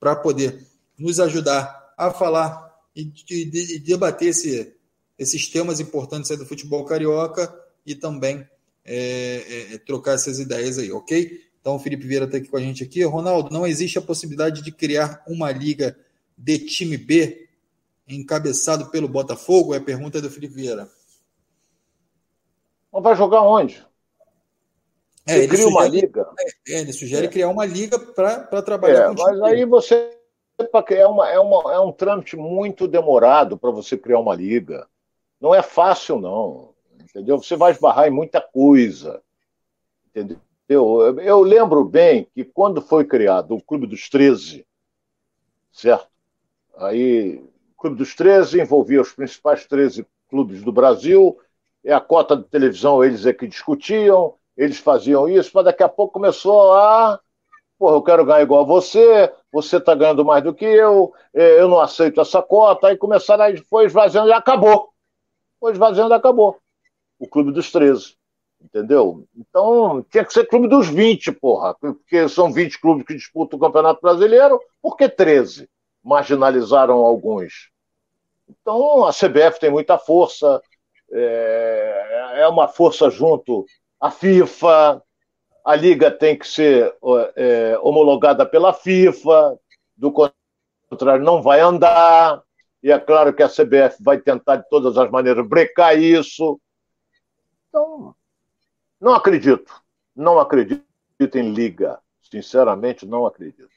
para 0.00 0.16
poder 0.16 0.64
nos 0.98 1.20
ajudar 1.20 1.94
a 1.96 2.10
falar 2.10 2.66
e 2.94 3.04
de, 3.04 3.44
de, 3.44 3.78
debater 3.80 4.28
esse, 4.28 4.74
esses 5.18 5.48
temas 5.48 5.80
importantes 5.80 6.36
do 6.36 6.46
futebol 6.46 6.84
carioca 6.84 7.54
e 7.84 7.94
também 7.94 8.46
é, 8.84 8.94
é, 8.94 9.74
é, 9.74 9.78
trocar 9.78 10.14
essas 10.14 10.38
ideias 10.38 10.78
aí, 10.78 10.90
ok? 10.90 11.40
Então 11.60 11.74
o 11.74 11.78
Felipe 11.78 12.06
Vieira 12.06 12.24
está 12.24 12.38
aqui 12.38 12.48
com 12.48 12.56
a 12.56 12.60
gente 12.60 12.82
aqui. 12.82 13.02
Ronaldo, 13.02 13.52
não 13.52 13.66
existe 13.66 13.98
a 13.98 14.02
possibilidade 14.02 14.62
de 14.62 14.72
criar 14.72 15.22
uma 15.26 15.50
liga 15.50 15.98
de 16.36 16.58
time 16.58 16.96
B 16.96 17.48
encabeçado 18.08 18.90
pelo 18.90 19.08
Botafogo? 19.08 19.74
É 19.74 19.78
a 19.78 19.82
pergunta 19.82 20.20
do 20.20 20.30
Felipe 20.30 20.54
Vieira. 20.54 20.88
Não 22.92 23.02
vai 23.02 23.14
jogar 23.16 23.42
onde? 23.42 23.84
É, 25.26 25.38
ele 25.38 25.48
cria 25.48 25.66
uma 25.66 25.86
liga. 25.88 26.26
É, 26.68 26.80
ele 26.80 26.92
sugere 26.92 27.26
é. 27.26 27.30
criar 27.30 27.48
uma 27.48 27.66
liga 27.66 27.98
para 27.98 28.62
trabalhar 28.62 29.10
é, 29.10 29.14
com 29.14 29.22
Mas 29.22 29.42
aí 29.42 29.64
você 29.64 30.16
é, 30.90 31.06
uma, 31.06 31.28
é, 31.28 31.38
uma, 31.38 31.74
é 31.74 31.80
um 31.80 31.92
trâmite 31.92 32.36
muito 32.36 32.86
demorado 32.86 33.58
para 33.58 33.70
você 33.70 33.98
criar 33.98 34.20
uma 34.20 34.34
liga. 34.34 34.86
Não 35.40 35.54
é 35.54 35.62
fácil, 35.62 36.20
não. 36.20 36.74
Entendeu? 36.98 37.38
Você 37.38 37.56
vai 37.56 37.72
esbarrar 37.72 38.06
em 38.06 38.10
muita 38.10 38.40
coisa. 38.40 39.20
Entendeu? 40.08 40.38
Eu, 40.68 41.20
eu 41.20 41.40
lembro 41.42 41.84
bem 41.84 42.26
que 42.34 42.44
quando 42.44 42.80
foi 42.80 43.04
criado 43.04 43.54
o 43.54 43.62
Clube 43.62 43.86
dos 43.86 44.08
13, 44.08 44.66
certo? 45.72 46.08
Aí, 46.76 47.42
Clube 47.78 47.96
dos 47.96 48.14
13 48.14 48.60
envolvia 48.60 49.00
os 49.00 49.12
principais 49.12 49.66
13 49.66 50.06
clubes 50.28 50.62
do 50.62 50.72
Brasil, 50.72 51.38
e 51.84 51.90
a 51.90 52.00
cota 52.00 52.36
de 52.36 52.44
televisão 52.44 53.04
eles 53.04 53.26
é 53.26 53.32
que 53.32 53.46
discutiam, 53.46 54.34
eles 54.56 54.78
faziam 54.78 55.28
isso, 55.28 55.50
mas 55.54 55.64
daqui 55.64 55.82
a 55.82 55.88
pouco 55.88 56.14
começou 56.14 56.72
a 56.72 57.20
Porra, 57.78 57.96
eu 57.96 58.02
quero 58.02 58.24
ganhar 58.24 58.42
igual 58.42 58.62
a 58.62 58.66
você, 58.66 59.32
você 59.52 59.76
está 59.76 59.94
ganhando 59.94 60.24
mais 60.24 60.42
do 60.42 60.54
que 60.54 60.64
eu, 60.64 61.12
é, 61.34 61.60
eu 61.60 61.68
não 61.68 61.78
aceito 61.78 62.20
essa 62.20 62.40
cota. 62.42 62.88
Aí 62.88 62.96
começaram, 62.96 63.44
aí 63.44 63.56
foi 63.58 63.84
esvaziando 63.84 64.28
e 64.28 64.32
acabou. 64.32 64.90
Foi 65.60 65.72
esvaziando 65.72 66.14
e 66.14 66.16
acabou. 66.16 66.58
O 67.18 67.28
clube 67.28 67.52
dos 67.52 67.70
13. 67.70 68.16
Entendeu? 68.62 69.26
Então, 69.36 70.02
tinha 70.10 70.24
que 70.24 70.32
ser 70.32 70.46
clube 70.46 70.68
dos 70.68 70.88
20, 70.88 71.32
porra. 71.32 71.74
Porque 71.74 72.26
são 72.30 72.50
20 72.50 72.80
clubes 72.80 73.04
que 73.04 73.14
disputam 73.14 73.58
o 73.58 73.60
Campeonato 73.60 74.00
Brasileiro, 74.00 74.58
por 74.80 74.96
que 74.96 75.08
13? 75.08 75.68
Marginalizaram 76.06 76.98
alguns. 76.98 77.70
Então, 78.48 79.04
a 79.04 79.12
CBF 79.12 79.58
tem 79.58 79.70
muita 79.70 79.98
força, 79.98 80.62
é, 81.10 82.34
é 82.36 82.48
uma 82.48 82.68
força 82.68 83.10
junto 83.10 83.66
à 84.00 84.08
FIFA, 84.08 85.02
a 85.64 85.74
liga 85.74 86.12
tem 86.12 86.38
que 86.38 86.46
ser 86.46 86.94
é, 87.34 87.76
homologada 87.82 88.46
pela 88.46 88.72
FIFA, 88.72 89.58
do 89.96 90.12
contrário, 90.12 91.24
não 91.24 91.42
vai 91.42 91.60
andar. 91.60 92.40
E 92.80 92.92
é 92.92 92.98
claro 93.00 93.34
que 93.34 93.42
a 93.42 93.48
CBF 93.48 94.00
vai 94.00 94.18
tentar, 94.18 94.56
de 94.56 94.68
todas 94.68 94.96
as 94.96 95.10
maneiras, 95.10 95.44
brecar 95.44 95.98
isso. 95.98 96.60
Então, 97.68 98.14
não 99.00 99.12
acredito. 99.12 99.82
Não 100.14 100.38
acredito 100.38 100.84
em 101.34 101.52
liga. 101.52 101.98
Sinceramente, 102.22 103.04
não 103.04 103.26
acredito. 103.26 103.75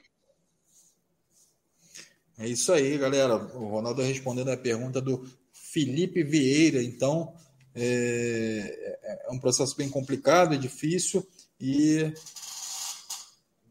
É 2.40 2.48
isso 2.48 2.72
aí, 2.72 2.98
galera. 2.98 3.36
O 3.36 3.68
Ronaldo 3.68 4.02
respondendo 4.02 4.50
a 4.50 4.56
pergunta 4.56 5.02
do 5.02 5.28
Felipe 5.52 6.24
Vieira. 6.24 6.82
Então, 6.82 7.34
é, 7.76 8.98
é, 9.04 9.28
é 9.28 9.32
um 9.32 9.38
processo 9.38 9.76
bem 9.76 9.90
complicado 9.90 10.56
e 10.56 10.58
difícil 10.58 11.28
e 11.60 12.14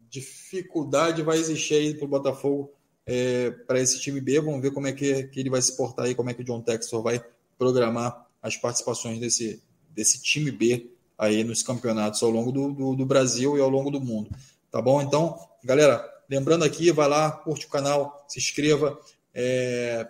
dificuldade 0.07 1.23
vai 1.23 1.39
existir 1.39 1.73
aí 1.73 1.95
para 1.95 2.05
o 2.05 2.09
Botafogo 2.09 2.71
é, 3.07 3.49
para 3.49 3.79
esse 3.79 3.99
time 3.99 4.21
B. 4.21 4.39
Vamos 4.39 4.61
ver 4.61 4.71
como 4.71 4.85
é 4.85 4.93
que, 4.93 5.23
que, 5.23 5.39
ele 5.39 5.49
vai 5.49 5.63
se 5.63 5.75
portar 5.75 6.05
aí, 6.05 6.13
como 6.13 6.29
é 6.29 6.33
que 6.35 6.41
o 6.41 6.45
John 6.45 6.61
Textor 6.61 7.01
vai 7.01 7.23
programar 7.57 8.27
as 8.39 8.55
participações 8.55 9.19
desse, 9.19 9.63
desse 9.89 10.21
time 10.21 10.51
B 10.51 10.91
aí 11.17 11.43
nos 11.43 11.63
campeonatos 11.63 12.21
ao 12.21 12.29
longo 12.29 12.51
do, 12.51 12.71
do, 12.71 12.95
do 12.95 13.05
Brasil 13.05 13.57
e 13.57 13.61
ao 13.61 13.69
longo 13.69 13.89
do 13.89 13.99
mundo. 13.99 14.29
Tá 14.71 14.79
bom? 14.79 15.01
Então, 15.01 15.35
galera, 15.63 16.07
lembrando 16.29 16.63
aqui, 16.63 16.91
vai 16.91 17.07
lá, 17.07 17.31
curte 17.31 17.65
o 17.65 17.69
canal, 17.69 18.25
se 18.27 18.39
inscreva. 18.39 18.99
É, 19.33 20.07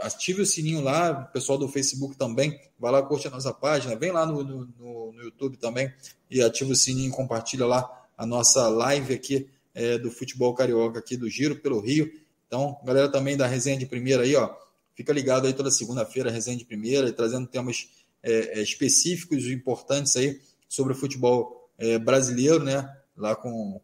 ative 0.00 0.42
o 0.42 0.46
sininho 0.46 0.80
lá, 0.80 1.26
o 1.28 1.32
pessoal 1.32 1.58
do 1.58 1.68
Facebook 1.68 2.16
também, 2.16 2.58
vai 2.78 2.92
lá, 2.92 3.02
curte 3.02 3.28
a 3.28 3.30
nossa 3.30 3.52
página, 3.52 3.96
vem 3.96 4.12
lá 4.12 4.24
no, 4.24 4.42
no, 4.42 5.12
no 5.12 5.22
YouTube 5.22 5.56
também 5.56 5.92
e 6.30 6.42
ativa 6.42 6.72
o 6.72 6.76
sininho, 6.76 7.10
compartilha 7.12 7.66
lá 7.66 8.06
a 8.16 8.24
nossa 8.24 8.68
live 8.68 9.14
aqui 9.14 9.48
é, 9.74 9.98
do 9.98 10.10
futebol 10.10 10.54
carioca 10.54 10.98
aqui 10.98 11.16
do 11.16 11.28
Giro 11.28 11.56
pelo 11.56 11.80
Rio. 11.80 12.10
Então, 12.46 12.78
galera 12.84 13.10
também 13.10 13.36
da 13.36 13.46
resenha 13.46 13.76
de 13.76 13.86
primeira 13.86 14.22
aí, 14.22 14.34
ó, 14.34 14.54
fica 14.94 15.12
ligado 15.12 15.46
aí 15.46 15.52
toda 15.52 15.70
segunda-feira, 15.70 16.30
resenha 16.30 16.56
de 16.56 16.64
primeira, 16.64 17.12
trazendo 17.12 17.46
temas 17.46 17.88
é, 18.22 18.58
é, 18.58 18.62
específicos 18.62 19.44
e 19.44 19.52
importantes 19.52 20.16
aí 20.16 20.40
sobre 20.68 20.92
o 20.92 20.96
futebol 20.96 21.70
é, 21.76 21.98
brasileiro, 21.98 22.64
né? 22.64 22.88
Lá 23.16 23.36
com 23.36 23.80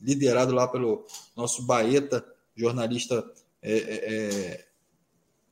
liderado 0.00 0.54
lá 0.54 0.68
pelo 0.68 1.04
nosso 1.36 1.62
Baeta, 1.62 2.24
jornalista 2.54 3.24
é, 3.62 3.72
é, 3.72 4.64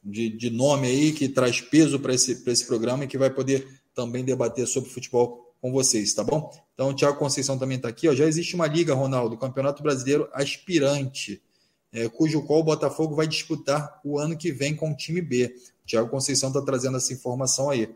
de, 0.03 0.31
de 0.31 0.51
nome 0.51 0.87
aí, 0.87 1.13
que 1.13 1.29
traz 1.29 1.61
peso 1.61 1.99
para 1.99 2.15
esse, 2.15 2.43
esse 2.47 2.67
programa 2.67 3.05
e 3.05 3.09
que 3.09 3.19
vai 3.19 3.31
poder 3.31 3.67
também 3.95 4.25
debater 4.25 4.67
sobre 4.67 4.91
futebol 4.91 5.55
com 5.61 5.73
vocês, 5.73 6.13
tá 6.13 6.23
bom? 6.23 6.53
Então, 6.75 6.91
o 6.91 6.95
Thiago 6.95 7.19
Conceição 7.19 7.59
também 7.59 7.79
está 7.79 7.89
aqui. 7.89 8.07
Ó. 8.09 8.15
Já 8.15 8.27
existe 8.27 8.55
uma 8.55 8.67
liga, 8.67 8.93
Ronaldo, 8.93 9.39
Campeonato 9.39 9.83
Brasileiro 9.83 10.29
Aspirante, 10.33 11.43
é, 11.91 12.09
cujo 12.09 12.43
qual 12.43 12.61
o 12.61 12.65
Botafogo 12.65 13.15
vai 13.15 13.27
disputar 13.27 14.01
o 14.05 14.19
ano 14.19 14.37
que 14.37 14.53
vem 14.53 14.77
com 14.77 14.91
o 14.91 14.97
time 14.97 15.23
B. 15.23 15.55
O 15.83 15.87
Thiago 15.87 16.11
Conceição 16.11 16.51
está 16.51 16.61
trazendo 16.61 16.97
essa 16.99 17.13
informação 17.15 17.71
aí. 17.71 17.95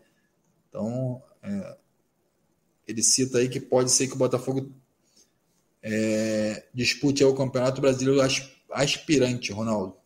Então, 0.68 1.22
é, 1.42 1.76
ele 2.86 3.03
cita 3.03 3.38
aí 3.38 3.49
que 3.49 3.61
pode 3.61 3.90
ser 3.90 4.07
que 4.07 4.14
o 4.14 4.18
Botafogo 4.18 4.72
é, 5.83 6.66
dispute 6.74 7.24
o 7.24 7.35
Campeonato 7.35 7.81
Brasileiro 7.81 8.20
Aspirante, 8.70 9.53
Ronaldo. 9.53 9.97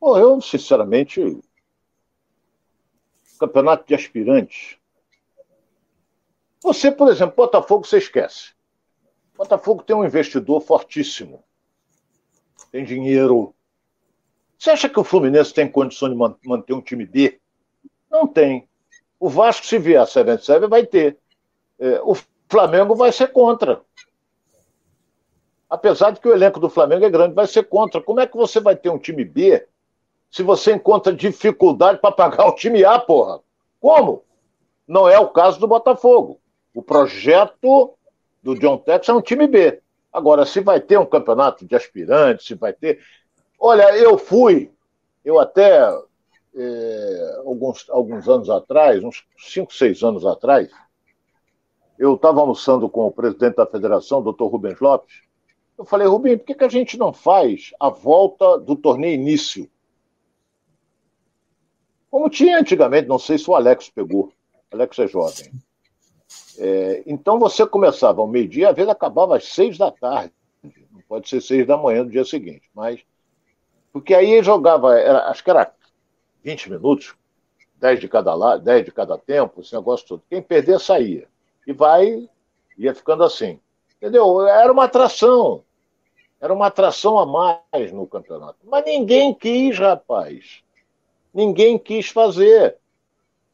Bom, 0.00 0.16
eu, 0.16 0.40
sinceramente, 0.40 1.40
campeonato 3.38 3.86
de 3.86 3.94
aspirantes. 3.94 4.76
Você, 6.62 6.90
por 6.90 7.10
exemplo, 7.10 7.36
Botafogo, 7.36 7.86
você 7.86 7.98
esquece. 7.98 8.52
Botafogo 9.36 9.82
tem 9.82 9.94
um 9.94 10.04
investidor 10.04 10.60
fortíssimo. 10.60 11.44
Tem 12.72 12.84
dinheiro. 12.84 13.54
Você 14.58 14.70
acha 14.70 14.88
que 14.88 14.98
o 14.98 15.04
Fluminense 15.04 15.54
tem 15.54 15.70
condição 15.70 16.08
de 16.08 16.16
manter 16.48 16.72
um 16.72 16.82
time 16.82 17.06
B? 17.06 17.40
Não 18.10 18.26
tem. 18.26 18.68
O 19.20 19.28
Vasco, 19.28 19.66
se 19.66 19.78
vier 19.78 20.00
a 20.00 20.06
77, 20.06 20.66
vai 20.66 20.84
ter. 20.84 21.18
É, 21.78 22.00
o 22.02 22.16
Flamengo 22.48 22.94
vai 22.94 23.12
ser 23.12 23.28
contra. 23.28 23.82
Apesar 25.68 26.12
de 26.12 26.20
que 26.20 26.28
o 26.28 26.32
elenco 26.32 26.58
do 26.58 26.70
Flamengo 26.70 27.04
é 27.04 27.10
grande, 27.10 27.34
vai 27.34 27.46
ser 27.46 27.64
contra. 27.64 28.00
Como 28.00 28.20
é 28.20 28.26
que 28.26 28.36
você 28.36 28.58
vai 28.58 28.74
ter 28.74 28.88
um 28.88 28.98
time 28.98 29.24
B 29.24 29.66
se 30.30 30.42
você 30.42 30.74
encontra 30.74 31.12
dificuldade 31.12 31.98
para 31.98 32.12
pagar 32.12 32.46
o 32.46 32.54
time 32.54 32.84
A, 32.84 32.98
porra. 32.98 33.40
Como? 33.80 34.24
Não 34.86 35.08
é 35.08 35.18
o 35.18 35.28
caso 35.28 35.58
do 35.58 35.66
Botafogo. 35.66 36.40
O 36.74 36.82
projeto 36.82 37.94
do 38.42 38.54
John 38.54 38.78
Tex 38.78 39.08
é 39.08 39.12
um 39.12 39.20
time 39.20 39.46
B. 39.46 39.80
Agora, 40.12 40.44
se 40.46 40.60
vai 40.60 40.80
ter 40.80 40.98
um 40.98 41.06
campeonato 41.06 41.66
de 41.66 41.74
aspirantes, 41.74 42.46
se 42.46 42.54
vai 42.54 42.72
ter. 42.72 43.00
Olha, 43.58 43.96
eu 43.96 44.16
fui 44.16 44.70
Eu 45.24 45.38
até, 45.38 45.80
é, 46.54 47.40
alguns, 47.44 47.88
alguns 47.90 48.28
anos 48.28 48.48
atrás, 48.48 49.02
uns 49.02 49.26
5, 49.36 49.72
6 49.74 50.02
anos 50.02 50.24
atrás, 50.24 50.70
eu 51.98 52.14
estava 52.14 52.40
almoçando 52.40 52.88
com 52.88 53.06
o 53.06 53.12
presidente 53.12 53.56
da 53.56 53.66
federação, 53.66 54.22
doutor 54.22 54.46
Rubens 54.46 54.78
Lopes. 54.78 55.22
Eu 55.76 55.84
falei, 55.84 56.06
Rubens, 56.06 56.38
por 56.38 56.46
que, 56.46 56.54
que 56.54 56.64
a 56.64 56.68
gente 56.68 56.96
não 56.96 57.12
faz 57.12 57.72
a 57.78 57.88
volta 57.88 58.58
do 58.58 58.76
torneio 58.76 59.14
início? 59.14 59.68
Como 62.10 62.30
tinha 62.30 62.58
antigamente, 62.58 63.08
não 63.08 63.18
sei 63.18 63.36
se 63.36 63.50
o 63.50 63.54
Alex 63.54 63.90
pegou. 63.90 64.32
O 64.70 64.74
Alex 64.74 64.98
é 64.98 65.08
jovem. 65.08 65.52
É, 66.58 67.02
então 67.06 67.38
você 67.38 67.66
começava 67.66 68.20
ao 68.20 68.26
meio-dia, 68.26 68.70
às 68.70 68.76
vezes 68.76 68.90
acabava 68.90 69.36
às 69.36 69.44
seis 69.44 69.76
da 69.76 69.90
tarde. 69.90 70.32
Não 70.62 71.00
pode 71.08 71.28
ser 71.28 71.40
seis 71.40 71.66
da 71.66 71.76
manhã 71.76 72.04
do 72.04 72.10
dia 72.10 72.24
seguinte, 72.24 72.68
mas. 72.74 73.00
Porque 73.92 74.14
aí 74.14 74.42
jogava, 74.42 74.98
era, 74.98 75.28
acho 75.28 75.42
que 75.42 75.50
era 75.50 75.72
20 76.42 76.70
minutos, 76.70 77.14
10 77.76 78.00
de 78.00 78.08
cada 78.08 78.34
lado, 78.34 78.62
10 78.62 78.84
de 78.84 78.92
cada 78.92 79.16
tempo, 79.16 79.60
esse 79.60 79.74
negócio 79.74 80.06
todo. 80.06 80.22
Quem 80.28 80.42
perder 80.42 80.78
saía 80.78 81.26
e 81.68 81.72
vai, 81.74 82.26
ia 82.78 82.94
ficando 82.94 83.22
assim. 83.22 83.60
Entendeu? 83.98 84.46
Era 84.48 84.72
uma 84.72 84.84
atração. 84.84 85.62
Era 86.40 86.54
uma 86.54 86.68
atração 86.68 87.18
a 87.18 87.26
mais 87.26 87.92
no 87.92 88.06
campeonato. 88.06 88.56
Mas 88.64 88.86
ninguém 88.86 89.34
quis, 89.34 89.78
rapaz. 89.78 90.62
Ninguém 91.32 91.78
quis 91.78 92.08
fazer. 92.08 92.78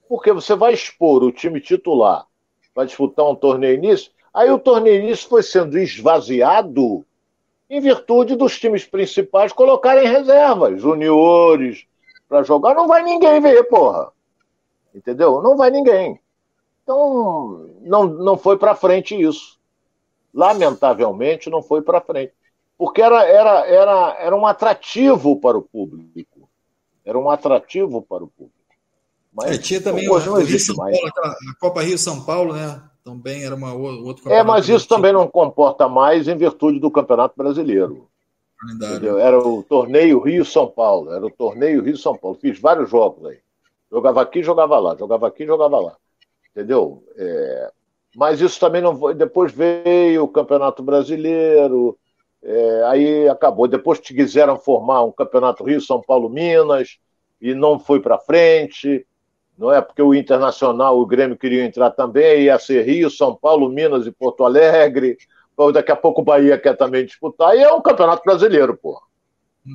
Porque 0.08 0.32
você 0.32 0.54
vai 0.54 0.72
expor 0.72 1.24
o 1.24 1.32
time 1.32 1.60
titular 1.60 2.24
para 2.72 2.84
disputar 2.84 3.26
um 3.26 3.34
torneio 3.34 3.80
aí 4.32 4.50
o 4.50 4.58
torneio 4.58 5.16
foi 5.16 5.42
sendo 5.42 5.76
esvaziado 5.78 7.04
em 7.68 7.80
virtude 7.80 8.36
dos 8.36 8.58
times 8.58 8.84
principais 8.84 9.52
colocarem 9.52 10.06
reservas, 10.06 10.80
juniores, 10.80 11.86
para 12.28 12.42
jogar. 12.44 12.74
Não 12.74 12.86
vai 12.86 13.02
ninguém 13.02 13.40
ver, 13.40 13.64
porra. 13.64 14.12
Entendeu? 14.94 15.42
Não 15.42 15.56
vai 15.56 15.70
ninguém. 15.70 16.20
Então, 16.84 17.70
não, 17.80 18.04
não 18.04 18.36
foi 18.36 18.58
para 18.58 18.76
frente 18.76 19.18
isso. 19.20 19.58
Lamentavelmente, 20.32 21.48
não 21.48 21.62
foi 21.62 21.80
para 21.80 22.00
frente. 22.00 22.32
Porque 22.76 23.00
era, 23.00 23.24
era, 23.24 23.66
era, 23.66 24.16
era 24.20 24.36
um 24.36 24.46
atrativo 24.46 25.40
para 25.40 25.56
o 25.56 25.62
público. 25.62 26.48
Era 27.04 27.18
um 27.18 27.30
atrativo 27.30 28.02
para 28.02 28.24
o 28.24 28.28
público. 28.28 28.54
Mas 29.32 29.52
é, 29.52 29.58
tinha 29.58 29.80
também 29.80 30.08
o, 30.08 30.20
não 30.20 30.40
existe 30.40 30.76
mais. 30.76 30.98
Paulo, 31.00 31.12
a 31.16 31.58
Copa 31.58 31.82
Rio 31.82 31.98
São 31.98 32.22
Paulo, 32.24 32.52
né? 32.52 32.82
Também 33.02 33.44
era 33.44 33.54
uma 33.54 33.72
outro 33.72 34.30
É, 34.30 34.42
mas 34.42 34.68
isso 34.68 34.86
também 34.86 35.12
não 35.12 35.26
comporta 35.26 35.88
mais 35.88 36.28
em 36.28 36.36
virtude 36.36 36.78
do 36.78 36.90
Campeonato 36.90 37.34
Brasileiro. 37.36 38.08
Era 39.20 39.38
o 39.38 39.62
torneio 39.62 40.20
Rio 40.20 40.44
São 40.44 40.66
Paulo. 40.66 41.12
Era 41.12 41.24
o 41.24 41.30
torneio 41.30 41.82
Rio 41.82 41.96
São 41.96 42.16
Paulo. 42.16 42.38
Fiz 42.40 42.58
vários 42.58 42.90
jogos 42.90 43.24
aí. 43.26 43.38
Jogava 43.90 44.22
aqui, 44.22 44.42
jogava 44.42 44.78
lá. 44.78 44.96
Jogava 44.96 45.28
aqui, 45.28 45.46
jogava 45.46 45.78
lá 45.78 45.96
entendeu? 46.54 47.02
É, 47.16 47.72
mas 48.14 48.40
isso 48.40 48.60
também 48.60 48.80
não 48.80 48.96
foi. 48.96 49.14
Depois 49.14 49.52
veio 49.52 50.24
o 50.24 50.28
Campeonato 50.28 50.82
Brasileiro, 50.82 51.98
é, 52.42 52.82
aí 52.84 53.28
acabou. 53.28 53.66
Depois 53.66 53.98
te 53.98 54.14
quiseram 54.14 54.58
formar 54.58 55.02
um 55.02 55.12
Campeonato 55.12 55.64
Rio, 55.64 55.80
São 55.80 56.00
Paulo, 56.00 56.28
Minas, 56.28 56.98
e 57.40 57.54
não 57.54 57.78
foi 57.78 58.00
para 58.00 58.18
frente. 58.18 59.06
Não 59.56 59.72
é 59.72 59.80
porque 59.80 60.02
o 60.02 60.14
Internacional, 60.14 60.98
o 60.98 61.06
Grêmio 61.06 61.36
queria 61.36 61.64
entrar 61.64 61.90
também, 61.90 62.44
ia 62.44 62.58
ser 62.58 62.84
Rio, 62.84 63.10
São 63.10 63.34
Paulo, 63.34 63.68
Minas 63.68 64.06
e 64.06 64.12
Porto 64.12 64.44
Alegre. 64.44 65.16
Daqui 65.72 65.92
a 65.92 65.96
pouco 65.96 66.20
o 66.20 66.24
Bahia 66.24 66.58
quer 66.58 66.76
também 66.76 67.06
disputar, 67.06 67.56
e 67.56 67.62
é 67.62 67.72
um 67.72 67.80
campeonato 67.80 68.22
brasileiro, 68.24 68.76
pô. 68.76 69.00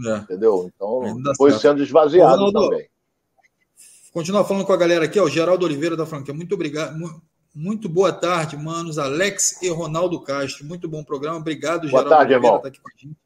É. 0.05 0.17
Entendeu? 0.17 0.69
Então 0.75 1.01
foi 1.37 1.51
certo. 1.51 1.61
sendo 1.61 1.83
esvaziado 1.83 2.45
Ronaldo, 2.45 2.69
também. 2.69 2.89
Continuar 4.11 4.43
falando 4.43 4.65
com 4.65 4.73
a 4.73 4.77
galera 4.77 5.05
aqui, 5.05 5.19
ó, 5.19 5.25
o 5.25 5.29
Geraldo 5.29 5.65
Oliveira 5.65 5.95
da 5.95 6.05
franquia. 6.05 6.33
Muito 6.33 6.55
obrigado. 6.55 6.97
Muito 7.53 7.87
boa 7.87 8.11
tarde, 8.11 8.57
manos. 8.57 8.97
Alex 8.97 9.61
e 9.61 9.69
Ronaldo 9.69 10.19
Castro. 10.21 10.65
Muito 10.65 10.87
bom 10.87 11.03
programa. 11.03 11.37
Obrigado, 11.37 11.81
boa 11.81 12.03
Geraldo 12.03 12.09
tarde, 12.09 12.33
Oliveira, 12.33 12.59
tá 12.59 12.67
aqui 12.69 12.79
com 12.79 12.89
a 12.89 12.93
gente. 12.97 13.17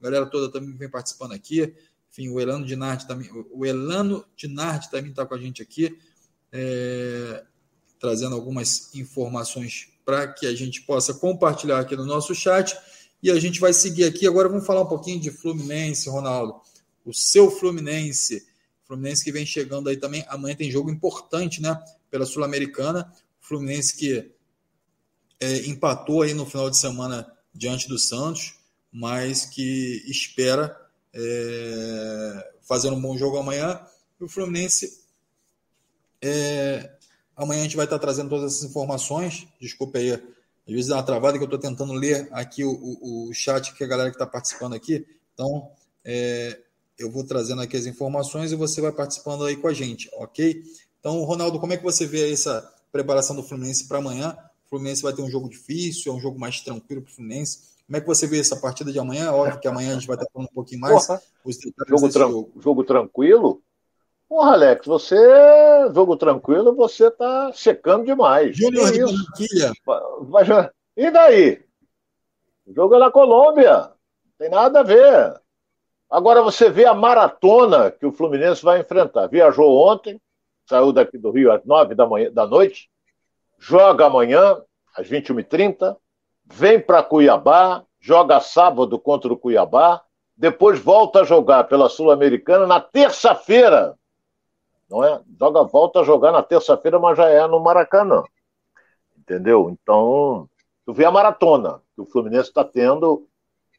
A 0.00 0.04
galera 0.04 0.26
toda 0.26 0.50
também 0.50 0.76
vem 0.76 0.88
participando 0.88 1.32
aqui. 1.32 1.74
Enfim, 2.10 2.28
o 2.28 2.38
Elano 2.40 2.64
Dinardi 2.64 3.06
também. 3.06 3.28
O 3.50 3.66
Elano 3.66 4.24
Dinardi 4.36 4.90
também 4.90 5.10
está 5.10 5.26
com 5.26 5.34
a 5.34 5.38
gente 5.38 5.60
aqui, 5.60 5.98
é, 6.52 7.42
trazendo 7.98 8.34
algumas 8.34 8.94
informações 8.94 9.88
para 10.04 10.28
que 10.28 10.46
a 10.46 10.54
gente 10.54 10.82
possa 10.82 11.14
compartilhar 11.14 11.80
aqui 11.80 11.96
no 11.96 12.04
nosso 12.04 12.34
chat. 12.34 12.76
E 13.22 13.30
a 13.30 13.40
gente 13.40 13.58
vai 13.58 13.72
seguir 13.72 14.04
aqui. 14.04 14.26
Agora 14.26 14.48
vamos 14.48 14.66
falar 14.66 14.82
um 14.82 14.88
pouquinho 14.88 15.20
de 15.20 15.30
Fluminense, 15.30 16.08
Ronaldo. 16.08 16.60
O 17.04 17.12
seu 17.12 17.50
Fluminense 17.50 18.46
Fluminense 18.92 19.24
que 19.24 19.32
vem 19.32 19.46
chegando 19.46 19.88
aí 19.88 19.96
também. 19.96 20.22
Amanhã 20.28 20.54
tem 20.54 20.70
jogo 20.70 20.90
importante, 20.90 21.62
né? 21.62 21.82
Pela 22.10 22.26
Sul-Americana. 22.26 23.10
Fluminense 23.40 23.96
que 23.96 24.30
é, 25.40 25.66
empatou 25.66 26.20
aí 26.20 26.34
no 26.34 26.44
final 26.44 26.68
de 26.68 26.76
semana 26.76 27.26
diante 27.54 27.88
do 27.88 27.98
Santos, 27.98 28.54
mas 28.92 29.46
que 29.46 30.04
espera 30.06 30.78
é, 31.14 32.52
fazer 32.60 32.90
um 32.90 33.00
bom 33.00 33.16
jogo 33.16 33.38
amanhã. 33.38 33.80
E 34.20 34.24
o 34.24 34.28
Fluminense. 34.28 35.00
É, 36.20 36.90
amanhã 37.34 37.60
a 37.60 37.64
gente 37.64 37.76
vai 37.76 37.86
estar 37.86 37.98
trazendo 37.98 38.28
todas 38.28 38.52
essas 38.52 38.68
informações. 38.68 39.48
Desculpa 39.58 39.96
aí, 39.96 40.12
às 40.12 40.20
vezes 40.66 40.88
dá 40.88 40.96
uma 40.96 41.02
travada 41.02 41.38
que 41.38 41.44
eu 41.44 41.46
estou 41.46 41.58
tentando 41.58 41.94
ler 41.94 42.28
aqui 42.30 42.62
o, 42.62 42.70
o, 42.70 43.30
o 43.30 43.32
chat 43.32 43.72
que 43.72 43.82
a 43.82 43.86
galera 43.88 44.10
que 44.10 44.16
está 44.16 44.26
participando 44.26 44.74
aqui. 44.74 45.06
Então, 45.32 45.70
é, 46.04 46.60
eu 47.02 47.10
vou 47.10 47.24
trazendo 47.24 47.62
aqui 47.62 47.76
as 47.76 47.86
informações 47.86 48.52
e 48.52 48.56
você 48.56 48.80
vai 48.80 48.92
participando 48.92 49.44
aí 49.44 49.56
com 49.56 49.68
a 49.68 49.72
gente, 49.72 50.08
ok? 50.14 50.62
Então, 50.98 51.22
Ronaldo, 51.24 51.58
como 51.58 51.72
é 51.72 51.76
que 51.76 51.82
você 51.82 52.06
vê 52.06 52.32
essa 52.32 52.72
preparação 52.90 53.34
do 53.34 53.42
Fluminense 53.42 53.88
para 53.88 53.98
amanhã? 53.98 54.36
O 54.66 54.70
Fluminense 54.70 55.02
vai 55.02 55.12
ter 55.12 55.22
um 55.22 55.30
jogo 55.30 55.48
difícil, 55.48 56.12
é 56.12 56.16
um 56.16 56.20
jogo 56.20 56.38
mais 56.38 56.60
tranquilo 56.60 57.02
para 57.02 57.10
o 57.10 57.14
Fluminense. 57.14 57.72
Como 57.86 57.96
é 57.96 58.00
que 58.00 58.06
você 58.06 58.26
vê 58.26 58.38
essa 58.38 58.56
partida 58.56 58.92
de 58.92 58.98
amanhã? 58.98 59.32
Óbvio 59.32 59.60
que 59.60 59.68
amanhã 59.68 59.90
a 59.90 59.94
gente 59.94 60.06
vai 60.06 60.16
estar 60.16 60.26
falando 60.32 60.48
um 60.48 60.54
pouquinho 60.54 60.80
mais. 60.80 61.06
Porra, 61.06 61.20
jogo, 61.88 62.08
tran 62.08 62.28
jogo. 62.28 62.52
jogo 62.60 62.84
tranquilo? 62.84 63.62
Porra, 64.28 64.52
Alex, 64.52 64.86
você, 64.86 65.16
jogo 65.94 66.16
tranquilo, 66.16 66.74
você 66.74 67.10
tá 67.10 67.52
checando 67.52 68.06
demais. 68.06 68.56
Júnior 68.56 68.90
de 68.90 69.00
Barranquilha. 69.00 70.72
E 70.96 71.10
daí? 71.10 71.62
O 72.66 72.72
jogo 72.72 72.94
é 72.94 72.98
na 72.98 73.10
Colômbia. 73.10 73.78
Não 73.78 73.92
tem 74.38 74.48
nada 74.48 74.80
a 74.80 74.82
ver. 74.82 75.41
Agora 76.12 76.42
você 76.42 76.68
vê 76.68 76.84
a 76.84 76.92
maratona 76.92 77.90
que 77.90 78.04
o 78.04 78.12
Fluminense 78.12 78.62
vai 78.62 78.80
enfrentar. 78.80 79.28
Viajou 79.28 79.74
ontem, 79.74 80.20
saiu 80.68 80.92
daqui 80.92 81.16
do 81.16 81.30
Rio 81.30 81.50
às 81.50 81.64
nove 81.64 81.94
da, 81.94 82.06
manhã, 82.06 82.30
da 82.30 82.46
noite, 82.46 82.90
joga 83.58 84.04
amanhã 84.04 84.60
às 84.94 85.08
21h30, 85.08 85.96
vem 86.44 86.78
para 86.78 87.02
Cuiabá, 87.02 87.82
joga 87.98 88.40
sábado 88.40 88.98
contra 88.98 89.32
o 89.32 89.38
Cuiabá, 89.38 90.02
depois 90.36 90.78
volta 90.78 91.22
a 91.22 91.24
jogar 91.24 91.64
pela 91.64 91.88
Sul-Americana 91.88 92.66
na 92.66 92.78
terça-feira. 92.78 93.96
Não 94.90 95.02
é? 95.02 95.18
Joga, 95.40 95.62
volta 95.62 96.00
a 96.00 96.04
jogar 96.04 96.30
na 96.30 96.42
terça-feira, 96.42 96.98
mas 96.98 97.16
já 97.16 97.30
é 97.30 97.46
no 97.46 97.58
Maracanã. 97.58 98.22
Entendeu? 99.16 99.70
Então, 99.70 100.46
tu 100.84 100.92
vê 100.92 101.06
a 101.06 101.10
maratona 101.10 101.80
que 101.94 102.02
o 102.02 102.04
Fluminense 102.04 102.50
está 102.50 102.62
tendo 102.62 103.26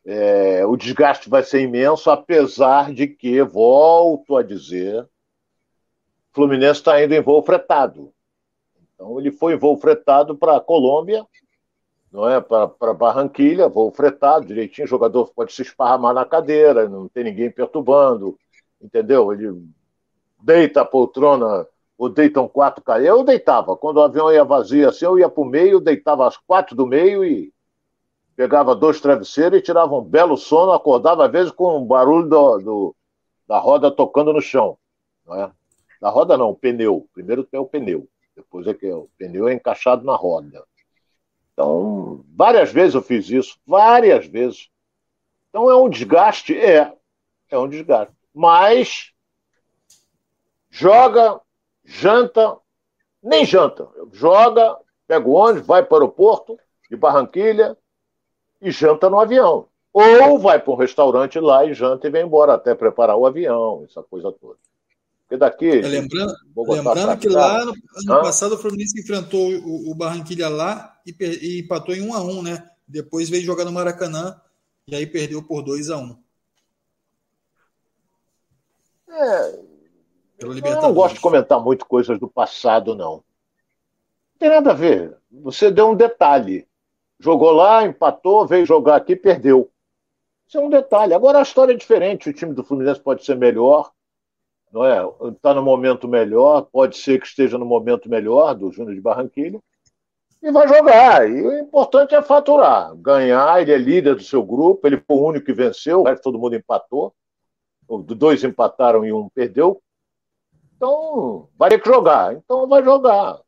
é, 0.05 0.65
o 0.65 0.75
desgaste 0.75 1.29
vai 1.29 1.43
ser 1.43 1.61
imenso, 1.61 2.09
apesar 2.09 2.93
de 2.93 3.07
que, 3.07 3.41
volto 3.41 4.35
a 4.35 4.43
dizer, 4.43 5.07
Fluminense 6.33 6.79
está 6.79 7.01
indo 7.01 7.13
em 7.13 7.21
voo 7.21 7.41
fretado. 7.43 8.11
Então, 8.93 9.19
ele 9.19 9.31
foi 9.31 9.53
em 9.53 9.57
voo 9.57 9.77
fretado 9.77 10.35
para 10.35 10.57
a 10.57 10.61
Colômbia, 10.61 11.25
não 12.11 12.29
é? 12.29 12.41
Para 12.41 12.93
Barranquilha, 12.93 13.69
voo 13.69 13.91
fretado, 13.91 14.45
direitinho, 14.45 14.85
o 14.85 14.89
jogador 14.89 15.31
pode 15.33 15.53
se 15.53 15.61
esparramar 15.61 16.13
na 16.13 16.25
cadeira, 16.25 16.89
não 16.89 17.07
tem 17.07 17.23
ninguém 17.23 17.49
perturbando, 17.49 18.37
entendeu? 18.81 19.31
Ele 19.31 19.63
deita 20.41 20.81
a 20.81 20.85
poltrona, 20.85 21.65
ou 21.97 22.09
deitam 22.09 22.47
quatro 22.47 22.83
caras. 22.83 23.05
Eu 23.05 23.23
deitava, 23.23 23.77
quando 23.77 23.97
o 23.97 24.01
avião 24.01 24.31
ia 24.31 24.43
vazio 24.43 24.89
assim, 24.89 25.05
eu 25.05 25.17
ia 25.17 25.29
para 25.29 25.41
o 25.41 25.45
meio, 25.45 25.79
deitava 25.79 26.27
as 26.27 26.35
quatro 26.35 26.75
do 26.75 26.85
meio 26.85 27.23
e 27.23 27.52
pegava 28.35 28.75
dois 28.75 28.99
travesseiros 28.99 29.59
e 29.59 29.61
tirava 29.61 29.95
um 29.95 30.01
belo 30.01 30.37
sono, 30.37 30.71
acordava 30.71 31.25
às 31.25 31.31
vezes 31.31 31.51
com 31.51 31.77
um 31.77 31.85
barulho 31.85 32.27
do, 32.27 32.57
do, 32.59 32.95
da 33.47 33.59
roda 33.59 33.91
tocando 33.91 34.33
no 34.33 34.41
chão. 34.41 34.77
Não 35.25 35.35
é? 35.35 35.51
Da 36.01 36.09
roda 36.09 36.37
não, 36.37 36.49
o 36.49 36.55
pneu. 36.55 37.07
Primeiro 37.13 37.43
tem 37.43 37.59
o 37.59 37.65
pneu, 37.65 38.07
depois 38.35 38.67
é 38.67 38.73
que 38.73 38.91
o 38.91 39.09
pneu 39.17 39.47
é 39.47 39.53
encaixado 39.53 40.03
na 40.03 40.15
roda. 40.15 40.63
Então, 41.53 42.25
várias 42.35 42.71
vezes 42.71 42.95
eu 42.95 43.01
fiz 43.01 43.29
isso, 43.29 43.57
várias 43.65 44.25
vezes. 44.25 44.69
Então 45.49 45.69
é 45.69 45.75
um 45.75 45.87
desgaste? 45.87 46.57
É, 46.57 46.91
é 47.49 47.57
um 47.57 47.69
desgaste. 47.69 48.13
Mas 48.33 49.11
joga, 50.71 51.39
janta, 51.85 52.57
nem 53.21 53.45
janta. 53.45 53.87
Joga, 54.11 54.75
pega 55.07 55.27
o 55.27 55.33
ônibus, 55.33 55.67
vai 55.67 55.83
para 55.83 55.93
o 55.93 55.97
aeroporto 55.97 56.57
de 56.89 56.97
Barranquilha, 56.97 57.77
e 58.63 58.71
janta 58.71 59.09
no 59.09 59.19
avião. 59.19 59.67
Ou 59.91 60.39
vai 60.39 60.59
para 60.59 60.73
um 60.73 60.77
restaurante 60.77 61.39
lá 61.39 61.63
e 61.65 61.73
janta 61.73 62.07
e 62.07 62.09
vem 62.09 62.25
embora, 62.25 62.55
até 62.55 62.73
preparar 62.73 63.15
o 63.15 63.27
avião, 63.27 63.85
essa 63.87 64.01
coisa 64.01 64.31
toda. 64.31 64.57
Porque 65.21 65.37
daqui. 65.37 65.81
Lembrando, 65.81 66.33
lembrando 66.55 67.17
que 67.19 67.29
lá 67.29 67.63
no 67.65 67.73
ano 68.13 68.21
passado 68.23 68.55
o 68.55 68.57
Fluminense 68.57 68.99
enfrentou 68.99 69.51
o, 69.51 69.91
o 69.91 69.95
Barranquilha 69.95 70.49
lá 70.49 70.99
e, 71.05 71.15
e, 71.19 71.59
empatou 71.59 71.93
em 71.93 72.01
1 72.01 72.13
a 72.13 72.21
1 72.21 72.41
né? 72.41 72.69
Depois 72.87 73.29
veio 73.29 73.43
jogar 73.43 73.65
no 73.65 73.71
Maracanã 73.71 74.39
e 74.87 74.95
aí 74.95 75.05
perdeu 75.05 75.43
por 75.43 75.61
2 75.61 75.89
a 75.91 75.97
1 75.97 76.17
É. 79.09 79.59
Eu 80.39 80.81
não 80.81 80.93
gosto 80.93 81.15
de 81.15 81.21
comentar 81.21 81.59
muito 81.59 81.85
coisas 81.85 82.19
do 82.19 82.27
passado, 82.27 82.95
não. 82.95 83.15
Não 83.15 83.23
tem 84.39 84.49
nada 84.49 84.71
a 84.71 84.73
ver. 84.73 85.15
Você 85.31 85.71
deu 85.71 85.89
um 85.89 85.95
detalhe. 85.95 86.67
Jogou 87.23 87.51
lá, 87.51 87.85
empatou, 87.85 88.45
veio 88.45 88.65
jogar 88.65 88.97
aqui, 88.97 89.15
perdeu. 89.15 89.71
Isso 90.45 90.57
é 90.57 90.61
um 90.61 90.69
detalhe. 90.69 91.13
Agora 91.13 91.39
a 91.39 91.41
história 91.41 91.71
é 91.71 91.77
diferente. 91.77 92.29
O 92.29 92.33
time 92.33 92.53
do 92.53 92.65
Fluminense 92.65 92.99
pode 92.99 93.23
ser 93.23 93.37
melhor, 93.37 93.93
não 94.69 94.83
é? 94.83 94.99
Está 95.29 95.53
no 95.53 95.63
momento 95.63 96.05
melhor, 96.05 96.63
pode 96.63 96.97
ser 96.97 97.21
que 97.21 97.25
esteja 97.25 97.57
no 97.57 97.65
momento 97.65 98.09
melhor 98.09 98.53
do 98.53 98.69
Júnior 98.73 98.93
de 98.93 98.99
Barranquilha 98.99 99.57
e 100.41 100.51
vai 100.51 100.67
jogar. 100.67 101.29
E 101.29 101.41
o 101.41 101.57
importante 101.59 102.13
é 102.13 102.21
faturar, 102.21 102.93
ganhar. 102.97 103.61
Ele 103.61 103.71
é 103.71 103.77
líder 103.77 104.15
do 104.15 104.23
seu 104.23 104.43
grupo, 104.43 104.85
ele 104.85 104.97
foi 104.97 105.15
o 105.15 105.25
único 105.25 105.45
que 105.45 105.53
venceu, 105.53 106.01
o 106.01 106.03
resto 106.03 106.23
todo 106.23 106.37
mundo 106.37 106.57
empatou. 106.57 107.15
Dois 108.17 108.43
empataram 108.43 109.05
e 109.05 109.13
um 109.13 109.29
perdeu. 109.29 109.81
Então, 110.75 111.47
vai 111.57 111.69
ter 111.69 111.81
que 111.81 111.87
jogar. 111.87 112.33
Então, 112.33 112.67
vai 112.67 112.83
jogar. 112.83 113.39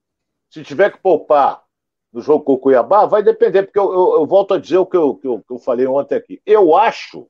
Se 0.50 0.64
tiver 0.64 0.94
que 0.94 1.00
poupar 1.00 1.65
no 2.16 2.22
jogo 2.22 2.46
com 2.46 2.54
o 2.54 2.58
Cuiabá, 2.58 3.06
vai 3.06 3.22
depender, 3.22 3.64
porque 3.64 3.78
eu, 3.78 3.92
eu, 3.92 4.14
eu 4.20 4.26
volto 4.26 4.54
a 4.54 4.58
dizer 4.58 4.78
o 4.78 4.86
que 4.86 4.96
eu, 4.96 5.16
que 5.16 5.28
eu, 5.28 5.44
que 5.46 5.54
eu 5.54 5.60
falei 5.60 5.86
ontem 5.86 6.16
aqui. 6.16 6.42
Eu 6.46 6.74
acho 6.74 7.28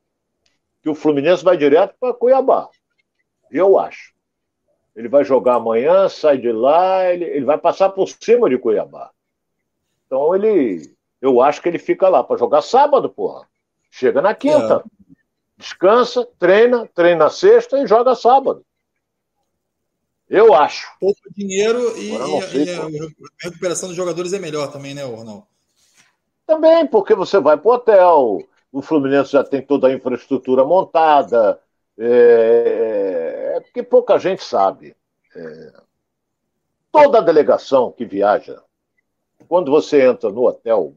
que 0.84 0.88
o 0.88 0.94
Fluminense 0.94 1.44
vai 1.44 1.58
direto 1.58 1.96
para 2.00 2.14
Cuiabá. 2.14 2.70
Eu 3.50 3.80
acho. 3.80 4.14
Ele 4.96 5.10
vai 5.10 5.26
jogar 5.26 5.56
amanhã, 5.56 6.08
sai 6.08 6.38
de 6.38 6.52
lá, 6.52 7.04
ele, 7.12 7.26
ele 7.26 7.46
vai 7.46 7.58
passar 7.58 7.90
por 7.90 8.08
cima 8.08 8.48
de 8.48 8.60
Cuiabá. 8.60 9.10
Então 10.06 10.36
ele. 10.36 10.94
Eu 11.20 11.42
acho 11.42 11.64
que 11.64 11.68
ele 11.68 11.80
fica 11.80 12.08
lá 12.08 12.24
para 12.24 12.38
jogar 12.38 12.62
sábado, 12.62 13.10
porra. 13.10 13.48
Chega 13.90 14.22
na 14.22 14.36
quinta. 14.36 14.84
É. 14.86 15.18
Descansa, 15.58 16.28
treina, 16.38 16.88
treina 16.94 17.28
sexta 17.32 17.80
e 17.80 17.88
joga 17.88 18.14
sábado. 18.14 18.64
Eu 20.30 20.54
acho. 20.54 20.88
Pouco 21.00 21.22
dinheiro 21.32 21.98
e, 21.98 22.10
sei, 22.50 22.64
e 22.64 22.70
a, 22.72 22.84
a 22.84 22.90
recuperação 23.44 23.90
dos 23.90 23.98
jogadores 23.98 24.34
é 24.34 24.40
melhor 24.40 24.72
também, 24.72 24.94
né, 24.94 25.04
Ronaldo? 25.04 25.48
Também, 26.46 26.86
porque 26.88 27.16
você 27.16 27.40
vai 27.40 27.58
para 27.58 27.70
o 27.70 27.74
hotel, 27.74 28.40
o 28.72 28.82
Fluminense 28.82 29.32
já 29.32 29.44
tem 29.44 29.62
toda 29.62 29.88
a 29.88 29.94
infraestrutura 29.94 30.64
montada, 30.64 31.60
é, 31.98 33.54
é 33.56 33.60
porque 33.62 33.82
pouca 33.82 34.20
gente 34.20 34.44
sabe. 34.44 34.96
É, 35.36 35.74
toda 36.92 37.20
a 37.20 37.22
delegação 37.22 37.92
que 37.92 38.06
viaja, 38.06 38.62
quando 39.48 39.72
você 39.72 40.06
entra 40.06 40.30
no 40.30 40.46
hotel, 40.46 40.96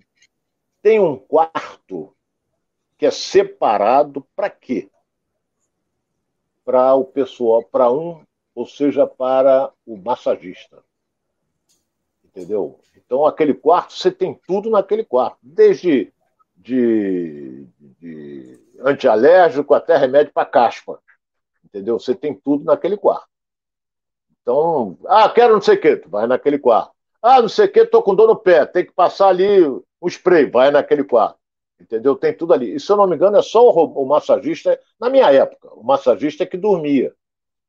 tem 0.82 1.00
um 1.00 1.16
quarto 1.16 2.14
que 2.96 3.06
é 3.06 3.10
separado 3.10 4.26
para 4.34 4.50
quê? 4.50 4.90
Para 6.64 6.94
o 6.94 7.04
pessoal, 7.04 7.62
para 7.62 7.90
um, 7.90 8.22
ou 8.58 8.66
seja, 8.66 9.06
para 9.06 9.70
o 9.86 9.96
massagista. 9.96 10.82
Entendeu? 12.24 12.80
Então, 12.96 13.24
aquele 13.24 13.54
quarto, 13.54 13.92
você 13.92 14.10
tem 14.10 14.34
tudo 14.48 14.68
naquele 14.68 15.04
quarto, 15.04 15.38
desde 15.40 16.12
de, 16.56 17.68
de 17.78 18.58
antialérgico 18.80 19.74
até 19.74 19.96
remédio 19.96 20.32
para 20.32 20.44
caspa. 20.44 20.98
Entendeu? 21.64 22.00
Você 22.00 22.16
tem 22.16 22.34
tudo 22.34 22.64
naquele 22.64 22.96
quarto. 22.96 23.28
Então, 24.42 24.98
ah, 25.06 25.28
quero 25.28 25.54
não 25.54 25.60
sei 25.60 25.76
o 25.76 25.80
quê, 25.80 26.02
vai 26.08 26.26
naquele 26.26 26.58
quarto. 26.58 26.90
Ah, 27.22 27.40
não 27.40 27.48
sei 27.48 27.66
o 27.66 27.72
quê, 27.72 27.86
tô 27.86 28.02
com 28.02 28.12
dor 28.12 28.26
no 28.26 28.34
pé, 28.34 28.66
tem 28.66 28.84
que 28.84 28.92
passar 28.92 29.28
ali 29.28 29.64
um 30.02 30.08
spray, 30.08 30.50
vai 30.50 30.72
naquele 30.72 31.04
quarto. 31.04 31.38
Entendeu? 31.80 32.16
Tem 32.16 32.36
tudo 32.36 32.52
ali. 32.52 32.74
E 32.74 32.80
se 32.80 32.90
eu 32.90 32.96
não 32.96 33.06
me 33.06 33.14
engano, 33.14 33.36
é 33.36 33.42
só 33.42 33.70
o, 33.70 34.02
o 34.02 34.04
massagista, 34.04 34.80
na 34.98 35.08
minha 35.08 35.30
época, 35.32 35.72
o 35.74 35.84
massagista 35.84 36.44
que 36.44 36.56
dormia. 36.56 37.14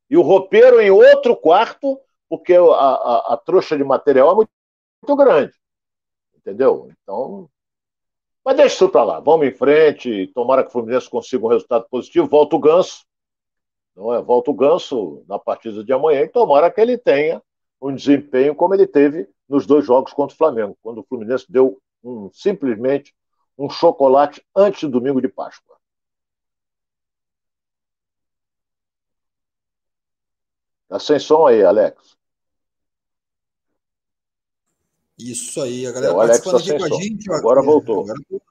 E 0.09 0.17
o 0.17 0.21
roupeiro 0.21 0.81
em 0.81 0.89
outro 0.89 1.35
quarto, 1.35 1.99
porque 2.27 2.55
a, 2.55 2.61
a, 2.61 3.33
a 3.33 3.37
trouxa 3.37 3.77
de 3.77 3.83
material 3.83 4.31
é 4.31 4.35
muito, 4.35 4.51
muito 5.01 5.15
grande. 5.15 5.53
Entendeu? 6.35 6.89
Então, 7.01 7.49
mas 8.43 8.55
deixa 8.55 8.75
isso 8.75 8.89
para 8.89 9.03
lá. 9.03 9.19
Vamos 9.19 9.47
em 9.47 9.51
frente. 9.51 10.27
Tomara 10.33 10.63
que 10.63 10.69
o 10.69 10.71
Fluminense 10.71 11.09
consiga 11.09 11.45
um 11.45 11.49
resultado 11.49 11.85
positivo. 11.89 12.27
Volta 12.27 12.55
o 12.55 12.59
Ganso. 12.59 13.05
Não 13.95 14.13
é? 14.13 14.21
Volta 14.21 14.49
o 14.49 14.53
Ganso 14.53 15.23
na 15.27 15.37
partida 15.37 15.83
de 15.83 15.93
amanhã. 15.93 16.21
E 16.21 16.29
tomara 16.29 16.71
que 16.71 16.81
ele 16.81 16.97
tenha 16.97 17.41
um 17.81 17.93
desempenho 17.93 18.55
como 18.55 18.73
ele 18.73 18.87
teve 18.87 19.27
nos 19.47 19.65
dois 19.65 19.85
jogos 19.85 20.13
contra 20.13 20.33
o 20.33 20.37
Flamengo, 20.37 20.77
quando 20.81 20.99
o 20.99 21.03
Fluminense 21.03 21.45
deu 21.49 21.79
um, 22.03 22.29
simplesmente 22.31 23.13
um 23.57 23.69
chocolate 23.69 24.43
antes 24.55 24.81
do 24.81 24.89
domingo 24.89 25.21
de 25.21 25.27
Páscoa. 25.27 25.77
Tá 30.89 30.99
sem 30.99 31.19
som 31.19 31.45
aí, 31.45 31.63
Alex. 31.63 32.17
Isso 35.19 35.61
aí, 35.61 35.85
a 35.85 35.91
galera 35.91 36.13
é, 36.13 36.15
participando 36.15 36.65
tá 36.65 36.71
aqui 36.71 36.77
com 36.77 36.95
a 36.95 37.01
gente. 37.01 37.31
Agora 37.31 37.61
voltou. 37.61 38.01
Agora, 38.01 38.41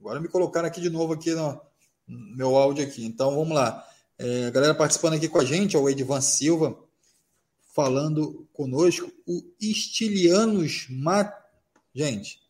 agora, 0.00 0.20
me 0.20 0.28
colocaram 0.28 0.66
aqui 0.66 0.80
de 0.80 0.90
novo 0.90 1.12
aqui 1.12 1.32
no, 1.32 1.60
meu 2.08 2.56
áudio 2.56 2.84
aqui. 2.84 3.04
Então 3.06 3.36
vamos 3.36 3.54
lá. 3.54 3.86
É, 4.18 4.46
a 4.46 4.50
galera 4.50 4.74
participando 4.74 5.14
aqui 5.14 5.28
com 5.28 5.38
a 5.38 5.44
gente, 5.44 5.76
o 5.76 5.88
Edvan 5.88 6.20
Silva 6.20 6.76
falando 7.72 8.48
conosco, 8.52 9.10
o 9.26 9.42
Estilianos 9.60 10.86
Mat... 10.90 11.32
Gente, 11.94 12.40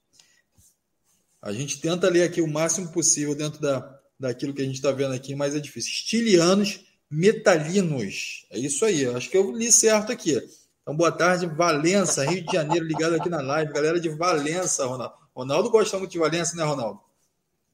a 1.43 1.53
gente 1.53 1.81
tenta 1.81 2.09
ler 2.09 2.23
aqui 2.23 2.41
o 2.41 2.49
máximo 2.49 2.91
possível 2.91 3.35
dentro 3.35 3.61
da, 3.61 4.01
daquilo 4.19 4.55
que 4.55 4.63
a 4.63 4.65
gente 4.65 4.77
está 4.77 4.93
vendo 4.93 5.13
aqui, 5.13 5.35
mas 5.35 5.55
é 5.55 5.61
difícil. 5.61 5.93
Estilianos 5.93 6.85
Metalinos. 7.11 8.47
É 8.51 8.59
isso 8.59 8.85
aí, 8.85 9.05
acho 9.07 9.29
que 9.29 9.37
eu 9.37 9.51
li 9.51 9.73
certo 9.73 10.13
aqui. 10.13 10.41
Então, 10.83 10.97
boa 10.97 11.11
tarde, 11.11 11.47
Valença, 11.47 12.25
Rio 12.25 12.45
de 12.45 12.53
Janeiro, 12.53 12.87
ligado 12.87 13.17
aqui 13.17 13.29
na 13.29 13.43
live. 13.43 13.73
Galera 13.73 14.01
de 14.01 14.09
Valença, 14.09 14.87
Ronaldo. 14.87 15.15
Ronaldo 15.35 15.71
gosta 15.71 15.99
muito 15.99 16.13
de 16.13 16.19
Valença, 16.19 16.57
né, 16.57 16.63
Ronaldo? 16.63 17.01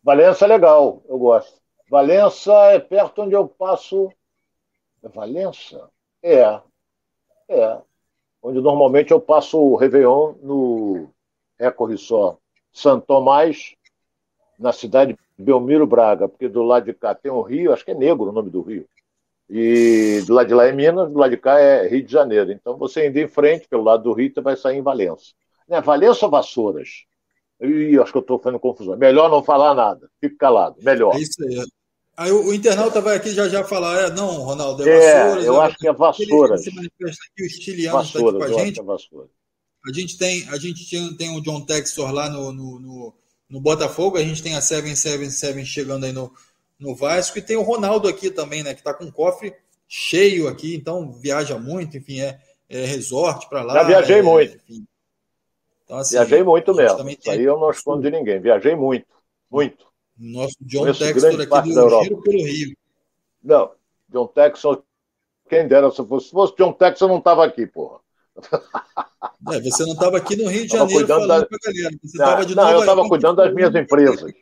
Valença 0.03 0.45
é 0.45 0.49
legal, 0.49 1.03
eu 1.09 1.18
gosto. 1.18 1.61
Valença 1.91 2.53
é 2.70 2.78
perto 2.78 3.22
onde 3.22 3.34
eu 3.34 3.47
passo. 3.47 4.11
É 5.03 5.09
Valença? 5.09 5.91
É. 6.22 6.61
É. 7.49 7.78
Onde 8.43 8.61
normalmente 8.61 9.12
eu 9.12 9.20
passo 9.20 9.59
o 9.59 9.76
Réveillon 9.76 10.34
no 10.43 11.11
Eco 11.59 11.84
Resort 11.84 12.39
Santo 12.72 13.07
Tomás, 13.07 13.74
na 14.59 14.72
cidade 14.72 15.14
de 15.39 15.45
Belmiro 15.45 15.87
Braga, 15.87 16.28
porque 16.28 16.49
do 16.49 16.62
lado 16.62 16.84
de 16.84 16.95
cá 16.95 17.14
tem 17.14 17.30
o 17.30 17.41
Rio, 17.41 17.72
acho 17.72 17.84
que 17.84 17.91
é 17.91 17.95
negro 17.95 18.28
o 18.28 18.32
nome 18.32 18.51
do 18.51 18.61
Rio. 18.61 18.87
E 19.49 20.22
do 20.26 20.34
lado 20.34 20.49
de 20.49 20.55
lá 20.55 20.66
é 20.66 20.72
Minas, 20.72 21.11
do 21.11 21.18
lado 21.18 21.30
de 21.30 21.36
cá 21.36 21.59
é 21.61 21.86
Rio 21.86 22.05
de 22.05 22.12
Janeiro. 22.12 22.51
Então 22.51 22.76
você 22.76 23.07
indo 23.07 23.18
em 23.18 23.28
frente 23.28 23.68
pelo 23.68 23.84
lado 23.84 24.03
do 24.03 24.12
Rio, 24.12 24.32
você 24.32 24.40
vai 24.40 24.57
sair 24.57 24.78
em 24.78 24.82
Valença. 24.82 25.26
Né? 25.68 25.80
Valença 25.80 26.24
ou 26.26 26.30
Vassouras? 26.30 27.05
Ih, 27.61 27.99
acho 27.99 28.12
que 28.12 28.18
eu 28.18 28.22
estou 28.22 28.38
fazendo 28.38 28.61
confusão. 28.61 28.97
Melhor 28.97 29.30
não 29.30 29.42
falar 29.42 29.74
nada. 29.74 30.11
Fique 30.20 30.36
calado. 30.36 30.76
Melhor. 30.82 31.14
É 31.14 31.20
isso 31.20 31.42
aí. 31.44 31.64
Aí 32.16 32.32
o, 32.32 32.47
o 32.47 32.55
internauta 32.55 33.01
vai 33.01 33.16
aqui 33.16 33.30
já 33.30 33.47
já 33.47 33.62
falar, 33.62 34.07
é, 34.07 34.11
não, 34.11 34.40
Ronaldo, 34.40 34.88
é, 34.88 34.88
é 34.88 35.24
Vassouras. 35.24 35.47
Eu 35.47 35.62
é, 35.62 35.66
acho 35.66 35.76
que 35.76 35.88
é 35.88 35.92
Vassouras. 35.92 36.66
Ele, 36.66 36.78
aqui, 36.78 37.42
o 37.42 37.47
Estiliano 37.47 38.03
está 38.03 38.18
aqui 38.18 38.32
com 38.32 38.42
a 38.42 38.64
gente. 38.64 38.80
É 38.80 38.82
a 39.88 39.92
gente 39.92 40.18
tem, 40.18 40.49
a 40.49 40.59
gente 40.59 40.90
tem, 40.90 41.16
tem 41.16 41.36
o 41.36 41.42
John 41.42 41.61
Textor 41.61 42.11
lá 42.11 42.30
no, 42.30 42.53
no, 42.53 42.80
no, 42.80 43.14
no 43.51 43.61
Botafogo, 43.61 44.16
a 44.16 44.22
gente 44.22 44.42
tem 44.42 44.57
a 44.57 44.61
777 44.61 45.64
chegando 45.66 46.05
aí 46.05 46.12
no, 46.12 46.32
no 46.79 46.95
Vasco. 46.95 47.39
E 47.39 47.43
tem 47.43 47.57
o 47.57 47.62
Ronaldo 47.62 48.09
aqui 48.09 48.31
também, 48.31 48.62
né? 48.62 48.74
Que 48.74 48.81
está 48.81 48.93
com 48.95 49.05
o 49.05 49.12
cofre 49.12 49.55
cheio 49.89 50.49
aqui, 50.49 50.74
então 50.74 51.12
viaja 51.12 51.59
muito, 51.59 51.97
enfim, 51.97 52.20
é, 52.20 52.41
é 52.68 52.85
resort 52.85 53.49
para 53.49 53.62
lá. 53.62 53.74
Já 53.74 53.83
viajei 53.85 54.18
é, 54.18 54.22
muito. 54.22 54.59
Então, 55.85 55.99
assim, 55.99 56.16
viajei 56.16 56.43
muito 56.43 56.74
mesmo. 56.74 57.09
Isso 57.09 57.31
aí 57.31 57.45
eu 57.45 57.59
não 57.59 57.70
escondo 57.70 58.03
de 58.03 58.11
ninguém. 58.11 58.41
Viajei 58.41 58.74
muito, 58.74 59.07
muito. 59.51 59.87
Nosso 60.18 60.57
John 60.61 60.93
Textor 60.93 61.41
aqui 61.41 61.74
do 61.74 62.03
Giro 62.03 62.22
pelo 62.22 62.45
Rio. 62.45 62.77
Não, 63.43 63.70
John 64.09 64.27
Textor, 64.27 64.83
quem 65.49 65.68
dera 65.68 65.91
se 65.91 66.05
fosse, 66.05 66.27
se 66.27 66.33
fosse 66.33 66.57
John 66.57 66.72
Textor, 66.72 67.09
não 67.09 67.18
estava 67.18 67.45
aqui, 67.45 67.66
porra. 67.66 68.01
É, 69.53 69.61
você 69.61 69.85
não 69.85 69.93
estava 69.93 70.16
aqui 70.16 70.37
no 70.37 70.49
Rio 70.49 70.66
de 70.66 70.72
Janeiro 70.72 71.07
falando 71.07 71.29
da... 71.29 71.35
galera. 71.37 71.97
Você 72.03 72.18
não, 72.18 72.45
de 72.45 72.55
não 72.55 72.70
eu 72.70 72.81
estava 72.81 73.09
cuidando 73.09 73.37
das 73.37 73.55
minhas 73.55 73.74
empresas. 73.74 74.33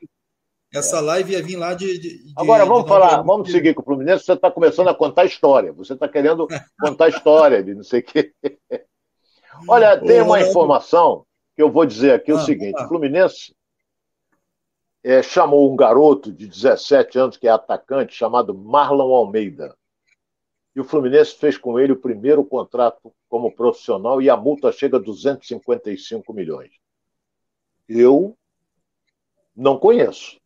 Essa 0.74 1.00
live 1.00 1.32
ia 1.32 1.42
vir 1.42 1.56
lá 1.56 1.72
de. 1.72 1.98
de 1.98 2.32
Agora, 2.36 2.66
vamos 2.66 2.88
falar, 2.88 3.22
vamos 3.22 3.50
seguir 3.50 3.74
com 3.74 3.82
o 3.82 3.84
Fluminense. 3.84 4.24
Você 4.24 4.32
está 4.32 4.50
começando 4.50 4.88
a 4.88 4.94
contar 4.94 5.24
história. 5.24 5.72
Você 5.72 5.92
está 5.92 6.08
querendo 6.08 6.48
contar 6.80 7.08
história 7.08 7.62
de 7.62 7.74
não 7.74 7.84
sei 7.84 8.00
o 8.00 8.02
quê. 8.02 8.34
Olha, 9.68 9.96
tem 10.00 10.20
uma 10.20 10.40
informação 10.40 11.24
que 11.54 11.62
eu 11.62 11.70
vou 11.70 11.86
dizer 11.86 12.14
aqui: 12.14 12.32
ah, 12.32 12.34
o 12.34 12.40
seguinte: 12.40 12.82
o 12.82 12.88
Fluminense 12.88 13.54
é, 15.04 15.22
chamou 15.22 15.72
um 15.72 15.76
garoto 15.76 16.32
de 16.32 16.48
17 16.48 17.18
anos, 17.20 17.36
que 17.36 17.46
é 17.46 17.50
atacante, 17.50 18.12
chamado 18.12 18.52
Marlon 18.52 19.14
Almeida. 19.14 19.76
E 20.74 20.80
o 20.80 20.84
Fluminense 20.84 21.36
fez 21.36 21.56
com 21.56 21.78
ele 21.78 21.92
o 21.92 22.00
primeiro 22.00 22.44
contrato 22.44 23.14
como 23.28 23.54
profissional 23.54 24.20
e 24.20 24.28
a 24.28 24.36
multa 24.36 24.72
chega 24.72 24.96
a 24.96 25.00
255 25.00 26.32
milhões. 26.32 26.72
Eu 27.88 28.36
não 29.54 29.78
conheço. 29.78 30.42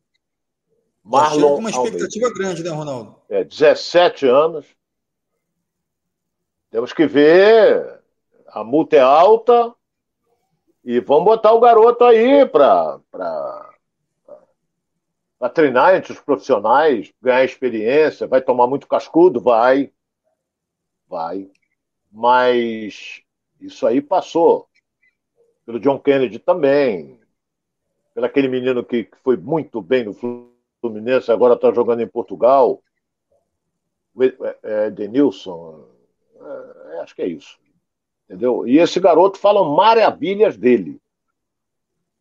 Marlon. 1.04 1.54
Com 1.54 1.58
uma 1.60 1.70
expectativa 1.70 2.26
Almeida. 2.26 2.34
grande, 2.34 2.62
né, 2.64 2.70
Ronaldo? 2.70 3.16
É, 3.28 3.44
17 3.44 4.26
anos. 4.26 4.66
Temos 6.70 6.92
que 6.92 7.06
ver. 7.06 8.00
A 8.48 8.62
multa 8.62 8.96
é 8.96 9.00
alta. 9.00 9.74
E 10.84 11.00
vamos 11.00 11.24
botar 11.24 11.52
o 11.52 11.60
garoto 11.60 12.04
aí 12.04 12.46
para 12.46 13.00
treinar 15.52 15.94
entre 15.94 16.12
os 16.12 16.20
profissionais, 16.20 17.12
ganhar 17.20 17.44
experiência. 17.44 18.26
Vai 18.26 18.40
tomar 18.40 18.66
muito 18.66 18.86
cascudo? 18.86 19.40
Vai. 19.40 19.92
Vai. 21.08 21.50
Mas 22.10 23.22
isso 23.60 23.86
aí 23.86 24.00
passou. 24.00 24.68
Pelo 25.66 25.80
John 25.80 25.98
Kennedy 25.98 26.38
também. 26.38 27.20
Pelo 28.14 28.26
aquele 28.26 28.48
menino 28.48 28.82
que 28.82 29.08
foi 29.22 29.36
muito 29.36 29.82
bem 29.82 30.04
no 30.04 30.14
Fluminense, 30.14 30.57
agora 31.32 31.54
está 31.54 31.72
jogando 31.72 32.00
em 32.00 32.08
Portugal. 32.08 32.82
É, 34.20 34.58
é, 34.62 34.90
Denilson. 34.90 35.84
É, 36.90 37.00
acho 37.00 37.14
que 37.14 37.22
é 37.22 37.26
isso. 37.26 37.58
Entendeu? 38.24 38.66
E 38.66 38.78
esse 38.78 39.00
garoto 39.00 39.38
fala 39.38 39.64
maravilhas 39.64 40.56
dele. 40.56 41.00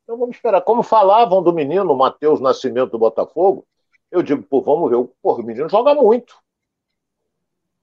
Então 0.03 0.17
vamos 0.17 0.35
esperar. 0.35 0.61
Como 0.61 0.83
falavam 0.83 1.43
do 1.43 1.51
menino 1.51 1.95
Matheus 1.95 2.39
Nascimento 2.39 2.91
do 2.91 2.99
Botafogo, 2.99 3.67
eu 4.09 4.23
digo, 4.23 4.41
pô, 4.41 4.61
vamos 4.61 4.89
ver. 4.89 5.09
Pô, 5.21 5.33
o 5.33 5.43
menino 5.43 5.67
joga 5.67 5.93
muito. 5.93 6.37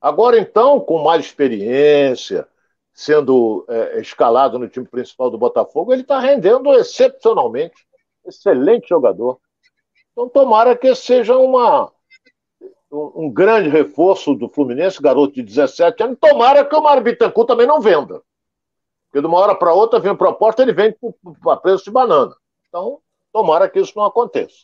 Agora, 0.00 0.38
então, 0.38 0.80
com 0.80 1.02
mais 1.02 1.24
experiência, 1.24 2.48
sendo 2.92 3.64
é, 3.68 4.00
escalado 4.00 4.58
no 4.58 4.68
time 4.68 4.86
principal 4.86 5.30
do 5.30 5.36
Botafogo, 5.36 5.92
ele 5.92 6.02
está 6.02 6.18
rendendo 6.18 6.72
excepcionalmente. 6.74 7.86
Excelente 8.24 8.88
jogador. 8.88 9.38
Então, 10.14 10.28
tomara 10.28 10.76
que 10.76 10.94
seja 10.94 11.36
uma, 11.36 11.92
um, 12.90 13.24
um 13.26 13.30
grande 13.32 13.68
reforço 13.68 14.32
do 14.32 14.48
Fluminense, 14.48 15.02
garoto 15.02 15.34
de 15.34 15.42
17 15.42 16.02
anos. 16.04 16.18
Tomara 16.20 16.64
que 16.64 16.74
o 16.74 16.80
Mário 16.80 17.02
Bittencourt 17.02 17.48
também 17.48 17.66
não 17.66 17.80
venda. 17.80 18.22
Porque 19.06 19.20
de 19.20 19.26
uma 19.26 19.38
hora 19.38 19.56
para 19.56 19.74
outra 19.74 19.98
vem 19.98 20.16
proposta, 20.16 20.62
ele 20.62 20.72
vende 20.72 20.96
para 21.42 21.56
preço 21.56 21.84
de 21.84 21.90
banana. 21.90 22.34
Então, 22.68 23.00
tomara 23.32 23.68
que 23.68 23.80
isso 23.80 23.92
não 23.96 24.04
aconteça. 24.04 24.54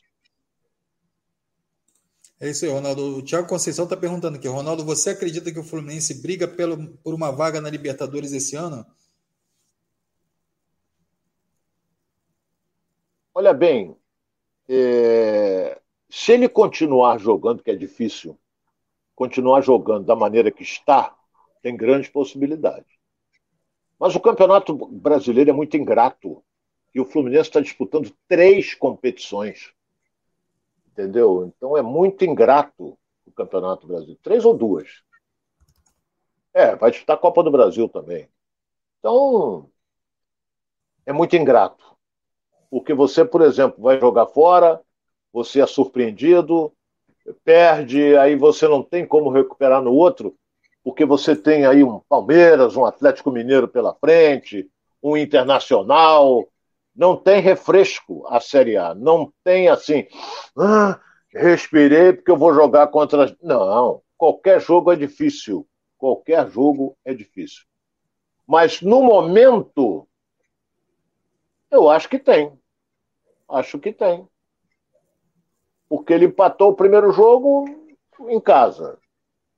É 2.38 2.48
isso 2.48 2.64
aí, 2.64 2.70
Ronaldo. 2.70 3.18
O 3.18 3.22
Thiago 3.22 3.48
Conceição 3.48 3.84
está 3.84 3.96
perguntando 3.96 4.36
aqui. 4.38 4.48
Ronaldo, 4.48 4.84
você 4.84 5.11
acredita 5.11 5.53
que 5.53 5.59
o 5.59 5.64
Fluminense 5.64 6.22
briga 6.22 6.46
pelo, 6.46 6.96
por 6.98 7.12
uma 7.12 7.30
vaga 7.30 7.61
na 7.61 7.68
Libertadores 7.68 8.32
esse 8.32 8.57
ano? 8.57 8.86
Olha 13.34 13.53
bem, 13.53 13.96
é... 14.71 15.81
se 16.09 16.33
ele 16.33 16.49
continuar 16.49 17.18
jogando, 17.18 17.62
que 17.62 17.71
é 17.71 17.77
difícil, 17.77 18.39
continuar 19.14 19.61
jogando 19.61 20.07
da 20.07 20.16
maneira 20.16 20.51
que 20.51 20.62
está, 20.62 21.14
tem 21.62 21.77
grandes 21.77 22.09
possibilidades. 22.09 22.91
Mas 23.99 24.14
o 24.14 24.21
Campeonato 24.21 24.75
Brasileiro 24.75 25.51
é 25.51 25.53
muito 25.53 25.77
ingrato. 25.77 26.43
E 26.95 27.01
o 27.01 27.05
Fluminense 27.05 27.49
está 27.49 27.61
disputando 27.61 28.12
três 28.27 28.75
competições 28.75 29.75
entendeu? 31.01 31.47
Então 31.47 31.77
é 31.77 31.83
muito 31.83 32.25
ingrato 32.25 32.99
o 33.25 33.33
Campeonato 33.33 33.87
Brasileiro. 33.87 34.21
Três 34.23 34.45
ou 34.45 34.57
duas. 34.57 35.03
É, 36.53 36.75
vai 36.77 36.91
disputar 36.91 37.16
a 37.16 37.21
Copa 37.21 37.43
do 37.43 37.51
Brasil 37.51 37.89
também. 37.89 38.29
Então, 38.99 39.71
é 41.07 41.12
muito 41.12 41.37
ingrato. 41.37 41.97
Porque 42.71 42.95
você, 42.95 43.25
por 43.25 43.43
exemplo, 43.43 43.83
vai 43.83 43.99
jogar 43.99 44.27
fora, 44.27 44.81
você 45.33 45.61
é 45.61 45.66
surpreendido, 45.66 46.73
perde, 47.45 48.16
aí 48.16 48.37
você 48.37 48.68
não 48.68 48.83
tem 48.83 49.07
como 49.07 49.31
recuperar 49.31 49.83
no 49.83 49.93
outro, 49.93 50.35
porque 50.83 51.05
você 51.05 51.37
tem 51.37 51.66
aí 51.66 51.83
um 51.83 52.01
Palmeiras, 52.09 52.77
um 52.77 52.85
Atlético 52.85 53.31
Mineiro 53.31 53.68
pela 53.68 53.95
frente, 53.95 54.68
um 55.03 55.16
Internacional, 55.16 56.49
não 56.95 57.16
tem 57.16 57.41
refresco 57.41 58.27
a 58.29 58.41
Série 58.41 58.77
A. 58.77 58.95
Não 58.95 59.33
tem 59.45 59.68
assim, 59.68 60.07
ah, 60.59 61.01
respirei 61.33 62.12
porque 62.12 62.31
eu 62.31 62.37
vou 62.37 62.53
jogar 62.53 62.89
contra. 62.89 63.37
Não, 63.43 64.03
qualquer 64.16 64.61
jogo 64.61 64.93
é 64.93 64.97
difícil. 64.97 65.66
Qualquer 65.97 66.51
jogo 66.51 66.97
é 67.05 67.14
difícil. 67.14 67.64
Mas 68.47 68.81
no 68.81 69.03
momento, 69.03 70.09
eu 71.71 71.89
acho 71.89 72.09
que 72.09 72.18
tem. 72.18 72.59
Acho 73.51 73.78
que 73.78 73.92
tem. 73.92 74.26
Porque 75.88 76.12
ele 76.12 76.26
empatou 76.26 76.70
o 76.70 76.76
primeiro 76.76 77.11
jogo 77.12 77.64
em 78.28 78.40
casa. 78.40 78.98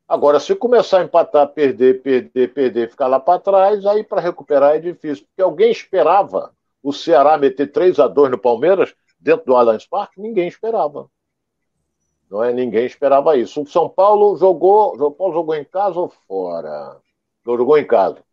Agora, 0.09 0.41
se 0.41 0.55
começar 0.55 1.01
a 1.01 1.05
empatar, 1.05 1.49
perder, 1.49 2.03
perder, 2.03 2.53
perder, 2.53 2.91
ficar 2.91 3.07
lá 3.07 3.21
para 3.21 3.41
trás, 3.41 3.85
aí 3.87 4.03
para 4.03 4.21
recuperar 4.21 4.77
é 4.77 4.79
difícil. 4.79 5.25
Porque 5.27 5.43
alguém 5.43 5.71
esperava 5.71 6.53
o 6.83 6.93
Ceará 6.93 7.39
meter 7.39 7.71
3 7.71 7.99
a 8.01 8.09
2 8.09 8.31
no 8.31 8.39
Palmeiras 8.39 8.95
dentro 9.19 9.47
do 9.47 9.57
Allianz 9.57 9.87
Parque, 9.87 10.21
ninguém 10.21 10.49
esperava. 10.49 11.09
Não 12.31 12.43
é? 12.43 12.53
Ninguém 12.53 12.87
esperava 12.87 13.37
isso. 13.37 13.63
O 13.63 13.67
São 13.67 13.89
Paulo 13.89 14.37
jogou. 14.37 14.97
São 14.97 15.13
Paulo 15.13 15.35
jogou 15.35 15.55
em 15.55 15.65
casa 15.65 16.01
ou 16.01 16.09
fora? 16.27 16.97
Jogou 17.45 17.79
em 17.79 17.87
casa. 17.87 18.25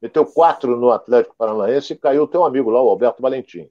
Meteu 0.00 0.24
quatro 0.24 0.76
no 0.76 0.90
Atlético 0.90 1.36
Paranaense 1.36 1.92
e 1.94 1.96
caiu 1.96 2.24
o 2.24 2.28
teu 2.28 2.44
amigo 2.44 2.70
lá, 2.70 2.82
o 2.82 2.88
Alberto 2.88 3.20
Valentim. 3.20 3.70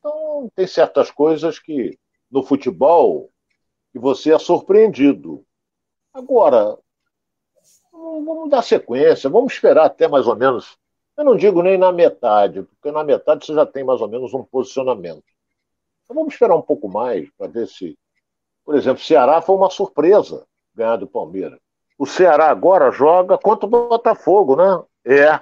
Então, 0.00 0.50
tem 0.54 0.66
certas 0.66 1.10
coisas 1.10 1.58
que 1.58 1.96
no 2.28 2.42
futebol 2.42 3.30
que 3.92 3.98
você 3.98 4.32
é 4.32 4.38
surpreendido. 4.38 5.44
Agora, 6.12 6.76
vamos 7.92 8.50
dar 8.50 8.62
sequência, 8.62 9.30
vamos 9.30 9.52
esperar 9.52 9.86
até 9.86 10.08
mais 10.08 10.26
ou 10.26 10.34
menos 10.34 10.80
eu 11.20 11.24
não 11.24 11.36
digo 11.36 11.62
nem 11.62 11.76
na 11.76 11.92
metade, 11.92 12.62
porque 12.62 12.90
na 12.90 13.04
metade 13.04 13.44
você 13.44 13.52
já 13.52 13.66
tem 13.66 13.84
mais 13.84 14.00
ou 14.00 14.08
menos 14.08 14.32
um 14.32 14.42
posicionamento. 14.42 15.22
Então 16.02 16.16
vamos 16.16 16.32
esperar 16.32 16.56
um 16.56 16.62
pouco 16.62 16.88
mais 16.88 17.28
para 17.36 17.46
ver 17.46 17.68
se. 17.68 17.94
Por 18.64 18.74
exemplo, 18.74 19.02
o 19.02 19.04
Ceará 19.04 19.42
foi 19.42 19.54
uma 19.54 19.68
surpresa 19.68 20.46
ganhar 20.74 20.96
do 20.96 21.06
Palmeiras. 21.06 21.58
O 21.98 22.06
Ceará 22.06 22.48
agora 22.48 22.90
joga 22.90 23.36
contra 23.36 23.66
o 23.66 23.68
Botafogo, 23.68 24.56
né? 24.56 24.82
É. 25.04 25.40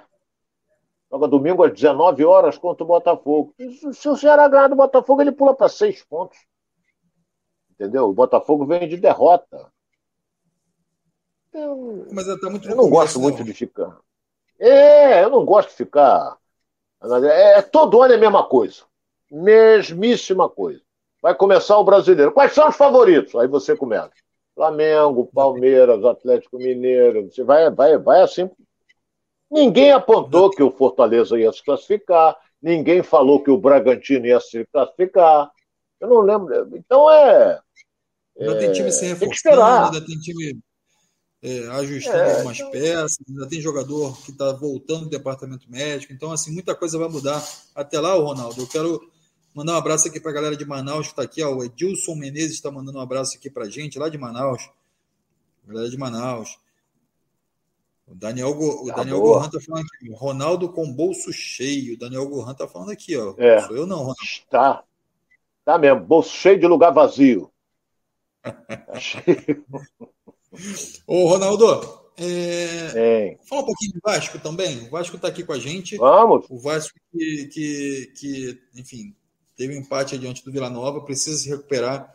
Joga 1.10 1.26
domingo 1.26 1.64
às 1.64 1.72
19 1.72 2.24
horas 2.24 2.58
contra 2.58 2.84
o 2.84 2.86
Botafogo. 2.86 3.54
Se 3.92 4.08
o 4.08 4.16
Ceará 4.16 4.46
ganhar 4.46 4.68
do 4.68 4.76
Botafogo, 4.76 5.22
ele 5.22 5.32
pula 5.32 5.54
para 5.54 5.68
seis 5.68 6.04
pontos. 6.04 6.38
Entendeu? 7.70 8.08
O 8.08 8.12
Botafogo 8.12 8.66
vem 8.66 8.88
de 8.88 8.96
derrota. 8.96 9.72
Eu, 11.52 12.06
Mas 12.12 12.26
tá 12.40 12.50
muito 12.50 12.68
eu 12.68 12.76
não 12.76 12.90
gosto 12.90 13.18
muito 13.18 13.42
de 13.42 13.54
ficar. 13.54 13.98
É, 14.58 15.24
eu 15.24 15.30
não 15.30 15.44
gosto 15.44 15.70
de 15.70 15.76
ficar. 15.76 16.36
É, 17.02 17.58
é, 17.58 17.62
todo 17.62 18.02
ano 18.02 18.12
é 18.12 18.16
a 18.16 18.20
mesma 18.20 18.46
coisa. 18.46 18.82
Mesmíssima 19.30 20.48
coisa. 20.48 20.82
Vai 21.22 21.34
começar 21.34 21.78
o 21.78 21.84
brasileiro. 21.84 22.32
Quais 22.32 22.52
são 22.52 22.68
os 22.68 22.76
favoritos? 22.76 23.34
Aí 23.34 23.48
você 23.48 23.76
começa. 23.76 24.10
Flamengo, 24.54 25.30
Palmeiras, 25.32 26.04
Atlético 26.04 26.58
Mineiro. 26.58 27.30
Você 27.30 27.44
vai, 27.44 27.70
vai, 27.70 27.96
vai 27.96 28.22
assim. 28.22 28.50
Ninguém 29.50 29.92
apontou 29.92 30.50
que 30.50 30.62
o 30.62 30.70
Fortaleza 30.70 31.38
ia 31.38 31.52
se 31.52 31.64
classificar. 31.64 32.36
Ninguém 32.60 33.02
falou 33.02 33.42
que 33.42 33.50
o 33.50 33.58
Bragantino 33.58 34.26
ia 34.26 34.40
se 34.40 34.66
classificar. 34.72 35.50
Eu 36.00 36.08
não 36.08 36.20
lembro. 36.20 36.76
Então 36.76 37.10
é. 37.10 37.60
Ainda 38.38 38.58
tem 38.58 38.72
time 38.72 38.92
sem 38.92 39.08
reforçando, 39.08 39.62
ainda 39.62 40.00
tem 40.00 40.16
time 40.20 40.60
é, 41.42 41.66
ajustando 41.68 42.16
é, 42.16 42.36
algumas 42.36 42.58
então... 42.58 42.70
peças, 42.70 43.18
ainda 43.28 43.48
tem 43.48 43.60
jogador 43.60 44.16
que 44.22 44.30
está 44.30 44.52
voltando 44.52 45.04
do 45.04 45.10
departamento 45.10 45.70
médico, 45.70 46.12
então 46.12 46.30
assim, 46.30 46.52
muita 46.52 46.74
coisa 46.74 46.98
vai 46.98 47.08
mudar. 47.08 47.42
Até 47.74 48.00
lá, 48.00 48.14
Ronaldo, 48.14 48.60
eu 48.60 48.66
quero 48.68 49.00
mandar 49.54 49.74
um 49.74 49.76
abraço 49.76 50.06
aqui 50.06 50.20
para 50.20 50.30
a 50.30 50.34
galera 50.34 50.56
de 50.56 50.64
Manaus 50.64 51.06
que 51.06 51.12
está 51.12 51.22
aqui, 51.22 51.42
ó, 51.42 51.52
o 51.52 51.64
Edilson 51.64 52.14
Menezes 52.14 52.52
está 52.52 52.70
mandando 52.70 52.98
um 52.98 53.02
abraço 53.02 53.36
aqui 53.36 53.50
para 53.50 53.68
gente, 53.68 53.98
lá 53.98 54.08
de 54.08 54.18
Manaus, 54.18 54.70
galera 55.66 55.90
de 55.90 55.96
Manaus. 55.96 56.58
O 58.10 58.14
Daniel, 58.14 58.54
Go, 58.54 58.84
o 58.84 58.86
tá 58.88 58.96
Daniel 58.96 59.20
Gohan 59.20 59.46
está 59.46 59.60
falando 59.60 59.84
aqui, 59.84 60.10
Ronaldo 60.12 60.72
com 60.72 60.90
bolso 60.90 61.30
cheio. 61.32 61.94
O 61.94 61.98
Daniel 61.98 62.26
Gohan 62.26 62.52
está 62.52 62.66
falando 62.66 62.90
aqui, 62.90 63.14
ó. 63.16 63.34
É, 63.36 63.60
Sou 63.60 63.76
eu 63.76 63.86
não, 63.86 63.98
Ronaldo. 63.98 64.22
Está. 64.22 64.82
Tá 65.64 65.78
mesmo, 65.78 66.00
bolso 66.00 66.34
cheio 66.34 66.58
de 66.58 66.66
lugar 66.66 66.90
vazio. 66.90 67.52
Ô, 71.06 71.28
Ronaldo, 71.28 71.66
é... 72.16 73.36
fala 73.46 73.62
um 73.62 73.66
pouquinho 73.66 73.92
do 73.92 74.00
Vasco 74.02 74.38
também. 74.38 74.86
O 74.86 74.90
Vasco 74.90 75.16
está 75.16 75.28
aqui 75.28 75.44
com 75.44 75.52
a 75.52 75.58
gente. 75.58 75.98
Vamos. 75.98 76.46
O 76.48 76.58
Vasco 76.58 76.98
que, 77.12 77.50
que, 77.52 78.12
que 78.16 78.58
enfim, 78.74 79.14
teve 79.54 79.76
um 79.76 79.80
empate 79.80 80.16
diante 80.16 80.42
do 80.42 80.50
Vila 80.50 80.70
Nova, 80.70 81.04
precisa 81.04 81.36
se 81.36 81.50
recuperar. 81.50 82.10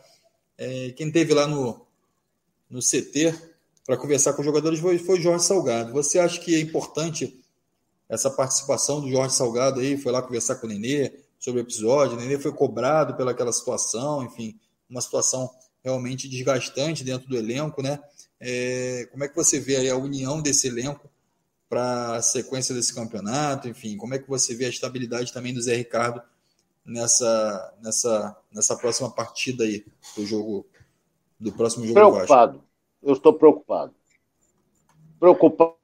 É, 0.58 0.90
quem 0.90 1.12
teve 1.12 1.32
lá 1.32 1.46
no, 1.46 1.86
no 2.68 2.80
CT 2.80 3.53
para 3.86 3.96
conversar 3.96 4.32
com 4.32 4.40
os 4.40 4.46
jogadores 4.46 4.80
foi, 4.80 4.98
foi 4.98 5.20
Jorge 5.20 5.44
Salgado. 5.44 5.92
Você 5.92 6.18
acha 6.18 6.40
que 6.40 6.54
é 6.54 6.60
importante 6.60 7.38
essa 8.08 8.30
participação 8.30 9.00
do 9.00 9.10
Jorge 9.10 9.34
Salgado 9.34 9.80
aí? 9.80 9.96
Foi 9.96 10.12
lá 10.12 10.22
conversar 10.22 10.56
com 10.56 10.66
o 10.66 10.70
Nenê 10.70 11.12
sobre 11.38 11.60
o 11.60 11.62
episódio, 11.62 12.16
o 12.16 12.20
Nenê 12.20 12.38
foi 12.38 12.52
cobrado 12.52 13.14
pelaquela 13.14 13.52
situação, 13.52 14.24
enfim, 14.24 14.58
uma 14.88 15.02
situação 15.02 15.50
realmente 15.82 16.26
desgastante 16.26 17.04
dentro 17.04 17.28
do 17.28 17.36
elenco, 17.36 17.82
né? 17.82 18.00
É, 18.40 19.06
como 19.12 19.24
é 19.24 19.28
que 19.28 19.36
você 19.36 19.60
vê 19.60 19.90
a 19.90 19.96
união 19.96 20.40
desse 20.40 20.66
elenco 20.68 21.10
para 21.68 22.16
a 22.16 22.22
sequência 22.22 22.74
desse 22.74 22.94
campeonato? 22.94 23.68
Enfim, 23.68 23.96
como 23.96 24.14
é 24.14 24.18
que 24.18 24.28
você 24.28 24.54
vê 24.54 24.64
a 24.64 24.70
estabilidade 24.70 25.32
também 25.32 25.52
do 25.52 25.60
Zé 25.60 25.76
Ricardo 25.76 26.22
nessa, 26.84 27.74
nessa, 27.82 28.36
nessa 28.52 28.76
próxima 28.76 29.10
partida 29.10 29.64
aí 29.64 29.84
do 30.16 30.26
jogo 30.26 30.66
do 31.38 31.52
próximo 31.52 31.86
jogo 31.86 31.94
Preocupado. 31.94 32.62
Eu 33.04 33.12
estou 33.12 33.34
preocupado. 33.34 33.94
Preocupado 35.20 35.76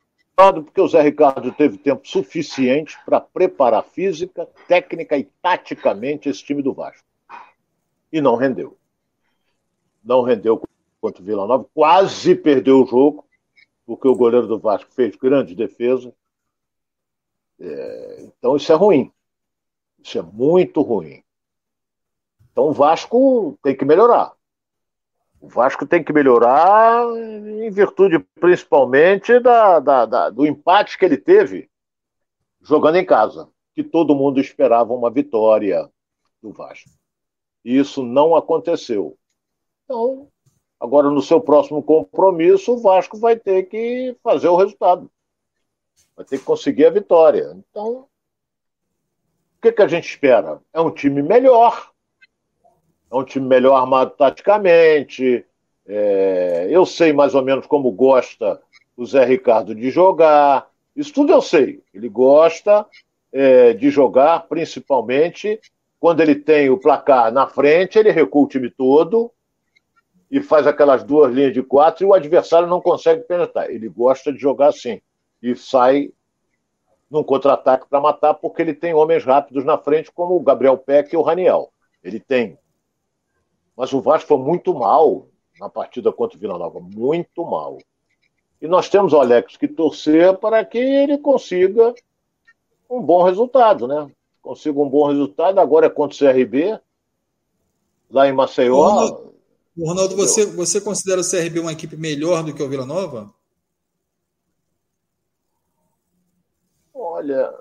porque 0.65 0.81
o 0.81 0.89
Zé 0.89 1.03
Ricardo 1.03 1.53
teve 1.53 1.77
tempo 1.77 2.09
suficiente 2.09 2.99
para 3.05 3.21
preparar 3.21 3.85
física, 3.85 4.49
técnica 4.67 5.19
e 5.19 5.25
taticamente 5.43 6.31
esse 6.31 6.43
time 6.43 6.63
do 6.63 6.73
Vasco. 6.73 7.07
E 8.11 8.23
não 8.23 8.37
rendeu. 8.37 8.77
Não 10.03 10.23
rendeu 10.23 10.63
contra 10.99 11.23
o 11.23 11.25
Vila 11.25 11.47
Nova, 11.47 11.67
quase 11.75 12.35
perdeu 12.35 12.83
o 12.83 12.87
jogo, 12.87 13.27
porque 13.85 14.09
o 14.09 14.17
goleiro 14.17 14.47
do 14.47 14.59
Vasco 14.59 14.91
fez 14.93 15.15
grande 15.15 15.55
defesa. 15.55 16.15
É, 17.59 18.25
então 18.25 18.57
isso 18.57 18.73
é 18.73 18.75
ruim. 18.75 19.13
Isso 20.03 20.19
é 20.19 20.23
muito 20.23 20.81
ruim. 20.81 21.23
Então 22.51 22.69
o 22.69 22.73
Vasco 22.73 23.59
tem 23.63 23.77
que 23.77 23.85
melhorar. 23.85 24.33
O 25.41 25.49
Vasco 25.49 25.87
tem 25.87 26.05
que 26.05 26.13
melhorar 26.13 27.03
em 27.17 27.71
virtude 27.71 28.19
principalmente 28.39 29.41
da, 29.41 29.81
da, 29.81 30.05
da, 30.05 30.31
do 30.31 30.47
empate 30.47 30.99
que 30.99 31.05
ele 31.05 31.17
teve 31.17 31.71
jogando 32.61 32.97
em 32.97 33.07
casa, 33.07 33.49
que 33.75 33.83
todo 33.83 34.15
mundo 34.15 34.39
esperava 34.39 34.93
uma 34.93 35.11
vitória 35.11 35.91
do 36.43 36.53
Vasco. 36.53 36.91
E 37.65 37.79
isso 37.79 38.03
não 38.03 38.37
aconteceu. 38.37 39.17
Então, 39.85 40.29
agora 40.79 41.11
no 41.11 41.23
seu 41.23 41.41
próximo 41.41 41.83
compromisso, 41.83 42.75
o 42.75 42.79
Vasco 42.79 43.19
vai 43.19 43.37
ter 43.37 43.65
que 43.65 44.15
fazer 44.23 44.49
o 44.49 44.57
resultado. 44.57 45.11
Vai 46.15 46.25
ter 46.27 46.39
que 46.39 46.45
conseguir 46.45 46.85
a 46.87 46.91
vitória. 46.91 47.57
Então, 47.71 48.07
o 49.57 49.63
que, 49.63 49.73
que 49.73 49.83
a 49.83 49.89
gente 49.89 50.09
espera? 50.09 50.61
É 50.73 50.81
um 50.81 50.91
time 50.91 51.23
melhor. 51.23 51.90
É 53.11 53.17
um 53.17 53.25
time 53.25 53.47
melhor 53.47 53.77
armado 53.77 54.13
taticamente. 54.13 55.45
É, 55.87 56.69
eu 56.71 56.87
sei 56.87 57.13
mais 57.13 57.35
ou 57.35 57.43
menos 57.43 57.67
como 57.67 57.91
gosta 57.91 58.61
o 58.97 59.05
Zé 59.05 59.25
Ricardo 59.25 59.75
de 59.75 59.91
jogar. 59.91 60.69
Isso 60.95 61.13
tudo 61.13 61.33
eu 61.33 61.43
sei. 61.43 61.83
Ele 61.93 62.09
gosta 62.09 62.87
é, 63.33 63.73
de 63.73 63.91
jogar, 63.91 64.47
principalmente 64.49 65.61
quando 66.01 66.21
ele 66.21 66.35
tem 66.35 66.71
o 66.71 66.79
placar 66.79 67.31
na 67.31 67.47
frente, 67.47 67.99
ele 67.99 68.11
recua 68.11 68.43
o 68.43 68.49
time 68.49 68.71
todo 68.71 69.31
e 70.31 70.41
faz 70.41 70.67
aquelas 70.67 71.05
duas 71.05 71.33
linhas 71.33 71.53
de 71.53 71.63
quatro 71.63 72.05
e 72.05 72.09
o 72.09 72.15
adversário 72.15 72.67
não 72.67 72.81
consegue 72.81 73.23
penetrar. 73.25 73.71
Ele 73.71 73.89
gosta 73.89 74.33
de 74.33 74.39
jogar 74.39 74.69
assim 74.69 75.03
e 75.43 75.55
sai 75.55 76.11
num 77.11 77.23
contra-ataque 77.23 77.87
para 77.89 78.01
matar 78.01 78.35
porque 78.35 78.63
ele 78.63 78.73
tem 78.73 78.95
homens 78.95 79.25
rápidos 79.25 79.65
na 79.65 79.77
frente 79.77 80.11
como 80.11 80.37
o 80.37 80.41
Gabriel 80.41 80.79
Peck 80.79 81.13
e 81.13 81.17
o 81.17 81.23
Raniel. 81.23 81.71
Ele 82.03 82.19
tem. 82.19 82.57
Mas 83.77 83.93
o 83.93 84.01
Vasco 84.01 84.29
foi 84.29 84.39
muito 84.39 84.75
mal 84.75 85.27
na 85.59 85.69
partida 85.69 86.13
contra 86.13 86.37
o 86.37 86.41
Vila 86.41 86.59
Nova, 86.59 86.81
muito 86.81 87.45
mal. 87.45 87.79
E 88.61 88.69
nós 88.69 88.89
temos 88.89 89.13
o 89.13 89.19
Alex 89.19 89.57
que 89.57 89.69
torcer 89.69 90.37
para 90.39 90.65
que 90.65 90.79
ele 90.79 91.19
consiga 91.19 91.95
um 92.89 93.01
bom 93.01 93.23
resultado, 93.23 93.87
né? 93.87 94.11
Consiga 94.43 94.81
um 94.81 94.89
bom 94.89 95.09
resultado. 95.09 95.59
Agora 95.59 95.87
é 95.87 95.91
contra 95.91 96.15
o 96.15 96.33
CRB, 96.33 96.79
lá 98.11 98.29
em 98.29 98.33
Maceió. 98.33 99.31
Ronaldo, 99.79 100.17
você, 100.17 100.45
você 100.45 100.81
considera 100.81 101.21
o 101.21 101.25
CRB 101.25 101.61
uma 101.61 101.73
equipe 101.73 101.97
melhor 101.97 102.43
do 102.43 102.53
que 102.53 102.63
o 102.63 102.69
Vila 102.69 102.85
Nova? 102.85 103.33
Olha, 106.93 107.55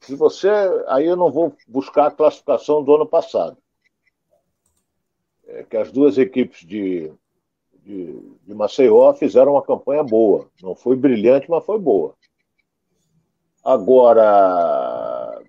se 0.00 0.14
você. 0.14 0.48
Aí 0.88 1.06
eu 1.06 1.16
não 1.16 1.30
vou 1.30 1.56
buscar 1.66 2.08
a 2.08 2.10
classificação 2.10 2.82
do 2.82 2.94
ano 2.94 3.06
passado. 3.06 3.56
É 5.48 5.62
que 5.62 5.76
as 5.76 5.92
duas 5.92 6.18
equipes 6.18 6.66
de, 6.66 7.12
de, 7.84 8.20
de 8.44 8.54
Maceió 8.54 9.14
fizeram 9.14 9.52
uma 9.52 9.62
campanha 9.62 10.02
boa. 10.02 10.48
Não 10.60 10.74
foi 10.74 10.96
brilhante, 10.96 11.48
mas 11.48 11.64
foi 11.64 11.78
boa. 11.78 12.14
Agora, 13.64 15.42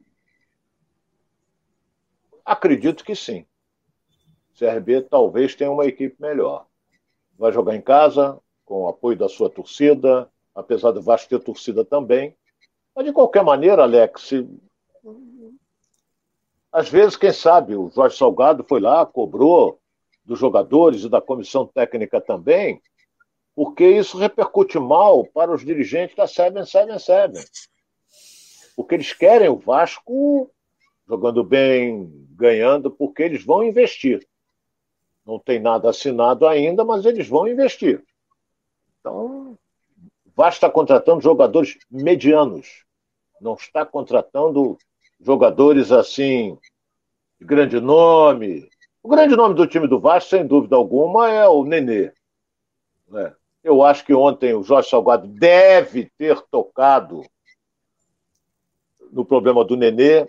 acredito 2.45 3.03
que 3.03 3.15
sim. 3.15 3.45
CRB 4.57 5.03
talvez 5.03 5.55
tenha 5.55 5.71
uma 5.71 5.85
equipe 5.85 6.15
melhor. 6.19 6.65
Vai 7.37 7.51
jogar 7.51 7.75
em 7.75 7.81
casa, 7.81 8.39
com 8.65 8.83
o 8.83 8.87
apoio 8.87 9.17
da 9.17 9.29
sua 9.29 9.49
torcida, 9.49 10.29
apesar 10.55 10.91
do 10.91 11.01
Vasco 11.01 11.29
ter 11.29 11.39
torcida 11.39 11.85
também. 11.85 12.35
Mas, 12.95 13.05
de 13.05 13.13
qualquer 13.13 13.43
maneira, 13.43 13.83
Alex, 13.83 14.31
às 16.71 16.89
vezes, 16.89 17.15
quem 17.15 17.31
sabe, 17.31 17.75
o 17.75 17.89
Jorge 17.91 18.17
Salgado 18.17 18.63
foi 18.67 18.79
lá, 18.79 19.05
cobrou 19.05 19.79
dos 20.27 20.37
jogadores 20.37 21.03
e 21.03 21.09
da 21.09 21.21
comissão 21.21 21.65
técnica 21.65 22.19
também, 22.19 22.81
porque 23.55 23.87
isso 23.87 24.17
repercute 24.17 24.77
mal 24.77 25.25
para 25.25 25.51
os 25.51 25.65
dirigentes 25.65 26.15
da 26.15 26.27
Seven, 26.27 26.65
Seven, 26.65 26.99
Seven. 26.99 27.43
Porque 28.75 28.93
eles 28.93 29.13
querem 29.13 29.47
o 29.47 29.55
Vasco 29.55 30.51
jogando 31.07 31.43
bem, 31.43 32.27
ganhando, 32.31 32.91
porque 32.91 33.23
eles 33.23 33.43
vão 33.43 33.63
investir. 33.63 34.27
Não 35.25 35.39
tem 35.39 35.59
nada 35.59 35.89
assinado 35.89 36.45
ainda, 36.45 36.83
mas 36.83 37.05
eles 37.05 37.27
vão 37.27 37.47
investir. 37.47 38.03
Então, 38.99 39.57
o 40.25 40.31
Vasco 40.35 40.57
está 40.57 40.69
contratando 40.69 41.21
jogadores 41.21 41.77
medianos. 41.89 42.85
Não 43.39 43.55
está 43.55 43.85
contratando 43.85 44.77
jogadores 45.19 45.91
assim, 45.91 46.57
de 47.39 47.45
grande 47.45 47.79
nome. 47.79 48.69
O 49.07 49.09
grande 49.09 49.37
nome 49.37 49.55
do 49.55 49.65
time 49.65 49.87
do 49.87 50.01
Vasco, 50.01 50.31
sem 50.31 50.45
dúvida 50.45 50.75
alguma, 50.75 51.29
é 51.29 51.47
o 51.47 51.63
Nenê. 51.63 52.11
Né? 53.07 53.33
Eu 53.63 53.81
acho 53.81 54.05
que 54.05 54.13
ontem 54.13 54.53
o 54.53 54.63
Jorge 54.63 54.89
Salgado 54.89 55.25
deve 55.29 56.11
ter 56.17 56.41
tocado 56.51 57.21
no 59.09 59.23
problema 59.23 59.63
do 59.63 59.77
Nenê. 59.77 60.27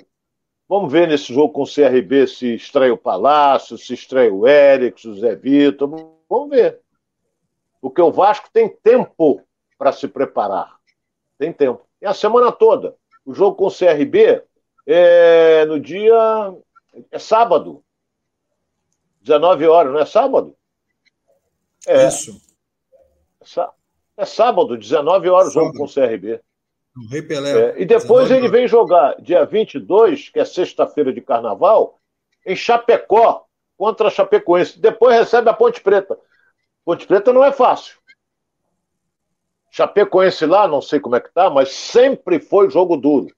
Vamos 0.69 0.93
ver 0.93 1.09
nesse 1.09 1.35
jogo 1.35 1.53
com 1.53 1.63
o 1.63 1.67
CRB 1.67 2.29
se 2.29 2.55
estreia 2.55 2.95
o 2.95 2.97
Palácio, 2.97 3.77
se 3.77 3.95
estreia 3.95 4.33
o 4.33 4.47
Eric, 4.47 5.09
o 5.09 5.15
Zé 5.17 5.35
Vitor. 5.35 5.89
Vamos 6.31 6.49
ver. 6.49 6.81
Porque 7.81 8.01
o 8.01 8.13
Vasco 8.13 8.49
tem 8.53 8.69
tempo 8.69 9.43
para 9.77 9.91
se 9.91 10.07
preparar. 10.07 10.77
Tem 11.37 11.53
tempo. 11.53 11.85
E 12.01 12.07
a 12.07 12.15
semana 12.15 12.53
toda. 12.53 12.95
O 13.27 13.35
jogo 13.35 13.57
com 13.57 13.67
o 13.67 13.77
CRB 13.77 14.41
é 14.87 15.65
no 15.65 15.81
dia. 15.81 16.55
É 17.11 17.19
sábado. 17.19 17.83
19 19.29 19.67
horas, 19.67 19.93
não 19.93 20.01
é 20.01 20.07
sábado? 20.07 20.57
É. 21.87 22.09
Isso. 22.09 22.41
É 24.17 24.25
sábado, 24.25 24.77
19 24.77 25.29
horas, 25.29 25.49
o 25.51 25.53
jogo 25.53 25.73
com 25.77 25.85
o 25.85 25.93
CRB. 25.93 26.41
O 26.97 27.09
Rei 27.11 27.23
Pelé. 27.23 27.53
É, 27.53 27.83
e 27.83 27.85
depois 27.85 28.31
ele 28.31 28.49
vem 28.49 28.67
jogar 28.67 29.15
dia 29.21 29.45
22, 29.45 30.31
que 30.31 30.41
é 30.41 30.45
sexta-feira 30.45 31.13
de 31.13 31.21
carnaval, 31.21 32.01
em 32.45 32.57
Chapecó, 32.57 33.45
contra 33.77 34.09
a 34.09 34.11
Chapecoense. 34.11 34.81
Depois 34.81 35.15
recebe 35.15 35.49
a 35.51 35.55
Ponte 35.55 35.81
Preta. 35.81 36.19
Ponte 36.85 37.07
Preta 37.07 37.33
não 37.33 37.45
é 37.45 37.53
fácil. 37.53 37.97
Chapecoense 39.71 40.47
lá, 40.47 40.67
não 40.67 40.81
sei 40.81 40.99
como 40.99 41.15
é 41.15 41.21
que 41.21 41.33
tá, 41.33 41.51
mas 41.51 41.71
sempre 41.71 42.41
foi 42.41 42.71
jogo 42.71 42.97
duro. 42.97 43.33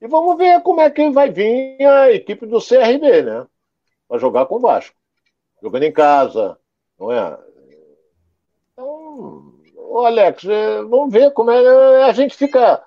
E 0.00 0.08
vamos 0.08 0.36
ver 0.36 0.60
como 0.62 0.80
é 0.80 0.90
que 0.90 1.08
vai 1.10 1.30
vir 1.30 1.80
a 1.86 2.10
equipe 2.10 2.44
do 2.44 2.58
CRB, 2.58 3.22
né? 3.22 3.46
Para 4.12 4.18
jogar 4.18 4.44
com 4.44 4.56
o 4.56 4.60
Vasco. 4.60 4.94
Jogando 5.62 5.84
em 5.84 5.92
casa, 5.92 6.58
não 7.00 7.10
é? 7.10 7.38
Então, 8.70 9.54
Alex, 10.04 10.44
é, 10.44 10.82
vamos 10.82 11.10
ver 11.10 11.32
como 11.32 11.50
é. 11.50 12.02
A 12.02 12.12
gente 12.12 12.36
fica 12.36 12.84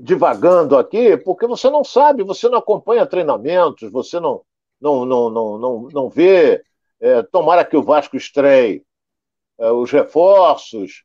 divagando 0.00 0.78
aqui, 0.78 1.16
porque 1.16 1.44
você 1.44 1.68
não 1.68 1.82
sabe, 1.82 2.22
você 2.22 2.48
não 2.48 2.58
acompanha 2.58 3.04
treinamentos, 3.04 3.90
você 3.90 4.20
não, 4.20 4.42
não, 4.80 5.04
não, 5.04 5.28
não, 5.28 5.58
não, 5.58 5.88
não 5.92 6.08
vê. 6.08 6.62
É, 7.00 7.20
tomara 7.24 7.64
que 7.64 7.76
o 7.76 7.82
Vasco 7.82 8.16
estreie 8.16 8.84
é, 9.58 9.72
os 9.72 9.90
reforços. 9.90 11.02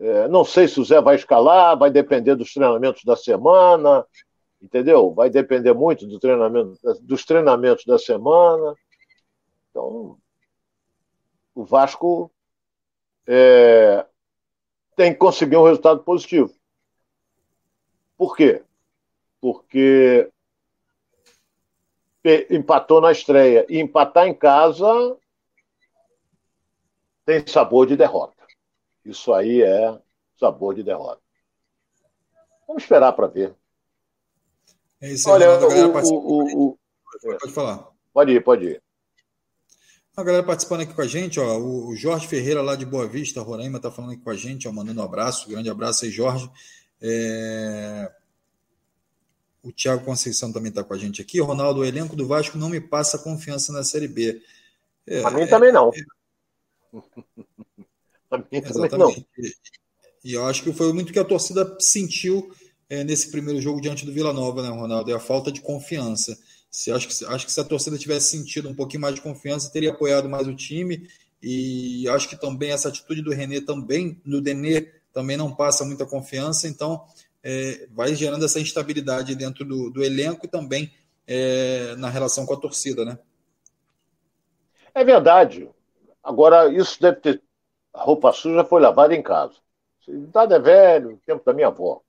É, 0.00 0.26
não 0.26 0.44
sei 0.44 0.66
se 0.66 0.80
o 0.80 0.84
Zé 0.84 1.00
vai 1.00 1.14
escalar, 1.14 1.78
vai 1.78 1.92
depender 1.92 2.34
dos 2.34 2.52
treinamentos 2.52 3.04
da 3.04 3.14
semana. 3.14 4.04
entendeu? 4.60 5.14
Vai 5.14 5.30
depender 5.30 5.72
muito 5.74 6.08
do 6.08 6.18
treinamento, 6.18 6.76
dos 7.02 7.24
treinamentos 7.24 7.84
da 7.84 8.00
semana. 8.00 8.74
Então, 9.76 10.18
o 11.54 11.66
Vasco 11.66 12.32
é, 13.26 14.06
tem 14.96 15.12
que 15.12 15.18
conseguir 15.18 15.58
um 15.58 15.64
resultado 15.64 16.02
positivo. 16.02 16.50
Por 18.16 18.34
quê? 18.34 18.64
Porque 19.38 20.32
empatou 22.48 23.02
na 23.02 23.12
estreia. 23.12 23.66
E 23.68 23.78
empatar 23.78 24.26
em 24.26 24.32
casa 24.32 24.88
tem 27.26 27.46
sabor 27.46 27.86
de 27.86 27.98
derrota. 27.98 28.46
Isso 29.04 29.34
aí 29.34 29.62
é 29.62 30.00
sabor 30.40 30.74
de 30.74 30.82
derrota. 30.82 31.20
Vamos 32.66 32.82
esperar 32.82 33.12
para 33.12 33.26
ver. 33.26 33.54
É 35.02 35.12
isso 35.12 35.30
aí, 35.30 35.34
Olha, 35.34 35.66
o, 35.66 36.14
o, 36.14 36.68
o, 36.70 36.78
pode 37.38 37.52
falar. 37.52 37.90
Pode 38.14 38.32
ir, 38.32 38.42
pode 38.42 38.66
ir. 38.68 38.85
A 40.16 40.24
galera 40.24 40.42
participando 40.42 40.80
aqui 40.80 40.94
com 40.94 41.02
a 41.02 41.06
gente, 41.06 41.38
ó, 41.38 41.58
o 41.58 41.94
Jorge 41.94 42.26
Ferreira 42.26 42.62
lá 42.62 42.74
de 42.74 42.86
Boa 42.86 43.06
Vista, 43.06 43.42
Roraima, 43.42 43.76
está 43.76 43.90
falando 43.90 44.12
aqui 44.12 44.22
com 44.22 44.30
a 44.30 44.34
gente, 44.34 44.66
ó, 44.66 44.72
mandando 44.72 45.02
um 45.02 45.04
abraço, 45.04 45.46
um 45.46 45.50
grande 45.50 45.68
abraço 45.68 46.06
aí, 46.06 46.10
Jorge. 46.10 46.50
É... 47.02 48.10
O 49.62 49.70
Thiago 49.70 50.06
Conceição 50.06 50.50
também 50.50 50.70
está 50.70 50.82
com 50.82 50.94
a 50.94 50.96
gente 50.96 51.20
aqui. 51.20 51.38
Ronaldo, 51.38 51.80
o 51.80 51.84
elenco 51.84 52.16
do 52.16 52.26
Vasco 52.26 52.56
não 52.56 52.70
me 52.70 52.80
passa 52.80 53.18
confiança 53.18 53.74
na 53.74 53.84
Série 53.84 54.08
B. 54.08 54.40
É, 55.06 55.22
a 55.22 55.30
mim 55.30 55.42
é, 55.42 55.46
também 55.48 55.70
não. 55.70 55.90
É... 55.90 56.96
a 58.30 58.38
mim 58.38 58.44
Exatamente. 58.52 58.90
também 58.90 58.98
não. 58.98 59.26
E 60.24 60.32
eu 60.32 60.46
acho 60.46 60.62
que 60.62 60.72
foi 60.72 60.94
muito 60.94 61.12
que 61.12 61.18
a 61.18 61.24
torcida 61.24 61.76
sentiu 61.78 62.50
é, 62.88 63.04
nesse 63.04 63.30
primeiro 63.30 63.60
jogo 63.60 63.82
diante 63.82 64.06
do 64.06 64.12
Vila 64.12 64.32
Nova, 64.32 64.62
né, 64.62 64.70
Ronaldo? 64.70 65.10
É 65.10 65.14
a 65.14 65.20
falta 65.20 65.52
de 65.52 65.60
confiança. 65.60 66.38
Se, 66.76 66.92
acho, 66.92 67.08
que, 67.08 67.24
acho 67.24 67.46
que 67.46 67.52
se 67.52 67.58
a 67.58 67.64
torcida 67.64 67.96
tivesse 67.96 68.36
sentido 68.36 68.68
um 68.68 68.74
pouquinho 68.74 69.00
mais 69.00 69.14
de 69.14 69.22
confiança, 69.22 69.72
teria 69.72 69.92
apoiado 69.92 70.28
mais 70.28 70.46
o 70.46 70.54
time. 70.54 71.08
E 71.42 72.06
acho 72.10 72.28
que 72.28 72.38
também 72.38 72.70
essa 72.70 72.90
atitude 72.90 73.22
do 73.22 73.32
René 73.32 73.62
também, 73.62 74.20
no 74.26 74.42
Denê, 74.42 74.92
também 75.10 75.38
não 75.38 75.54
passa 75.54 75.86
muita 75.86 76.04
confiança. 76.04 76.68
Então, 76.68 77.02
é, 77.42 77.88
vai 77.92 78.14
gerando 78.14 78.44
essa 78.44 78.60
instabilidade 78.60 79.34
dentro 79.34 79.64
do, 79.64 79.88
do 79.88 80.04
elenco 80.04 80.44
e 80.44 80.50
também 80.50 80.92
é, 81.26 81.96
na 81.96 82.10
relação 82.10 82.44
com 82.44 82.52
a 82.52 82.60
torcida, 82.60 83.06
né? 83.06 83.18
É 84.94 85.02
verdade. 85.02 85.70
Agora, 86.22 86.70
isso 86.70 87.00
deve 87.00 87.20
ter. 87.22 87.42
A 87.94 88.02
roupa 88.02 88.34
suja 88.34 88.64
foi 88.64 88.82
lavada 88.82 89.14
em 89.14 89.22
casa. 89.22 89.54
Idade 90.06 90.52
é 90.52 90.58
velho, 90.58 91.18
tempo 91.24 91.42
da 91.42 91.54
minha 91.54 91.68
avó 91.68 92.02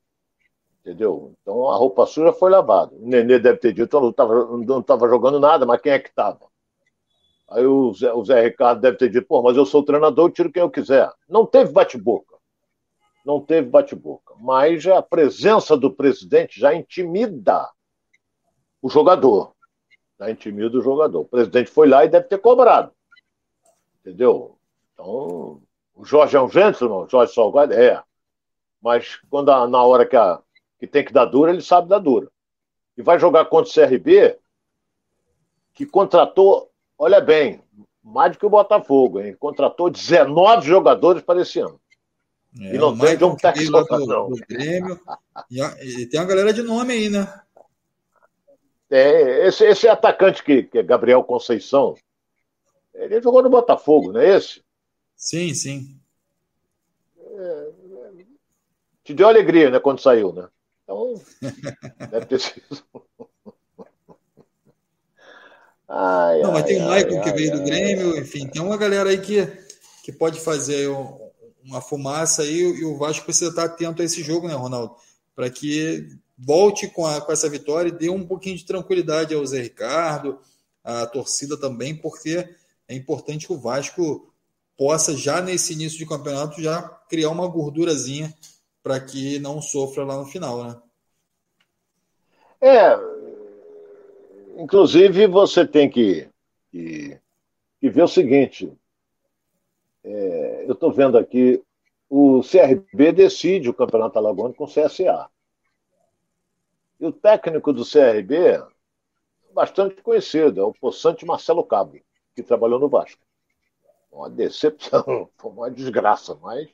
entendeu? 0.88 1.34
Então 1.42 1.70
a 1.70 1.76
roupa 1.76 2.06
suja 2.06 2.32
foi 2.32 2.50
lavada. 2.50 2.96
O 2.96 3.06
Nenê 3.06 3.38
deve 3.38 3.58
ter 3.58 3.74
dito, 3.74 4.00
não 4.00 4.10
estava 4.10 4.58
não 4.58 4.82
tava 4.82 5.10
jogando 5.10 5.40
nada, 5.40 5.66
mas 5.66 5.82
quem 5.82 5.92
é 5.92 6.00
que 6.00 6.08
estava? 6.08 6.48
Aí 7.50 7.66
o 7.66 7.94
Zé, 7.94 8.14
o 8.14 8.24
Zé, 8.24 8.42
Ricardo 8.42 8.82
deve 8.82 8.98
ter 8.98 9.10
dito, 9.10 9.28
pô, 9.28 9.42
mas 9.42 9.58
eu 9.58 9.66
sou 9.66 9.84
treinador, 9.84 10.28
eu 10.28 10.32
tiro 10.32 10.52
quem 10.52 10.62
eu 10.62 10.70
quiser. 10.70 11.12
Não 11.28 11.46
teve 11.46 11.72
bate-boca. 11.72 12.36
Não 13.26 13.42
teve 13.42 13.70
bate-boca. 13.70 14.34
Mas 14.40 14.86
a 14.88 15.02
presença 15.02 15.76
do 15.76 15.92
presidente 15.92 16.60
já 16.60 16.74
intimida 16.74 17.70
o 18.82 18.90
jogador. 18.90 19.54
Já 20.20 20.32
intimida 20.32 20.78
o 20.78 20.82
jogador. 20.82 21.22
O 21.22 21.26
presidente 21.26 21.70
foi 21.70 21.88
lá 21.88 22.06
e 22.06 22.10
deve 22.10 22.28
ter 22.28 22.38
cobrado. 22.38 22.92
Entendeu? 24.02 24.58
Então, 24.94 25.62
o 25.96 26.06
Jorge 26.06 26.36
é 26.36 26.42
um 26.42 26.50
gentleman, 26.50 27.04
o 27.04 27.10
Jorge 27.10 27.34
Salgado 27.34 27.74
é. 27.74 28.02
Mas 28.82 29.20
quando 29.30 29.52
a, 29.52 29.68
na 29.68 29.84
hora 29.84 30.06
que 30.06 30.16
a, 30.16 30.42
que 30.80 30.88
tem 30.88 31.04
que 31.04 31.14
dar 31.14 31.26
dura, 31.26 31.52
ele 31.52 31.62
sabe 31.62 31.90
dar 31.90 32.00
dura. 32.00 32.30
E 32.98 33.02
vai 33.02 33.20
jogar 33.20 33.46
contra 33.46 33.70
o 33.70 33.74
CRB, 33.74 34.38
que 35.74 35.86
contratou, 35.86 36.72
olha 36.98 37.22
bem, 37.22 37.62
mais 38.04 38.32
do 38.32 38.40
que 38.40 38.46
o 38.46 38.50
Botafogo, 38.50 39.20
hein? 39.20 39.36
Contratou 39.40 39.90
19 39.90 40.66
jogadores 40.66 41.22
para 41.22 41.42
esse 41.42 41.60
ano. 41.60 41.80
É, 42.60 42.76
e 42.76 42.78
não 42.78 42.98
tem 42.98 43.18
John 43.18 43.36
Texton, 43.36 43.86
não. 44.06 44.30
Do 44.30 44.38
Grêmio. 44.48 45.00
E, 45.52 45.62
e, 45.62 46.06
tem 46.08 46.20
uma 46.20 46.26
galera 46.26 46.54
de 46.54 46.64
nome 46.64 46.94
aí, 46.94 47.10
né? 47.10 47.42
É, 48.90 49.48
esse, 49.48 49.66
esse 49.66 49.88
atacante 49.88 50.44
que, 50.44 50.64
que 50.64 50.78
é 50.78 50.84
Gabriel 50.84 51.24
Conceição, 51.24 51.96
ele 52.94 53.22
jogou 53.22 53.44
no 53.44 53.50
Botafogo, 53.50 54.14
não 54.14 54.22
é 54.22 54.38
esse? 54.38 54.64
Sim, 55.16 55.54
sim. 55.54 56.00
É, 57.20 57.72
te 59.04 59.14
deu 59.14 59.28
alegria, 59.28 59.70
né, 59.70 59.80
quando 59.80 60.02
saiu, 60.02 60.34
né? 60.34 60.48
Então, 60.88 61.22
deve 62.10 62.26
ter 62.28 62.40
sido. 62.40 62.82
Ai, 65.90 66.42
não, 66.42 66.54
mas 66.54 66.64
tem 66.64 66.78
o 66.78 66.86
Michael 66.86 67.18
ai, 67.18 67.24
que 67.24 67.32
veio 67.34 67.52
ai, 67.52 67.58
do 67.58 67.64
Grêmio, 67.66 68.18
enfim, 68.18 68.48
tem 68.48 68.62
uma 68.62 68.78
galera 68.78 69.10
aí 69.10 69.20
que, 69.20 69.46
que 70.04 70.14
pode 70.14 70.40
fazer 70.40 70.90
uma 71.64 71.82
fumaça 71.82 72.44
aí 72.44 72.60
e 72.60 72.86
o 72.86 72.98
Vasco 72.98 73.26
precisa 73.26 73.50
estar 73.50 73.66
atento 73.66 74.02
a 74.02 74.06
esse 74.06 74.24
jogo, 74.24 74.48
né, 74.48 74.54
Ronaldo? 74.54 74.96
Para 75.36 75.50
que 75.50 76.08
volte 76.38 76.88
com, 76.88 77.06
a, 77.06 77.20
com 77.20 77.32
essa 77.32 77.50
vitória 77.50 77.90
e 77.90 77.98
dê 77.98 78.10
um 78.10 78.26
pouquinho 78.26 78.56
de 78.56 78.66
tranquilidade 78.66 79.34
ao 79.34 79.46
Zé 79.46 79.62
Ricardo, 79.62 80.40
a 80.84 81.06
torcida 81.06 81.58
também, 81.58 81.96
porque 81.96 82.48
é 82.88 82.96
importante 82.96 83.48
que 83.48 83.54
o 83.54 83.60
Vasco 83.60 84.34
possa, 84.78 85.16
já 85.18 85.42
nesse 85.42 85.74
início 85.74 85.98
de 85.98 86.06
campeonato, 86.06 86.62
já 86.62 86.82
criar 87.10 87.30
uma 87.30 87.48
gordurazinha 87.48 88.34
para 88.88 89.02
que 89.02 89.38
não 89.40 89.62
sofra 89.62 90.06
lá 90.06 90.16
no 90.16 90.26
final, 90.26 90.64
né? 90.64 90.82
É, 92.62 92.96
inclusive 94.62 95.28
você 95.28 95.68
tem 95.68 95.90
que, 95.90 96.30
que, 96.72 97.20
que 97.82 97.90
ver 97.90 98.04
o 98.04 98.08
seguinte, 98.08 98.72
é, 100.06 100.64
eu 100.66 100.72
estou 100.72 100.90
vendo 100.90 101.18
aqui, 101.18 101.62
o 102.10 102.40
CRB 102.42 103.12
decide 103.12 103.70
o 103.70 103.74
Campeonato 103.74 104.18
Alagoano 104.18 104.54
com 104.54 104.64
o 104.64 104.68
CSA. 104.68 105.30
E 106.98 107.06
o 107.06 107.12
técnico 107.12 107.74
do 107.74 107.84
CRB, 107.84 108.64
bastante 109.54 110.02
conhecido, 110.02 110.62
é 110.62 110.64
o 110.64 110.72
Poçante 110.72 111.26
Marcelo 111.26 111.62
Cabo, 111.66 112.00
que 112.34 112.42
trabalhou 112.42 112.80
no 112.80 112.88
Vasco. 112.88 113.22
Uma 114.10 114.30
decepção, 114.30 115.30
uma 115.44 115.70
desgraça, 115.70 116.36
mas, 116.42 116.70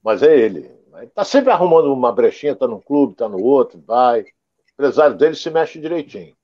mas 0.00 0.22
é 0.22 0.38
ele. 0.38 0.81
Está 1.00 1.24
sempre 1.24 1.50
arrumando 1.50 1.92
uma 1.92 2.12
brechinha, 2.12 2.52
está 2.52 2.68
num 2.68 2.80
clube, 2.80 3.12
está 3.12 3.28
no 3.28 3.42
outro, 3.42 3.82
vai. 3.86 4.22
O 4.22 4.26
empresário 4.74 5.16
dele 5.16 5.34
se 5.34 5.50
mexe 5.50 5.80
direitinho. 5.80 6.34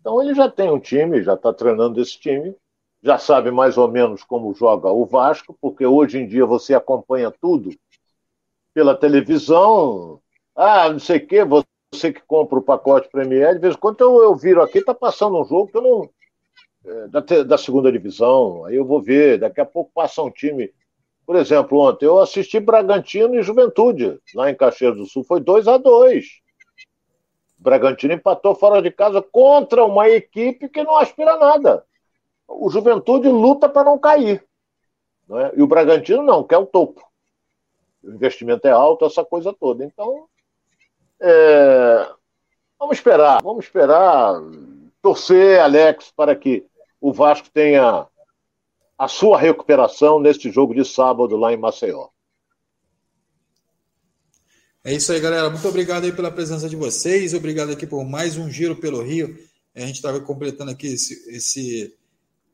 Então 0.00 0.22
ele 0.22 0.34
já 0.34 0.50
tem 0.50 0.70
um 0.70 0.78
time, 0.78 1.22
já 1.22 1.34
está 1.34 1.52
treinando 1.52 2.00
esse 2.00 2.18
time, 2.18 2.54
já 3.02 3.18
sabe 3.18 3.50
mais 3.50 3.76
ou 3.76 3.88
menos 3.88 4.22
como 4.22 4.54
joga 4.54 4.90
o 4.90 5.04
Vasco, 5.04 5.56
porque 5.60 5.84
hoje 5.84 6.18
em 6.18 6.26
dia 6.26 6.46
você 6.46 6.74
acompanha 6.74 7.30
tudo 7.30 7.70
pela 8.72 8.96
televisão. 8.96 10.20
Ah, 10.56 10.88
não 10.88 10.98
sei 10.98 11.18
o 11.18 11.26
quê, 11.26 11.44
você 11.44 12.12
que 12.12 12.20
compra 12.22 12.58
o 12.58 12.62
pacote 12.62 13.08
Premier, 13.10 13.54
de 13.54 13.60
vez 13.60 13.74
em 13.74 13.78
quando 13.78 14.00
eu, 14.00 14.22
eu 14.22 14.34
viro 14.34 14.62
aqui, 14.62 14.78
está 14.78 14.94
passando 14.94 15.40
um 15.40 15.44
jogo 15.44 15.68
que 15.68 15.76
eu 15.76 15.82
não. 15.82 16.10
É, 16.84 17.08
da, 17.08 17.20
da 17.42 17.58
segunda 17.58 17.90
divisão, 17.90 18.64
aí 18.64 18.76
eu 18.76 18.84
vou 18.84 19.02
ver, 19.02 19.38
daqui 19.38 19.60
a 19.60 19.66
pouco 19.66 19.90
passa 19.92 20.22
um 20.22 20.30
time 20.30 20.72
por 21.28 21.36
exemplo, 21.36 21.78
ontem 21.78 22.06
eu 22.06 22.18
assisti 22.20 22.58
Bragantino 22.58 23.34
e 23.34 23.42
Juventude, 23.42 24.18
lá 24.34 24.50
em 24.50 24.54
Caxias 24.54 24.96
do 24.96 25.04
Sul, 25.04 25.22
foi 25.22 25.40
2 25.40 25.68
a 25.68 25.76
2 25.76 26.24
Bragantino 27.58 28.14
empatou 28.14 28.54
fora 28.54 28.80
de 28.80 28.90
casa 28.90 29.20
contra 29.20 29.84
uma 29.84 30.08
equipe 30.08 30.70
que 30.70 30.82
não 30.82 30.96
aspira 30.96 31.36
nada. 31.36 31.84
O 32.48 32.70
Juventude 32.70 33.28
luta 33.28 33.68
para 33.68 33.84
não 33.84 33.98
cair. 33.98 34.42
Não 35.28 35.38
é? 35.38 35.52
E 35.54 35.60
o 35.60 35.66
Bragantino 35.66 36.22
não, 36.22 36.42
quer 36.42 36.56
o 36.56 36.64
topo. 36.64 37.06
O 38.02 38.10
investimento 38.10 38.66
é 38.66 38.70
alto, 38.70 39.04
essa 39.04 39.22
coisa 39.22 39.52
toda. 39.52 39.84
Então, 39.84 40.26
é... 41.20 42.08
vamos 42.78 42.96
esperar, 42.96 43.42
vamos 43.42 43.66
esperar, 43.66 44.40
torcer, 45.02 45.60
Alex, 45.60 46.10
para 46.10 46.34
que 46.34 46.64
o 46.98 47.12
Vasco 47.12 47.50
tenha 47.50 48.06
a 48.98 49.06
sua 49.06 49.38
recuperação 49.38 50.18
neste 50.18 50.50
jogo 50.50 50.74
de 50.74 50.84
sábado 50.84 51.36
lá 51.36 51.52
em 51.52 51.56
Maceió. 51.56 52.08
É 54.84 54.92
isso 54.92 55.12
aí, 55.12 55.20
galera. 55.20 55.48
Muito 55.48 55.68
obrigado 55.68 56.04
aí 56.04 56.12
pela 56.12 56.30
presença 56.30 56.68
de 56.68 56.74
vocês. 56.74 57.32
Obrigado 57.32 57.70
aqui 57.70 57.86
por 57.86 58.04
mais 58.04 58.36
um 58.36 58.50
giro 58.50 58.74
pelo 58.74 59.02
Rio. 59.02 59.38
A 59.74 59.80
gente 59.80 59.96
estava 59.96 60.20
completando 60.20 60.72
aqui 60.72 60.88
esse, 60.88 61.30
esse 61.30 61.94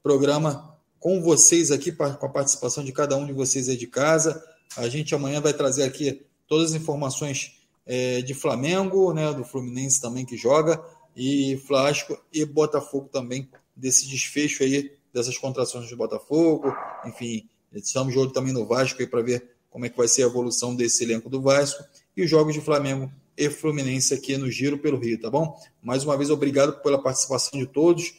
programa 0.02 0.76
com 0.98 1.22
vocês 1.22 1.70
aqui, 1.70 1.92
com 1.92 2.04
a 2.04 2.28
participação 2.28 2.84
de 2.84 2.92
cada 2.92 3.16
um 3.16 3.24
de 3.24 3.32
vocês 3.32 3.68
aí 3.68 3.76
de 3.76 3.86
casa. 3.86 4.42
A 4.76 4.88
gente 4.88 5.14
amanhã 5.14 5.40
vai 5.40 5.54
trazer 5.54 5.84
aqui 5.84 6.26
todas 6.46 6.70
as 6.70 6.80
informações 6.80 7.60
é, 7.86 8.20
de 8.20 8.34
Flamengo, 8.34 9.14
né, 9.14 9.32
do 9.32 9.44
Fluminense 9.44 10.00
também 10.00 10.26
que 10.26 10.36
joga, 10.36 10.82
e 11.16 11.56
Flasco 11.66 12.18
e 12.32 12.44
Botafogo 12.44 13.08
também, 13.10 13.48
desse 13.76 14.08
desfecho 14.08 14.62
aí 14.62 14.92
dessas 15.14 15.38
contrações 15.38 15.88
do 15.88 15.96
Botafogo, 15.96 16.74
enfim, 17.06 17.48
estamos 17.72 18.12
de 18.12 18.18
olho 18.18 18.32
também 18.32 18.52
no 18.52 18.66
Vasco 18.66 19.00
aí 19.00 19.06
para 19.06 19.22
ver 19.22 19.48
como 19.70 19.86
é 19.86 19.88
que 19.88 19.96
vai 19.96 20.08
ser 20.08 20.24
a 20.24 20.26
evolução 20.26 20.74
desse 20.74 21.04
elenco 21.04 21.30
do 21.30 21.40
Vasco 21.40 21.84
e 22.16 22.24
os 22.24 22.28
jogos 22.28 22.52
de 22.52 22.60
Flamengo 22.60 23.10
e 23.36 23.48
Fluminense 23.48 24.12
aqui 24.12 24.36
no 24.36 24.50
Giro 24.50 24.78
pelo 24.78 24.98
Rio, 24.98 25.20
tá 25.20 25.30
bom? 25.30 25.56
Mais 25.80 26.04
uma 26.04 26.16
vez, 26.16 26.30
obrigado 26.30 26.82
pela 26.82 27.00
participação 27.00 27.58
de 27.58 27.66
todos, 27.66 28.14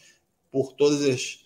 por 0.52 0.74
todas 0.74 1.04
as, 1.04 1.40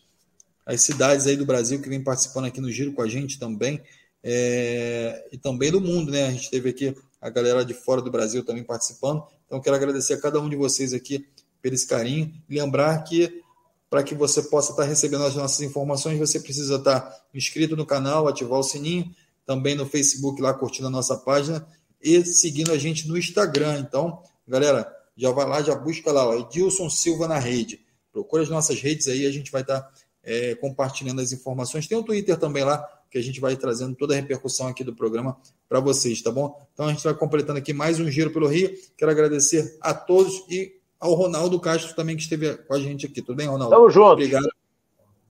as 0.65 0.81
cidades 0.81 1.25
aí 1.27 1.35
do 1.35 1.45
Brasil 1.45 1.81
que 1.81 1.89
vem 1.89 2.03
participando 2.03 2.45
aqui 2.45 2.61
no 2.61 2.71
Giro 2.71 2.93
com 2.93 3.01
a 3.01 3.07
gente 3.07 3.39
também, 3.39 3.81
é, 4.23 5.27
e 5.31 5.37
também 5.37 5.71
do 5.71 5.81
mundo, 5.81 6.11
né? 6.11 6.27
A 6.27 6.31
gente 6.31 6.49
teve 6.49 6.69
aqui 6.69 6.95
a 7.21 7.29
galera 7.29 7.65
de 7.65 7.73
fora 7.73 8.01
do 8.01 8.11
Brasil 8.11 8.43
também 8.43 8.63
participando. 8.63 9.23
Então, 9.45 9.59
quero 9.59 9.75
agradecer 9.75 10.13
a 10.13 10.21
cada 10.21 10.39
um 10.39 10.49
de 10.49 10.55
vocês 10.55 10.93
aqui 10.93 11.27
pelo 11.61 11.75
esse 11.75 11.87
carinho. 11.87 12.33
Lembrar 12.49 13.03
que 13.03 13.41
para 13.89 14.03
que 14.03 14.13
você 14.13 14.43
possa 14.43 14.71
estar 14.71 14.83
recebendo 14.83 15.23
as 15.23 15.35
nossas 15.35 15.61
informações, 15.61 16.19
você 16.19 16.39
precisa 16.39 16.75
estar 16.75 17.25
inscrito 17.33 17.75
no 17.75 17.85
canal, 17.85 18.27
ativar 18.27 18.59
o 18.59 18.63
sininho, 18.63 19.09
também 19.45 19.75
no 19.75 19.85
Facebook 19.85 20.41
lá 20.41 20.53
curtindo 20.53 20.87
a 20.87 20.91
nossa 20.91 21.17
página 21.17 21.65
e 22.01 22.23
seguindo 22.23 22.71
a 22.71 22.77
gente 22.77 23.07
no 23.07 23.17
Instagram. 23.17 23.79
Então, 23.79 24.21
galera, 24.47 24.87
já 25.17 25.31
vai 25.31 25.47
lá, 25.47 25.61
já 25.61 25.75
busca 25.75 26.11
lá, 26.11 26.27
ó, 26.27 26.35
Edilson 26.35 26.89
Silva 26.89 27.27
na 27.27 27.39
rede. 27.39 27.83
Procura 28.11 28.43
as 28.43 28.49
nossas 28.49 28.79
redes 28.79 29.07
aí, 29.07 29.25
a 29.25 29.31
gente 29.31 29.51
vai 29.51 29.61
estar 29.61 29.91
é, 30.23 30.53
compartilhando 30.55 31.21
as 31.21 31.31
informações. 31.31 31.87
Tem 31.87 31.97
o 31.97 32.03
Twitter 32.03 32.37
também 32.37 32.63
lá, 32.63 32.87
que 33.09 33.17
a 33.17 33.23
gente 33.23 33.39
vai 33.39 33.55
trazendo 33.55 33.95
toda 33.95 34.13
a 34.13 34.15
repercussão 34.15 34.67
aqui 34.67 34.83
do 34.83 34.95
programa 34.95 35.35
para 35.67 35.79
vocês, 35.79 36.21
tá 36.21 36.31
bom? 36.31 36.55
Então 36.73 36.87
a 36.87 36.91
gente 36.91 37.03
vai 37.03 37.13
completando 37.15 37.57
aqui 37.57 37.73
mais 37.73 37.99
um 37.99 38.09
giro 38.09 38.31
pelo 38.31 38.47
Rio. 38.47 38.71
Quero 38.95 39.11
agradecer 39.11 39.77
a 39.81 39.93
todos 39.93 40.43
e 40.49 40.78
ao 40.99 41.13
Ronaldo 41.13 41.59
Castro 41.59 41.95
também 41.95 42.15
que 42.15 42.23
esteve 42.23 42.57
com 42.57 42.73
a 42.73 42.79
gente 42.79 43.05
aqui. 43.05 43.21
Tudo 43.21 43.35
bem, 43.37 43.47
Ronaldo? 43.47 43.73
Tamo 43.73 43.89
junto. 43.89 44.13
Obrigado 44.13 44.49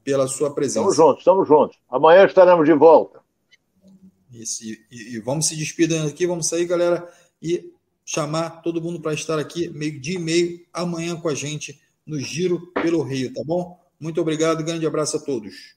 pela 0.03 0.27
sua 0.27 0.53
presença. 0.53 0.79
Tamo 0.79 0.93
juntos, 0.93 1.23
tamo 1.23 1.45
juntos. 1.45 1.77
Amanhã 1.89 2.25
estaremos 2.25 2.65
de 2.65 2.73
volta. 2.73 3.19
Isso, 4.31 4.63
e, 4.63 4.79
e, 4.91 5.15
e 5.15 5.19
vamos 5.19 5.47
se 5.47 5.55
despedindo 5.55 6.07
aqui, 6.07 6.25
vamos 6.25 6.47
sair, 6.47 6.65
galera, 6.65 7.07
e 7.41 7.71
chamar 8.05 8.61
todo 8.61 8.81
mundo 8.81 8.99
para 8.99 9.13
estar 9.13 9.37
aqui, 9.37 9.69
meio 9.69 9.99
dia 9.99 10.15
e 10.15 10.19
meio, 10.19 10.65
amanhã 10.73 11.15
com 11.15 11.29
a 11.29 11.35
gente 11.35 11.79
no 12.05 12.19
Giro 12.19 12.71
pelo 12.73 13.03
Rio, 13.03 13.33
tá 13.33 13.43
bom? 13.45 13.79
Muito 13.99 14.19
obrigado, 14.19 14.63
grande 14.63 14.85
abraço 14.85 15.17
a 15.17 15.19
todos. 15.19 15.75